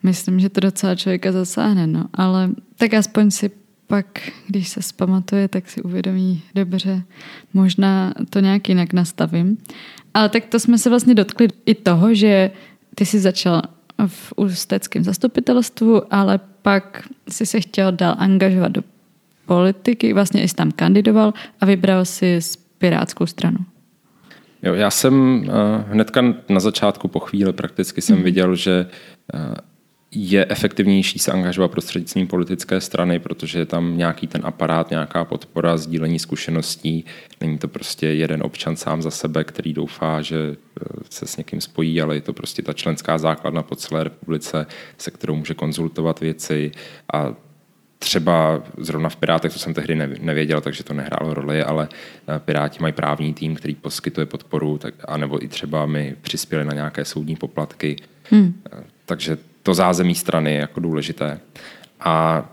myslím, 0.04 0.40
že 0.40 0.50
to 0.50 0.60
docela 0.60 0.96
člověka 0.96 1.32
zasáhne, 1.32 1.88
no, 1.88 2.06
ale 2.14 2.50
tak 2.78 2.94
aspoň 2.94 3.32
si 3.32 3.52
pak, 3.88 4.32
když 4.48 4.70
se 4.70 4.82
zpamatuje, 4.82 5.48
tak 5.48 5.70
si 5.70 5.82
uvědomí 5.82 6.42
dobře, 6.56 7.04
možná 7.54 8.14
to 8.30 8.40
nějak 8.40 8.70
jinak 8.70 8.94
nastavím. 8.94 9.58
Ale 10.14 10.30
tak 10.30 10.46
to 10.46 10.60
jsme 10.60 10.78
se 10.78 10.90
vlastně 10.90 11.16
dotkli 11.16 11.48
i 11.66 11.76
toho, 11.76 12.14
že 12.14 12.52
ty 12.96 13.06
jsi 13.06 13.20
začal 13.20 13.62
v 14.08 14.34
ústeckém 14.36 15.04
zastupitelstvu, 15.04 16.14
ale 16.14 16.40
pak 16.62 17.08
si 17.30 17.46
se 17.46 17.62
chtěl 17.62 17.92
dál 17.92 18.16
angažovat 18.18 18.72
do 18.72 18.84
politiky, 19.46 20.14
vlastně 20.14 20.48
jsi 20.48 20.56
tam 20.56 20.72
kandidoval 20.72 21.34
a 21.62 21.66
vybral 21.66 22.06
si 22.06 22.40
Pirátskou 22.82 23.26
stranu? 23.26 23.58
Jo, 24.64 24.74
já 24.74 24.92
jsem 24.92 25.40
uh, 25.40 25.48
hnedka 25.92 26.22
na 26.50 26.60
začátku 26.60 27.08
po 27.08 27.20
chvíli 27.20 27.54
prakticky 27.54 28.02
jsem 28.02 28.18
mm. 28.18 28.24
viděl, 28.24 28.56
že 28.56 28.86
uh, 29.34 29.56
je 30.16 30.46
efektivnější 30.50 31.20
se 31.20 31.32
angažovat 31.32 31.72
prostřednictvím 31.72 32.28
politické 32.28 32.82
strany, 32.82 33.20
protože 33.20 33.60
je 33.60 33.66
tam 33.66 33.98
nějaký 33.98 34.28
ten 34.28 34.42
aparát, 34.44 34.90
nějaká 34.90 35.26
podpora, 35.26 35.78
sdílení 35.78 36.20
zkušeností. 36.20 37.06
Není 37.42 37.58
to 37.58 37.68
prostě 37.68 38.08
jeden 38.08 38.44
občan 38.44 38.76
sám 38.76 39.02
za 39.02 39.12
sebe, 39.12 39.44
který 39.44 39.74
doufá, 39.74 40.22
že 40.22 40.38
eh, 40.38 40.84
se 41.10 41.26
s 41.28 41.38
někým 41.38 41.62
spojí, 41.62 42.02
ale 42.02 42.16
je 42.16 42.22
to 42.22 42.34
prostě 42.34 42.62
ta 42.62 42.74
členská 42.74 43.18
základna 43.18 43.64
po 43.64 43.76
celé 43.76 44.04
republice, 44.04 44.66
se 44.98 45.12
kterou 45.12 45.36
může 45.36 45.54
konzultovat 45.54 46.20
věci 46.20 46.72
a 47.14 47.34
třeba 48.04 48.64
zrovna 48.78 49.10
v 49.10 49.16
Pirátech, 49.16 49.54
to 49.54 49.60
jsem 49.60 49.74
tehdy 49.74 49.96
nevěděl, 50.20 50.62
takže 50.62 50.84
to 50.84 50.94
nehrálo 50.94 51.34
roli, 51.34 51.64
ale 51.64 51.90
eh, 52.28 52.40
Piráti 52.40 52.80
mají 52.82 52.94
právní 52.94 53.34
tým, 53.34 53.56
který 53.56 53.76
poskytuje 53.76 54.26
podporu, 54.26 54.78
tak, 54.78 54.94
anebo 55.08 55.44
i 55.44 55.48
třeba 55.48 55.86
mi 55.86 56.16
přispěli 56.22 56.66
na 56.66 56.74
nějaké 56.74 57.06
soudní 57.06 57.36
poplatky. 57.36 57.96
Hmm. 58.32 58.54
Eh, 58.74 58.84
takže 59.06 59.38
to 59.64 59.74
zázemí 59.74 60.16
strany 60.16 60.54
je 60.54 60.60
jako 60.60 60.80
důležité. 60.80 61.40
A 62.00 62.46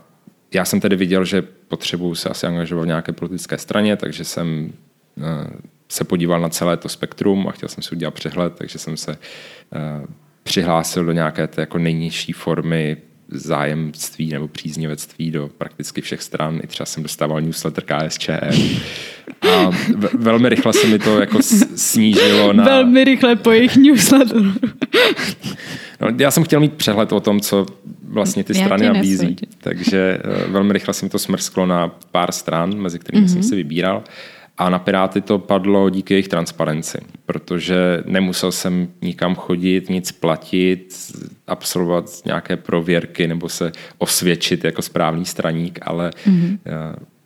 já 0.53 0.65
jsem 0.65 0.79
tedy 0.79 0.95
viděl, 0.95 1.25
že 1.25 1.41
potřebuji 1.41 2.15
se 2.15 2.29
asi 2.29 2.47
angažovat 2.47 2.83
v 2.83 2.87
nějaké 2.87 3.11
politické 3.11 3.57
straně, 3.57 3.95
takže 3.97 4.23
jsem 4.23 4.73
eh, 5.21 5.47
se 5.89 6.03
podíval 6.03 6.41
na 6.41 6.49
celé 6.49 6.77
to 6.77 6.89
spektrum 6.89 7.47
a 7.47 7.51
chtěl 7.51 7.69
jsem 7.69 7.83
si 7.83 7.95
udělat 7.95 8.13
přehled, 8.13 8.53
takže 8.55 8.79
jsem 8.79 8.97
se 8.97 9.17
přihlásil 10.43 11.05
do 11.05 11.11
nějaké 11.11 11.47
té 11.47 11.61
jako 11.61 11.77
nejnižší 11.77 12.33
formy 12.33 12.97
zájemství 13.31 14.29
nebo 14.29 14.47
příznivectví 14.47 15.31
do 15.31 15.49
prakticky 15.57 16.01
všech 16.01 16.21
stran. 16.21 16.59
I 16.63 16.67
třeba 16.67 16.85
jsem 16.85 17.03
dostával 17.03 17.41
newsletter 17.41 17.83
KSČM. 17.83 18.79
A 19.49 19.71
velmi 20.13 20.49
rychle 20.49 20.73
se 20.73 20.87
mi 20.87 20.99
to 20.99 21.19
jako 21.19 21.39
snížilo 21.75 22.53
na... 22.53 22.63
Velmi 22.63 23.03
rychle 23.03 23.35
po 23.35 23.51
jejich 23.51 23.75
newsletteru. 23.77 24.53
No, 26.01 26.07
já 26.17 26.31
jsem 26.31 26.43
chtěl 26.43 26.59
mít 26.59 26.73
přehled 26.73 27.13
o 27.13 27.19
tom, 27.19 27.39
co 27.39 27.65
vlastně 28.03 28.43
ty 28.43 28.57
Já 28.57 28.65
strany 28.65 28.85
nabízí. 28.85 29.11
nesoudím. 29.11 29.49
Takže 29.57 30.21
eh, 30.23 30.47
velmi 30.47 30.73
rychle 30.73 30.93
jsem 30.93 31.09
to 31.09 31.19
smrsklo 31.19 31.65
na 31.65 31.87
pár 32.11 32.31
stran, 32.31 32.75
mezi 32.75 32.99
kterými 32.99 33.25
mm-hmm. 33.25 33.33
jsem 33.33 33.43
si 33.43 33.55
vybíral. 33.55 34.03
A 34.59 34.69
na 34.69 34.79
Piráty 34.79 35.21
to 35.21 35.39
padlo 35.39 35.89
díky 35.89 36.13
jejich 36.13 36.27
transparenci, 36.27 36.97
protože 37.25 38.03
nemusel 38.05 38.51
jsem 38.51 38.87
nikam 39.01 39.35
chodit, 39.35 39.89
nic 39.89 40.11
platit, 40.11 40.95
absolvovat 41.47 42.05
nějaké 42.25 42.57
prověrky 42.57 43.27
nebo 43.27 43.49
se 43.49 43.71
osvědčit 43.97 44.63
jako 44.63 44.81
správný 44.81 45.25
straník, 45.25 45.79
ale 45.81 46.09
mm-hmm. 46.09 46.59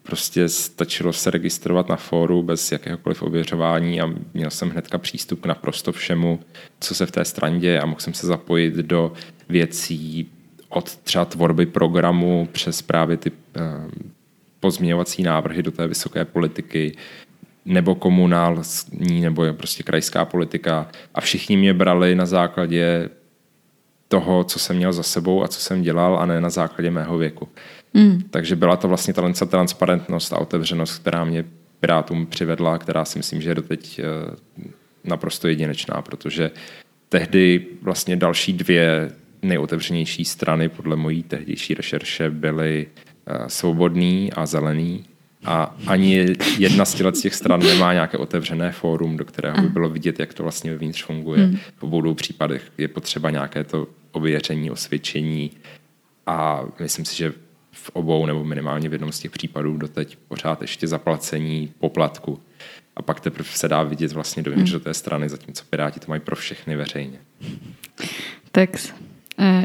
prostě 0.04 0.50
stačilo 0.50 1.14
se 1.14 1.32
registrovat 1.32 1.90
na 1.90 1.96
fóru 1.96 2.44
bez 2.44 2.72
jakéhokoliv 2.72 3.24
ověřování 3.24 4.02
a 4.02 4.10
měl 4.34 4.50
jsem 4.50 4.70
hnedka 4.70 4.98
přístup 4.98 5.42
k 5.42 5.46
naprosto 5.46 5.92
všemu, 5.92 6.40
co 6.80 6.96
se 6.96 7.06
v 7.06 7.12
té 7.12 7.26
straně 7.26 7.60
děje 7.60 7.82
a 7.82 7.86
mohl 7.86 8.00
jsem 8.00 8.14
se 8.14 8.28
zapojit 8.28 8.74
do 8.74 9.14
věcí 9.50 10.30
od 10.70 10.96
třeba 10.96 11.26
tvorby 11.26 11.66
programu 11.66 12.50
přes 12.52 12.82
právě 12.82 13.18
ty 13.18 13.32
eh, 13.56 13.62
pozměňovací 14.64 15.24
návrhy 15.24 15.64
do 15.64 15.72
té 15.72 15.88
vysoké 15.88 16.26
politiky, 16.26 16.96
nebo 17.66 17.96
komunální, 17.96 19.22
nebo 19.22 19.44
je 19.44 19.54
prostě 19.54 19.84
krajská 19.84 20.26
politika. 20.26 20.88
A 21.14 21.22
všichni 21.22 21.58
mě 21.58 21.74
brali 21.74 22.16
na 22.16 22.26
základě 22.26 23.10
toho, 24.08 24.44
co 24.44 24.60
jsem 24.60 24.76
měl 24.76 24.94
za 24.94 25.04
sebou 25.04 25.44
a 25.44 25.48
co 25.48 25.60
jsem 25.60 25.82
dělal, 25.82 26.20
a 26.20 26.26
ne 26.26 26.42
na 26.42 26.50
základě 26.50 26.92
mého 26.92 27.18
věku. 27.18 27.50
Mm. 27.94 28.22
Takže 28.30 28.56
byla 28.56 28.76
to 28.76 28.88
vlastně 28.88 29.14
ta 29.14 29.46
transparentnost 29.46 30.34
a 30.34 30.40
otevřenost, 30.40 31.00
která 31.00 31.26
mě 31.26 31.44
Pirátům 31.80 32.26
přivedla, 32.26 32.78
která 32.78 33.06
si 33.06 33.20
myslím, 33.20 33.42
že 33.42 33.50
je 33.50 33.56
doteď 33.56 34.00
eh, 34.00 34.04
naprosto 35.04 35.48
jedinečná, 35.48 36.02
protože 36.02 36.52
tehdy 37.10 37.66
vlastně 37.82 38.16
další 38.16 38.54
dvě 38.54 39.12
nejotevřenější 39.42 40.26
strany 40.26 40.70
podle 40.70 40.96
mojí 40.96 41.24
tehdejší 41.24 41.74
rešerše 41.74 42.30
byly 42.30 42.88
Svobodný 43.48 44.34
a 44.34 44.46
Zelený. 44.46 45.06
A 45.46 45.76
ani 45.88 46.26
jedna 46.58 46.86
z 46.86 47.22
těch 47.22 47.36
stran 47.36 47.60
nemá 47.60 47.94
nějaké 47.94 48.18
otevřené 48.18 48.72
fórum, 48.72 49.18
do 49.18 49.26
kterého 49.26 49.62
by 49.62 49.70
bylo 49.70 49.90
vidět, 49.90 50.20
jak 50.20 50.34
to 50.34 50.44
vlastně 50.44 50.72
vevnitř 50.72 51.04
funguje. 51.04 51.46
Hmm. 51.46 51.58
V 51.78 51.84
obou 51.84 52.14
případech 52.14 52.72
je 52.78 52.88
potřeba 52.88 53.30
nějaké 53.30 53.64
to 53.64 53.88
ověření, 54.12 54.72
osvědčení 54.72 55.52
a 56.26 56.64
myslím 56.80 57.06
si, 57.06 57.16
že 57.16 57.34
v 57.72 57.90
obou 57.90 58.26
nebo 58.26 58.44
minimálně 58.44 58.90
v 58.90 58.94
jednom 58.94 59.12
z 59.12 59.20
těch 59.20 59.32
případů 59.32 59.78
doteď 59.78 60.18
pořád 60.28 60.62
ještě 60.62 60.88
zaplacení 60.88 61.74
poplatku. 61.80 62.40
A 62.96 63.02
pak 63.02 63.20
teprve 63.20 63.50
se 63.50 63.68
dá 63.68 63.84
vidět 63.84 64.12
vlastně 64.12 64.44
dovnitř 64.44 64.72
hmm. 64.72 64.80
do 64.80 64.84
té 64.84 64.94
strany, 64.94 65.30
zatímco 65.30 65.64
Piráti 65.70 66.00
to 66.00 66.06
mají 66.10 66.22
pro 66.22 66.36
všechny 66.36 66.76
veřejně. 66.76 67.20
Tak 68.52 68.70
eh, 68.76 69.13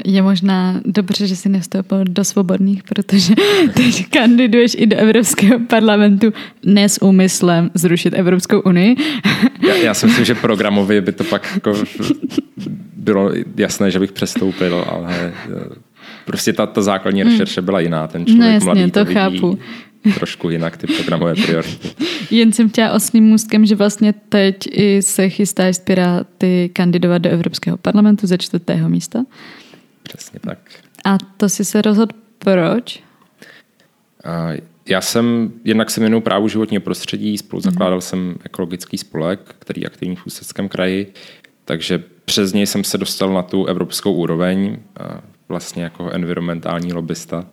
je 0.05 0.23
možná 0.23 0.81
dobře, 0.85 1.27
že 1.27 1.37
jsi 1.37 1.49
nevstoupil 1.49 2.05
do 2.05 2.25
svobodných, 2.25 2.83
protože 2.83 3.35
teď 3.75 4.11
kandiduješ 4.11 4.77
i 4.79 4.87
do 4.87 4.97
Evropského 4.97 5.61
parlamentu 5.61 6.33
ne 6.65 6.89
s 6.89 7.03
úmyslem 7.03 7.71
zrušit 7.75 8.15
Evropskou 8.15 8.61
unii. 8.61 8.97
Já, 9.69 9.75
já 9.75 9.95
si 9.95 10.07
myslím, 10.07 10.25
že 10.25 10.35
programově 10.35 11.01
by 11.01 11.13
to 11.13 11.25
pak 11.25 11.51
jako 11.55 11.75
bylo 12.97 13.33
jasné, 13.57 13.91
že 13.91 13.99
bych 13.99 14.13
přestoupil, 14.13 14.85
ale 14.89 15.15
eh, 15.15 15.89
prostě 16.25 16.53
ta, 16.53 16.67
ta 16.67 16.83
základní 16.83 17.23
rešerše 17.23 17.63
byla 17.63 17.81
jiná. 17.81 18.07
Ten 18.07 18.27
člověk 18.27 18.47
No 18.47 18.55
jasně, 18.55 18.65
mladý 18.65 18.91
to 18.91 19.05
vidí 19.05 19.15
chápu. 19.15 19.59
Trošku 20.15 20.51
jinak 20.51 20.77
ty 20.77 20.87
programové 20.87 21.35
priority. 21.35 21.89
Jen 22.31 22.53
jsem 22.53 22.69
chtěla 22.69 22.93
osným 22.93 23.25
můstkem, 23.25 23.67
že 23.67 23.75
vlastně 23.75 24.15
teď 24.29 24.57
i 24.71 25.03
se 25.03 25.29
chystáš 25.29 25.77
z 25.77 25.79
Piráty 25.79 26.71
kandidovat 26.73 27.19
do 27.19 27.31
Evropského 27.31 27.77
parlamentu 27.77 28.27
ze 28.27 28.39
čtvrtého 28.39 28.89
místa. 28.89 29.25
Přesně 30.03 30.41
tak. 30.41 30.59
A 31.05 31.19
to 31.37 31.49
si 31.49 31.65
se 31.65 31.83
rozhodl 31.83 32.15
proč? 32.39 33.03
A 34.25 34.53
Já 34.89 35.01
jsem, 35.01 35.53
jednak 35.65 35.91
se 35.91 36.01
jmenuji 36.01 36.21
právu 36.21 36.49
životního 36.49 36.81
prostředí, 36.81 37.39
spolu 37.39 37.63
zakládal 37.63 38.01
jsem 38.01 38.35
ekologický 38.45 38.99
spolek, 38.99 39.55
který 39.59 39.81
je 39.81 39.87
aktivní 39.87 40.17
v 40.17 40.27
Ústeckém 40.27 40.69
kraji, 40.69 41.13
takže 41.65 42.05
přes 42.25 42.53
něj 42.53 42.67
jsem 42.67 42.85
se 42.85 42.99
dostal 42.99 43.33
na 43.33 43.43
tu 43.43 43.67
evropskou 43.67 44.13
úroveň, 44.13 44.79
vlastně 45.49 45.83
jako 45.83 46.11
environmentální 46.11 46.93
lobbysta. 46.93 47.47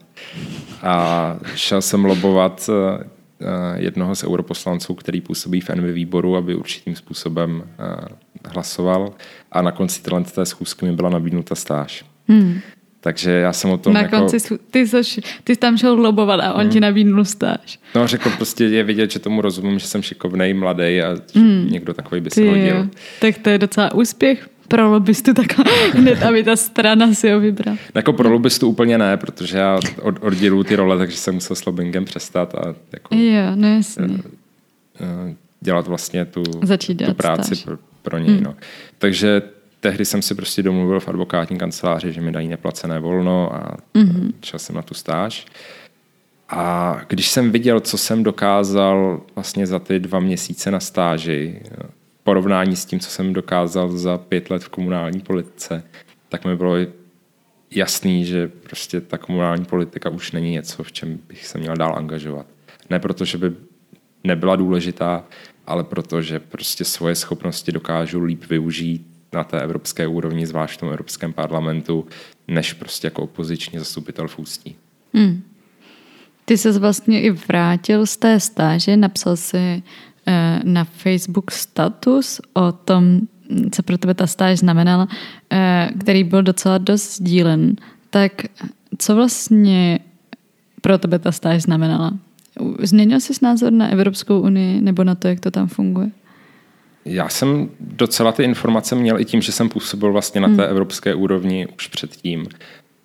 A 0.83 1.35
šel 1.55 1.81
jsem 1.81 2.05
lobovat 2.05 2.69
eh, 2.69 3.03
eh, 3.41 3.45
jednoho 3.83 4.15
z 4.15 4.23
europoslanců, 4.23 4.93
který 4.93 5.21
působí 5.21 5.61
v 5.61 5.69
NV 5.69 5.83
výboru, 5.93 6.35
aby 6.35 6.55
určitým 6.55 6.95
způsobem 6.95 7.63
eh, 7.79 8.07
hlasoval. 8.45 9.13
A 9.51 9.61
na 9.61 9.71
konci 9.71 10.01
té 10.35 10.45
schůzky 10.45 10.85
mi 10.85 10.91
byla 10.91 11.09
nabídnuta 11.09 11.55
stáž. 11.55 12.05
Hmm. 12.27 12.59
Takže 12.99 13.31
já 13.31 13.53
jsem 13.53 13.69
o 13.71 13.77
tom 13.77 13.93
Na 13.93 14.01
jako... 14.01 14.17
konci, 14.17 14.37
schů- 14.37 14.59
ty, 14.71 14.87
jsi, 14.87 15.21
ty 15.43 15.53
jsi 15.55 15.59
tam 15.59 15.77
šel 15.77 15.93
lobovat 15.93 16.39
a 16.39 16.53
on 16.53 16.61
Hmm. 16.61 16.69
ti 16.69 16.79
nabídnul 16.79 17.25
stáž. 17.25 17.79
No, 17.95 18.07
řekl 18.07 18.29
prostě 18.29 18.63
je 18.65 18.83
vidět, 18.83 19.11
že 19.11 19.19
tomu 19.19 19.41
rozumím, 19.41 19.79
že 19.79 19.87
jsem 19.87 20.01
šikovnej, 20.01 20.53
mladý 20.53 21.01
a 21.01 21.15
že 21.15 21.39
někdo 21.69 21.93
takový 21.93 22.21
by 22.21 22.29
se 22.29 22.49
hodil. 22.49 22.89
tak 23.21 23.37
to 23.37 23.49
je 23.49 23.57
docela 23.57 23.93
úspěch 23.93 24.49
pro 24.67 24.91
lobbystu 24.91 25.33
takhle 25.33 25.65
hned, 25.93 26.23
aby 26.23 26.43
ta 26.43 26.55
strana 26.55 27.13
si 27.13 27.31
ho 27.31 27.39
vybrala. 27.39 27.77
Jako 27.95 28.13
pro 28.13 28.29
lobbystu 28.31 28.67
úplně 28.69 28.97
ne, 28.97 29.17
protože 29.17 29.57
já 29.57 29.79
od, 30.01 30.15
odděluju 30.21 30.63
ty 30.63 30.75
role, 30.75 30.97
takže 30.97 31.17
jsem 31.17 31.33
musel 31.35 31.55
s 31.55 31.65
lobbyingem 31.65 32.05
přestat 32.05 32.55
a 32.55 32.75
jako, 32.93 33.15
Jo, 33.15 33.51
no 33.55 33.67
jasně. 33.75 34.05
eh, 35.01 35.35
dělat 35.61 35.87
vlastně 35.87 36.25
tu, 36.25 36.43
Začít 36.63 37.05
tu 37.05 37.13
práci 37.13 37.55
stáž. 37.55 37.63
pro, 37.63 37.77
pro 38.01 38.17
něj. 38.17 38.41
No. 38.41 38.55
Takže 38.97 39.41
tehdy 39.79 40.05
jsem 40.05 40.21
si 40.21 40.35
prostě 40.35 40.63
domluvil 40.63 40.99
v 40.99 41.07
advokátní 41.09 41.57
kanceláři, 41.57 42.11
že 42.11 42.21
mi 42.21 42.31
dají 42.31 42.47
neplacené 42.47 42.99
volno 42.99 43.55
a 43.55 43.77
mm-hmm. 43.95 44.31
šel 44.43 44.59
jsem 44.59 44.75
na 44.75 44.81
tu 44.81 44.93
stáž. 44.93 45.45
A 46.49 46.95
když 47.07 47.27
jsem 47.29 47.51
viděl, 47.51 47.79
co 47.79 47.97
jsem 47.97 48.23
dokázal 48.23 49.21
vlastně 49.35 49.67
za 49.67 49.79
ty 49.79 49.99
dva 49.99 50.19
měsíce 50.19 50.71
na 50.71 50.79
stáži, 50.79 51.61
porovnání 52.25 52.75
s 52.75 52.85
tím, 52.85 52.99
co 52.99 53.09
jsem 53.09 53.33
dokázal 53.33 53.97
za 53.97 54.17
pět 54.17 54.49
let 54.49 54.63
v 54.63 54.69
komunální 54.69 55.19
politice, 55.21 55.83
tak 56.29 56.45
mi 56.45 56.55
bylo 56.55 56.75
jasný, 57.71 58.25
že 58.25 58.47
prostě 58.47 59.01
ta 59.01 59.17
komunální 59.17 59.65
politika 59.65 60.09
už 60.09 60.31
není 60.31 60.51
něco, 60.51 60.83
v 60.83 60.91
čem 60.91 61.19
bych 61.27 61.47
se 61.47 61.57
měl 61.57 61.75
dál 61.75 61.95
angažovat. 61.97 62.45
Ne 62.89 62.99
proto, 62.99 63.25
že 63.25 63.37
by 63.37 63.51
nebyla 64.23 64.55
důležitá, 64.55 65.23
ale 65.67 65.83
proto, 65.83 66.21
že 66.21 66.39
prostě 66.39 66.85
svoje 66.85 67.15
schopnosti 67.15 67.71
dokážu 67.71 68.23
líp 68.23 68.43
využít 68.49 69.07
na 69.33 69.43
té 69.43 69.61
evropské 69.61 70.07
úrovni, 70.07 70.45
zvlášť 70.45 70.77
v 70.77 70.79
tom 70.79 70.89
Evropském 70.89 71.33
parlamentu, 71.33 72.07
než 72.47 72.73
prostě 72.73 73.07
jako 73.07 73.23
opoziční 73.23 73.79
zastupitel 73.79 74.27
v 74.27 74.39
Ústí. 74.39 74.75
Ty 76.45 76.57
se 76.57 76.79
vlastně 76.79 77.21
i 77.21 77.31
vrátil 77.31 78.05
z 78.05 78.17
té 78.17 78.39
stáže, 78.39 78.97
napsal 78.97 79.37
si 79.37 79.83
na 80.63 80.83
Facebook 80.83 81.51
status 81.51 82.41
o 82.53 82.71
tom, 82.71 83.19
co 83.71 83.83
pro 83.83 83.97
tebe 83.97 84.13
ta 84.13 84.27
stáž 84.27 84.59
znamenala, 84.59 85.07
eh, 85.51 85.89
který 85.99 86.23
byl 86.23 86.43
docela 86.43 86.77
dost 86.77 87.15
sdílen. 87.15 87.75
Tak 88.09 88.31
co 88.97 89.15
vlastně 89.15 89.99
pro 90.81 90.97
tebe 90.97 91.19
ta 91.19 91.31
stáž 91.31 91.61
znamenala? 91.61 92.11
Změnil 92.79 93.19
jsi 93.19 93.33
názor 93.41 93.73
na 93.73 93.87
Evropskou 93.87 94.39
unii 94.39 94.81
nebo 94.81 95.03
na 95.03 95.15
to, 95.15 95.27
jak 95.27 95.39
to 95.39 95.51
tam 95.51 95.67
funguje? 95.67 96.09
Já 97.05 97.29
jsem 97.29 97.69
docela 97.79 98.31
ty 98.31 98.43
informace 98.43 98.95
měl 98.95 99.19
i 99.19 99.25
tím, 99.25 99.41
že 99.41 99.51
jsem 99.51 99.69
působil 99.69 100.11
vlastně 100.11 100.41
na 100.41 100.55
té 100.55 100.67
evropské 100.67 101.15
úrovni 101.15 101.67
už 101.75 101.87
předtím, 101.87 102.47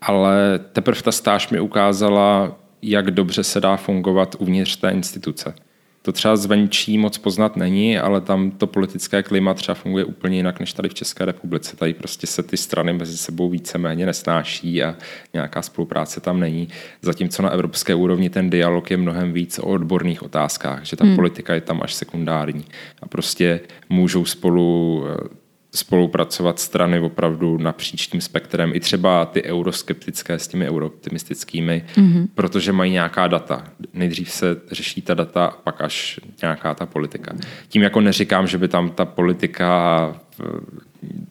ale 0.03 0.61
teprve 0.73 1.03
ta 1.03 1.13
stáž 1.13 1.49
mi 1.51 1.61
ukázala, 1.61 2.57
jak 2.83 3.11
dobře 3.11 3.45
se 3.45 3.61
dá 3.61 3.77
fungovat 3.77 4.37
uvnitř 4.39 4.77
té 4.77 4.91
instituce. 4.91 5.55
To 6.03 6.13
třeba 6.13 6.37
zvenčí 6.37 6.99
moc 6.99 7.19
poznat 7.19 7.57
není, 7.57 7.99
ale 7.99 8.21
tam 8.21 8.51
to 8.51 8.67
politické 8.67 9.23
klima 9.23 9.55
třeba 9.55 9.75
funguje 9.75 10.05
úplně 10.05 10.37
jinak 10.37 10.61
než 10.61 10.73
tady 10.73 10.89
v 10.89 10.95
České 10.95 11.25
republice. 11.25 11.77
Tady 11.77 11.95
prostě 11.95 12.27
se 12.27 12.43
ty 12.43 12.57
strany 12.57 12.93
mezi 12.93 13.17
sebou 13.17 13.49
víceméně 13.49 14.07
nesnáší 14.07 14.83
a 14.83 14.97
nějaká 15.33 15.63
spolupráce 15.63 16.21
tam 16.21 16.41
není. 16.41 16.69
Zatímco 17.03 17.43
na 17.43 17.51
evropské 17.51 17.95
úrovni 17.95 18.31
ten 18.31 18.51
dialog 18.51 18.91
je 18.91 18.97
mnohem 18.97 19.33
víc 19.33 19.59
o 19.59 19.63
odborných 19.63 20.23
otázkách, 20.23 20.85
že 20.85 20.97
ta 20.97 21.05
hmm. 21.05 21.17
politika 21.17 21.55
je 21.55 21.61
tam 21.61 21.81
až 21.83 21.95
sekundární. 21.95 22.65
A 23.03 23.09
prostě 23.09 23.61
můžou 23.89 24.25
spolu 24.25 25.05
eh, 25.07 25.40
spolupracovat 25.75 26.59
strany 26.59 27.01
opravdu 27.01 27.59
napříč 27.59 28.07
tím 28.07 28.21
spektrem, 28.21 28.73
i 28.75 28.81
třeba 28.81 29.25
ty 29.25 29.43
euroskeptické 29.45 30.39
s 30.39 30.49
těmi 30.49 30.69
eurooptimistickými, 30.69 31.85
mm-hmm. 31.95 32.29
protože 32.35 32.73
mají 32.73 32.93
nějaká 32.93 33.27
data. 33.27 33.65
Nejdřív 33.95 34.31
se 34.31 34.57
řeší 34.71 35.03
ta 35.03 35.15
data, 35.15 35.57
pak 35.65 35.81
až 35.81 36.21
nějaká 36.43 36.75
ta 36.75 36.87
politika. 36.87 37.33
Tím 37.69 37.83
jako 37.83 38.01
neříkám, 38.01 38.47
že 38.47 38.59
by 38.59 38.69
tam 38.69 38.91
ta 38.91 39.05
politika 39.05 40.21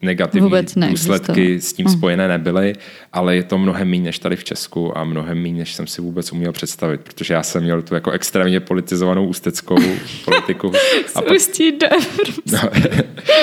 negativní 0.02 0.44
Vůbec 0.44 0.74
důsledky 0.90 1.60
s 1.60 1.72
tím 1.72 1.88
spojené 1.88 2.28
nebyly, 2.28 2.72
ale 3.12 3.36
je 3.36 3.42
to 3.42 3.58
mnohem 3.58 3.88
méně 3.88 4.04
než 4.04 4.18
tady 4.18 4.36
v 4.36 4.44
Česku 4.44 4.98
a 4.98 5.04
mnohem 5.04 5.42
méně, 5.42 5.58
než 5.58 5.74
jsem 5.74 5.86
si 5.86 6.02
vůbec 6.02 6.32
uměl 6.32 6.52
představit, 6.52 7.00
protože 7.00 7.34
já 7.34 7.42
jsem 7.42 7.62
měl 7.62 7.82
tu 7.82 7.94
jako 7.94 8.10
extrémně 8.10 8.60
politizovanou 8.60 9.26
ústeckou 9.26 9.76
politiku. 10.24 10.72
A 11.14 11.22
pak. 11.22 11.32
No, 12.52 12.58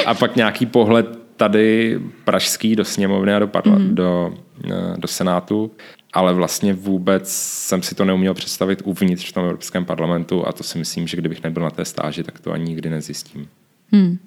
a 0.06 0.14
pak 0.14 0.36
nějaký 0.36 0.66
pohled 0.66 1.20
tady 1.38 2.00
pražský 2.24 2.76
do 2.76 2.86
sněmovny 2.86 3.34
a 3.34 3.40
do, 3.40 3.48
parla, 3.48 3.78
mm. 3.78 3.96
do, 3.96 4.34
do 4.98 5.08
Senátu, 5.08 5.72
ale 6.14 6.34
vlastně 6.34 6.74
vůbec 6.74 7.32
jsem 7.34 7.84
si 7.84 7.96
to 7.96 8.06
neuměl 8.06 8.34
představit 8.34 8.82
uvnitř 8.86 9.30
v 9.30 9.34
tom 9.34 9.44
Evropském 9.44 9.86
parlamentu 9.86 10.48
a 10.48 10.52
to 10.52 10.64
si 10.64 10.78
myslím, 10.78 11.08
že 11.08 11.18
kdybych 11.18 11.44
nebyl 11.44 11.64
na 11.64 11.70
té 11.70 11.86
stáži, 11.86 12.24
tak 12.24 12.40
to 12.40 12.52
ani 12.52 12.64
nikdy 12.64 12.90
nezjistím. 12.90 13.48
Mm. 13.92 14.18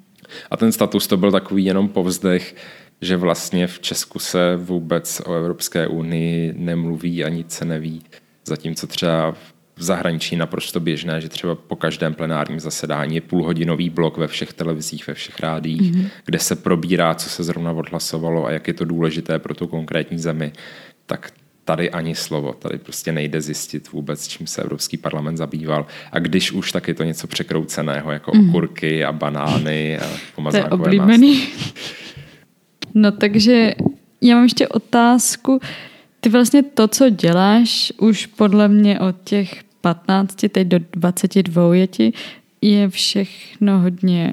A 0.51 0.57
ten 0.57 0.73
status 0.73 1.07
to 1.07 1.17
byl 1.17 1.33
takový 1.33 1.65
jenom 1.65 1.89
povzdech, 1.89 2.57
že 3.01 3.17
vlastně 3.17 3.67
v 3.67 3.81
Česku 3.81 4.19
se 4.19 4.57
vůbec 4.57 5.23
o 5.27 5.35
Evropské 5.35 5.87
unii 5.87 6.55
nemluví 6.57 7.25
a 7.25 7.29
nic 7.29 7.53
se 7.53 7.65
neví. 7.65 8.03
Zatímco 8.45 8.87
třeba 8.87 9.35
v 9.77 9.83
zahraničí 9.83 10.37
naprosto 10.37 10.81
běžné, 10.81 11.21
že 11.21 11.29
třeba 11.29 11.55
po 11.55 11.77
každém 11.77 12.15
plenárním 12.15 12.61
zasedání 12.61 13.15
je 13.15 13.21
půlhodinový 13.21 13.91
blok 13.91 14.19
ve 14.19 14.29
všech 14.29 14.53
televizích, 14.53 15.07
ve 15.07 15.15
všech 15.15 15.41
rádích, 15.41 15.83
mm-hmm. 15.83 16.09
kde 16.25 16.39
se 16.39 16.57
probírá, 16.57 17.15
co 17.15 17.29
se 17.29 17.45
zrovna 17.45 17.73
odhlasovalo 17.73 18.47
a 18.47 18.51
jak 18.51 18.69
je 18.69 18.75
to 18.75 18.85
důležité 18.85 19.39
pro 19.39 19.55
tu 19.55 19.67
konkrétní 19.67 20.19
zemi. 20.19 20.53
Tak 21.07 21.31
tady 21.71 21.91
ani 21.91 22.15
slovo, 22.15 22.53
tady 22.53 22.79
prostě 22.79 23.13
nejde 23.13 23.41
zjistit 23.41 23.93
vůbec, 23.93 24.29
čím 24.29 24.47
se 24.47 24.63
Evropský 24.63 24.97
parlament 24.97 25.37
zabýval. 25.37 25.87
A 26.13 26.19
když 26.19 26.53
už, 26.53 26.73
tak 26.73 26.89
je 26.89 26.95
to 26.95 27.05
něco 27.05 27.27
překrouceného, 27.27 28.11
jako 28.11 28.33
mm. 28.35 28.49
okurky 28.49 29.05
a 29.05 29.13
banány 29.13 29.99
a 29.99 30.07
To 30.51 30.57
je 30.57 30.65
oblíbený. 30.65 31.49
No 32.95 33.13
takže 33.13 33.75
já 34.21 34.35
mám 34.35 34.45
ještě 34.45 34.69
otázku. 34.69 35.61
Ty 36.21 36.29
vlastně 36.29 36.63
to, 36.63 36.89
co 36.89 37.11
děláš, 37.11 37.93
už 37.99 38.27
podle 38.27 38.69
mě 38.69 39.01
od 39.01 39.17
těch 39.25 39.63
15, 39.81 40.35
teď 40.35 40.69
do 40.69 40.79
22 40.93 41.75
je 41.75 41.87
ti, 41.87 42.13
je 42.63 42.89
všechno 42.89 43.79
hodně 43.79 44.33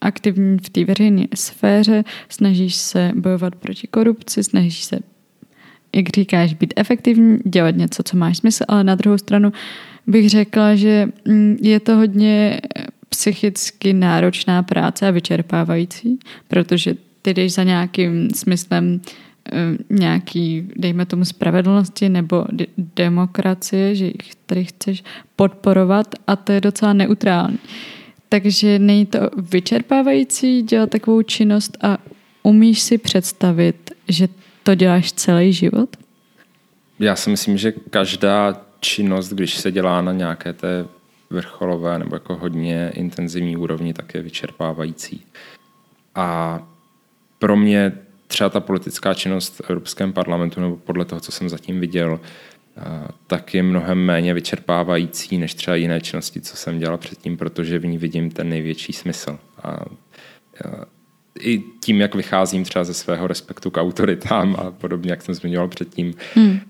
aktivní 0.00 0.58
v 0.58 0.68
té 0.70 0.84
veřejné 0.84 1.26
sféře, 1.34 2.04
snažíš 2.28 2.74
se 2.74 3.12
bojovat 3.14 3.54
proti 3.54 3.86
korupci, 3.86 4.44
snažíš 4.44 4.84
se, 4.84 4.98
jak 5.94 6.08
říkáš, 6.08 6.54
být 6.54 6.74
efektivní, 6.76 7.38
dělat 7.44 7.76
něco, 7.76 8.02
co 8.02 8.16
máš 8.16 8.38
smysl, 8.38 8.64
ale 8.68 8.84
na 8.84 8.94
druhou 8.94 9.18
stranu 9.18 9.52
bych 10.06 10.30
řekla, 10.30 10.74
že 10.74 11.08
mm, 11.24 11.56
je 11.62 11.80
to 11.80 11.96
hodně 11.96 12.60
psychicky 13.08 13.92
náročná 13.92 14.62
práce 14.62 15.08
a 15.08 15.10
vyčerpávající, 15.10 16.18
protože 16.48 16.94
ty 17.22 17.34
jdeš 17.34 17.52
za 17.52 17.62
nějakým 17.62 18.30
smyslem 18.34 19.00
Eh, 19.52 19.76
nějaký, 19.90 20.68
dejme 20.76 21.06
tomu, 21.06 21.24
spravedlnosti 21.24 22.08
nebo 22.08 22.44
de- 22.52 22.66
demokracie, 22.96 23.94
že 23.94 24.04
jich 24.04 24.34
tady 24.46 24.64
chceš 24.64 25.04
podporovat 25.36 26.14
a 26.26 26.36
to 26.36 26.52
je 26.52 26.60
docela 26.60 26.92
neutrální. 26.92 27.58
Takže 28.28 28.78
není 28.78 29.06
to 29.06 29.18
vyčerpávající 29.36 30.62
dělat 30.62 30.90
takovou 30.90 31.22
činnost 31.22 31.78
a 31.80 31.98
umíš 32.42 32.80
si 32.80 32.98
představit, 32.98 33.90
že 34.08 34.28
to 34.68 34.74
děláš 34.74 35.12
celý 35.12 35.52
život? 35.52 35.96
Já 36.98 37.16
si 37.16 37.30
myslím, 37.30 37.58
že 37.58 37.72
každá 37.72 38.60
činnost, 38.80 39.28
když 39.28 39.56
se 39.56 39.72
dělá 39.72 40.02
na 40.02 40.12
nějaké 40.12 40.52
té 40.52 40.86
vrcholové 41.30 41.98
nebo 41.98 42.16
jako 42.16 42.36
hodně 42.36 42.92
intenzivní 42.94 43.56
úrovni, 43.56 43.94
tak 43.94 44.14
je 44.14 44.22
vyčerpávající. 44.22 45.24
A 46.14 46.60
pro 47.38 47.56
mě 47.56 47.92
třeba 48.26 48.50
ta 48.50 48.60
politická 48.60 49.14
činnost 49.14 49.56
v 49.56 49.70
Evropském 49.70 50.12
parlamentu, 50.12 50.60
nebo 50.60 50.76
podle 50.76 51.04
toho, 51.04 51.20
co 51.20 51.32
jsem 51.32 51.48
zatím 51.48 51.80
viděl, 51.80 52.20
tak 53.26 53.54
je 53.54 53.62
mnohem 53.62 53.98
méně 53.98 54.34
vyčerpávající 54.34 55.38
než 55.38 55.54
třeba 55.54 55.76
jiné 55.76 56.00
činnosti, 56.00 56.40
co 56.40 56.56
jsem 56.56 56.78
dělal 56.78 56.98
předtím, 56.98 57.36
protože 57.36 57.78
v 57.78 57.86
ní 57.86 57.98
vidím 57.98 58.30
ten 58.30 58.48
největší 58.48 58.92
smysl. 58.92 59.38
A 59.62 59.78
i 61.40 61.62
tím, 61.80 62.00
jak 62.00 62.14
vycházím 62.14 62.64
třeba 62.64 62.84
ze 62.84 62.94
svého 62.94 63.26
respektu 63.26 63.70
k 63.70 63.80
autoritám 63.80 64.56
a 64.58 64.70
podobně, 64.70 65.10
jak 65.10 65.22
jsem 65.22 65.34
zmiňoval 65.34 65.68
předtím, 65.68 66.14
hmm. 66.34 66.60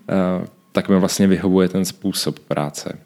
tak 0.71 0.89
mi 0.89 0.99
vlastně 0.99 1.27
vyhovuje 1.27 1.69
ten 1.69 1.85
způsob 1.85 2.39
práce. 2.39 2.99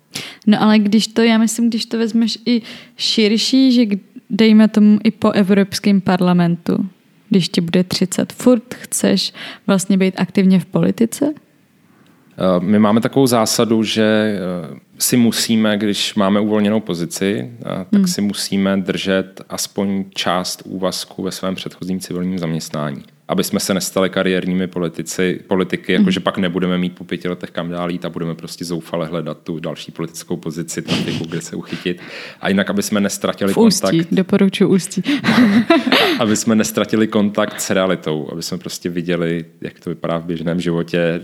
No 0.48 0.62
ale 0.62 0.80
když 0.80 1.08
to, 1.08 1.22
já 1.22 1.38
myslím, 1.38 1.70
když 1.70 1.86
to 1.86 1.98
vezmeš 1.98 2.38
i 2.46 2.62
širší, 2.98 3.72
že 3.72 3.86
dejme 4.30 4.68
tomu 4.68 5.00
i 5.04 5.12
po 5.12 5.32
Evropském 5.32 6.02
parlamentu, 6.02 6.90
když 7.30 7.50
ti 7.50 7.62
bude 7.62 7.84
30, 7.84 8.34
furt 8.34 8.74
chceš 8.74 9.34
vlastně 9.68 9.98
být 9.98 10.14
aktivně 10.18 10.60
v 10.60 10.66
politice? 10.66 11.34
Eh, 12.38 12.60
my 12.60 12.80
máme 12.80 13.02
takovou 13.02 13.28
zásadu, 13.28 13.84
že 13.84 14.04
eh, 14.04 14.80
si 15.04 15.18
musíme, 15.18 15.78
když 15.78 16.16
máme 16.16 16.40
uvolněnou 16.40 16.80
pozici, 16.80 17.52
tak 17.64 17.88
hmm. 17.94 18.08
si 18.08 18.22
musíme 18.22 18.78
držet 18.78 19.42
aspoň 19.50 20.06
část 20.14 20.62
úvazku 20.66 21.24
ve 21.24 21.32
svém 21.32 21.56
předchozím 21.56 22.00
civilním 22.00 22.40
zaměstnání 22.40 23.04
aby 23.28 23.44
jsme 23.44 23.60
se 23.60 23.74
nestali 23.74 24.10
kariérními 24.10 24.68
politici, 24.68 25.40
politiky, 25.48 25.94
jakože 25.94 26.20
mm. 26.20 26.24
pak 26.24 26.38
nebudeme 26.38 26.78
mít 26.78 26.96
po 26.96 27.04
pěti 27.04 27.28
letech 27.28 27.52
kam 27.52 27.70
dál 27.70 27.92
jít 27.92 28.06
a 28.06 28.10
budeme 28.10 28.36
prostě 28.36 28.66
zoufale 28.66 29.08
hledat 29.08 29.38
tu 29.44 29.60
další 29.60 29.92
politickou 29.92 30.38
pozici, 30.38 30.82
taktiku, 30.82 31.26
kde 31.26 31.42
se 31.42 31.56
uchytit. 31.56 32.02
A 32.42 32.50
jinak, 32.50 32.70
aby 32.70 32.84
jsme 32.84 33.00
nestratili 33.00 33.54
v 33.54 33.58
ústí, 33.58 33.82
kontakt. 33.82 34.14
doporučuji 34.14 34.66
ústí. 34.66 35.04
aby 36.20 36.36
jsme 36.36 36.56
nestratili 36.56 37.08
kontakt 37.08 37.62
s 37.62 37.70
realitou, 37.70 38.30
aby 38.32 38.44
jsme 38.44 38.58
prostě 38.58 38.90
viděli, 38.90 39.46
jak 39.62 39.80
to 39.80 39.90
vypadá 39.90 40.18
v 40.18 40.26
běžném 40.26 40.62
životě, 40.62 41.22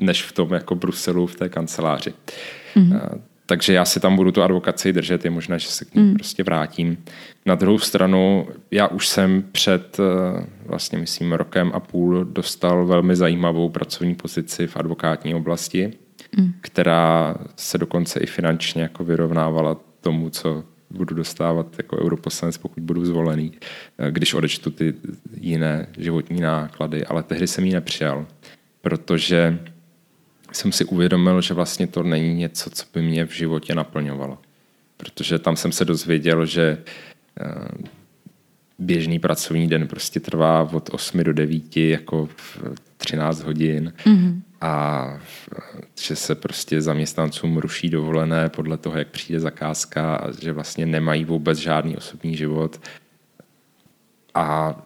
než 0.00 0.22
v 0.22 0.32
tom 0.32 0.52
jako 0.52 0.74
Bruselu 0.74 1.26
v 1.26 1.34
té 1.34 1.48
kanceláři. 1.48 2.12
Mm. 2.74 3.00
Takže 3.46 3.72
já 3.72 3.84
si 3.84 4.00
tam 4.00 4.16
budu 4.16 4.32
tu 4.32 4.42
advokaci 4.42 4.92
držet, 4.92 5.24
je 5.24 5.30
možné, 5.30 5.58
že 5.58 5.68
se 5.68 5.84
k 5.84 5.94
ní 5.94 6.02
mm. 6.02 6.14
prostě 6.14 6.42
vrátím. 6.42 7.04
Na 7.46 7.54
druhou 7.54 7.78
stranu, 7.78 8.48
já 8.70 8.86
už 8.86 9.08
jsem 9.08 9.44
před 9.52 9.96
eh, 10.00 10.46
vlastně 10.66 10.98
myslím 10.98 11.32
rokem 11.32 11.70
a 11.74 11.80
půl 11.80 12.24
dostal 12.24 12.86
velmi 12.86 13.16
zajímavou 13.16 13.68
pracovní 13.68 14.14
pozici 14.14 14.66
v 14.66 14.76
advokátní 14.76 15.34
oblasti, 15.34 15.92
mm. 16.36 16.52
která 16.60 17.34
se 17.56 17.78
dokonce 17.78 18.20
i 18.20 18.26
finančně 18.26 18.82
jako 18.82 19.04
vyrovnávala 19.04 19.76
tomu, 20.00 20.30
co 20.30 20.64
budu 20.90 21.14
dostávat 21.14 21.66
jako 21.78 22.00
europoslanec, 22.04 22.58
pokud 22.58 22.82
budu 22.82 23.04
zvolený, 23.04 23.52
eh, 23.98 24.10
když 24.10 24.34
odečtu 24.34 24.70
ty 24.70 24.94
jiné 25.40 25.86
životní 25.98 26.40
náklady, 26.40 27.06
ale 27.06 27.22
tehdy 27.22 27.46
jsem 27.46 27.64
ji 27.64 27.72
nepřijal, 27.72 28.26
protože 28.80 29.58
jsem 30.56 30.72
si 30.72 30.84
uvědomil, 30.84 31.40
že 31.40 31.54
vlastně 31.54 31.86
to 31.86 32.02
není 32.02 32.34
něco, 32.34 32.70
co 32.70 32.84
by 32.94 33.02
mě 33.02 33.26
v 33.26 33.32
životě 33.32 33.74
naplňovalo. 33.74 34.38
Protože 34.96 35.38
tam 35.38 35.56
jsem 35.56 35.72
se 35.72 35.84
dozvěděl, 35.84 36.46
že 36.46 36.78
eh, 37.40 37.68
běžný 38.78 39.18
pracovní 39.18 39.68
den 39.68 39.88
prostě 39.88 40.20
trvá 40.20 40.62
od 40.72 40.90
8 40.92 41.24
do 41.24 41.32
9 41.32 41.76
jako 41.76 42.28
v 42.36 42.58
13 42.96 43.42
hodin 43.42 43.92
mm-hmm. 44.04 44.40
a 44.60 45.06
eh, 45.58 45.80
že 46.00 46.16
se 46.16 46.34
prostě 46.34 46.82
zaměstnancům 46.82 47.56
ruší 47.56 47.90
dovolené 47.90 48.48
podle 48.48 48.76
toho, 48.76 48.98
jak 48.98 49.08
přijde 49.08 49.40
zakázka 49.40 50.16
a 50.16 50.32
že 50.32 50.52
vlastně 50.52 50.86
nemají 50.86 51.24
vůbec 51.24 51.58
žádný 51.58 51.96
osobní 51.96 52.36
život. 52.36 52.80
A 54.34 54.76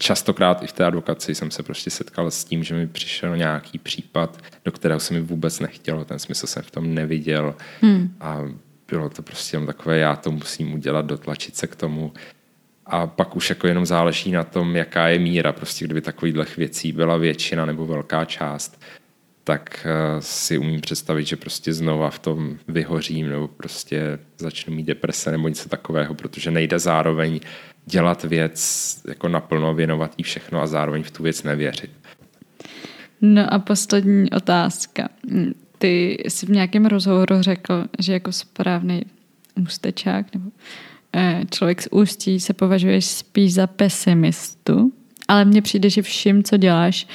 častokrát 0.00 0.62
i 0.62 0.66
v 0.66 0.72
té 0.72 0.84
advokaci 0.84 1.34
jsem 1.34 1.50
se 1.50 1.62
prostě 1.62 1.90
setkal 1.90 2.30
s 2.30 2.44
tím, 2.44 2.64
že 2.64 2.74
mi 2.74 2.86
přišel 2.86 3.36
nějaký 3.36 3.78
případ, 3.78 4.38
do 4.64 4.72
kterého 4.72 5.00
se 5.00 5.14
mi 5.14 5.20
vůbec 5.20 5.60
nechtělo, 5.60 6.04
ten 6.04 6.18
smysl 6.18 6.46
jsem 6.46 6.62
v 6.62 6.70
tom 6.70 6.94
neviděl. 6.94 7.54
Hmm. 7.80 8.16
a 8.20 8.38
bylo 8.88 9.10
to 9.10 9.22
prostě 9.22 9.56
jen 9.56 9.66
takové, 9.66 9.98
já 9.98 10.16
to 10.16 10.30
musím 10.30 10.74
udělat, 10.74 11.06
dotlačit 11.06 11.56
se 11.56 11.66
k 11.66 11.76
tomu. 11.76 12.12
A 12.86 13.06
pak 13.06 13.36
už 13.36 13.50
jako 13.50 13.66
jenom 13.66 13.86
záleží 13.86 14.32
na 14.32 14.44
tom, 14.44 14.76
jaká 14.76 15.08
je 15.08 15.18
míra, 15.18 15.52
prostě 15.52 15.84
kdyby 15.84 16.00
takových 16.00 16.56
věcí 16.56 16.92
byla 16.92 17.16
většina 17.16 17.66
nebo 17.66 17.86
velká 17.86 18.24
část, 18.24 18.80
tak 19.44 19.86
eh, 19.86 20.22
si 20.22 20.58
umím 20.58 20.80
představit, 20.80 21.24
že 21.24 21.36
prostě 21.36 21.72
znova 21.72 22.10
v 22.10 22.18
tom 22.18 22.58
vyhořím 22.68 23.28
nebo 23.28 23.48
prostě 23.48 24.18
začnu 24.38 24.74
mít 24.74 24.86
deprese 24.86 25.30
nebo 25.30 25.48
něco 25.48 25.68
takového, 25.68 26.14
protože 26.14 26.50
nejde 26.50 26.78
zároveň 26.78 27.40
dělat 27.86 28.24
věc 28.24 29.02
jako 29.08 29.28
naplno, 29.28 29.74
věnovat 29.74 30.14
jí 30.18 30.24
všechno 30.24 30.60
a 30.60 30.66
zároveň 30.66 31.02
v 31.02 31.10
tu 31.10 31.22
věc 31.22 31.42
nevěřit. 31.42 31.90
No 33.20 33.54
a 33.54 33.58
poslední 33.58 34.30
otázka. 34.30 35.08
Ty 35.78 36.18
jsi 36.28 36.46
v 36.46 36.50
nějakém 36.50 36.86
rozhovoru 36.86 37.42
řekl, 37.42 37.84
že 37.98 38.12
jako 38.12 38.32
správný 38.32 39.02
ústečák 39.62 40.34
nebo 40.34 40.50
eh, 41.16 41.42
člověk 41.50 41.82
z 41.82 41.88
ústí 41.90 42.40
se 42.40 42.52
považuješ 42.52 43.04
spíš 43.04 43.54
za 43.54 43.66
pesimistu, 43.66 44.92
ale 45.28 45.44
mně 45.44 45.62
přijde, 45.62 45.90
že 45.90 46.02
vším, 46.02 46.42
co 46.42 46.56
děláš, 46.56 47.06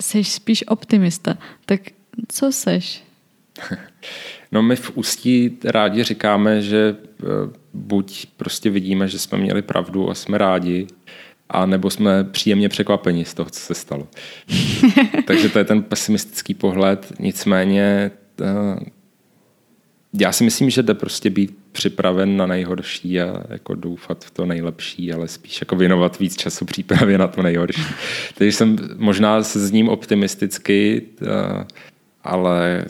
jsi 0.00 0.24
spíš 0.24 0.64
optimista. 0.68 1.38
Tak 1.66 1.80
co 2.28 2.52
seš? 2.52 3.02
No 4.52 4.62
my 4.62 4.76
v 4.76 4.96
Ústí 4.96 5.58
rádi 5.64 6.04
říkáme, 6.04 6.62
že 6.62 6.96
eh, 6.96 7.24
buď 7.74 8.26
prostě 8.36 8.70
vidíme, 8.70 9.08
že 9.08 9.18
jsme 9.18 9.38
měli 9.38 9.62
pravdu 9.62 10.10
a 10.10 10.14
jsme 10.14 10.38
rádi, 10.38 10.86
a 11.48 11.66
nebo 11.66 11.90
jsme 11.90 12.24
příjemně 12.24 12.68
překvapeni 12.68 13.24
z 13.24 13.34
toho, 13.34 13.50
co 13.50 13.60
se 13.60 13.74
stalo. 13.74 14.08
Takže 15.26 15.48
to 15.48 15.58
je 15.58 15.64
ten 15.64 15.82
pesimistický 15.82 16.54
pohled. 16.54 17.12
Nicméně 17.18 18.10
eh, 18.40 18.90
já 20.20 20.32
si 20.32 20.44
myslím, 20.44 20.70
že 20.70 20.82
jde 20.82 20.94
prostě 20.94 21.30
být 21.30 21.58
připraven 21.76 22.36
na 22.36 22.46
nejhorší 22.46 23.20
a 23.20 23.42
jako 23.48 23.74
doufat 23.74 24.24
v 24.24 24.30
to 24.30 24.46
nejlepší, 24.46 25.12
ale 25.12 25.28
spíš 25.28 25.60
jako 25.60 25.76
věnovat 25.76 26.18
víc 26.18 26.36
času 26.36 26.64
přípravě 26.64 27.18
na 27.18 27.28
to 27.28 27.42
nejhorší. 27.42 27.82
Takže 28.34 28.52
jsem 28.52 28.76
možná 28.96 29.42
se 29.42 29.66
s 29.66 29.72
ním 29.72 29.88
optimisticky, 29.88 31.02
eh, 31.22 31.64
ale 32.24 32.84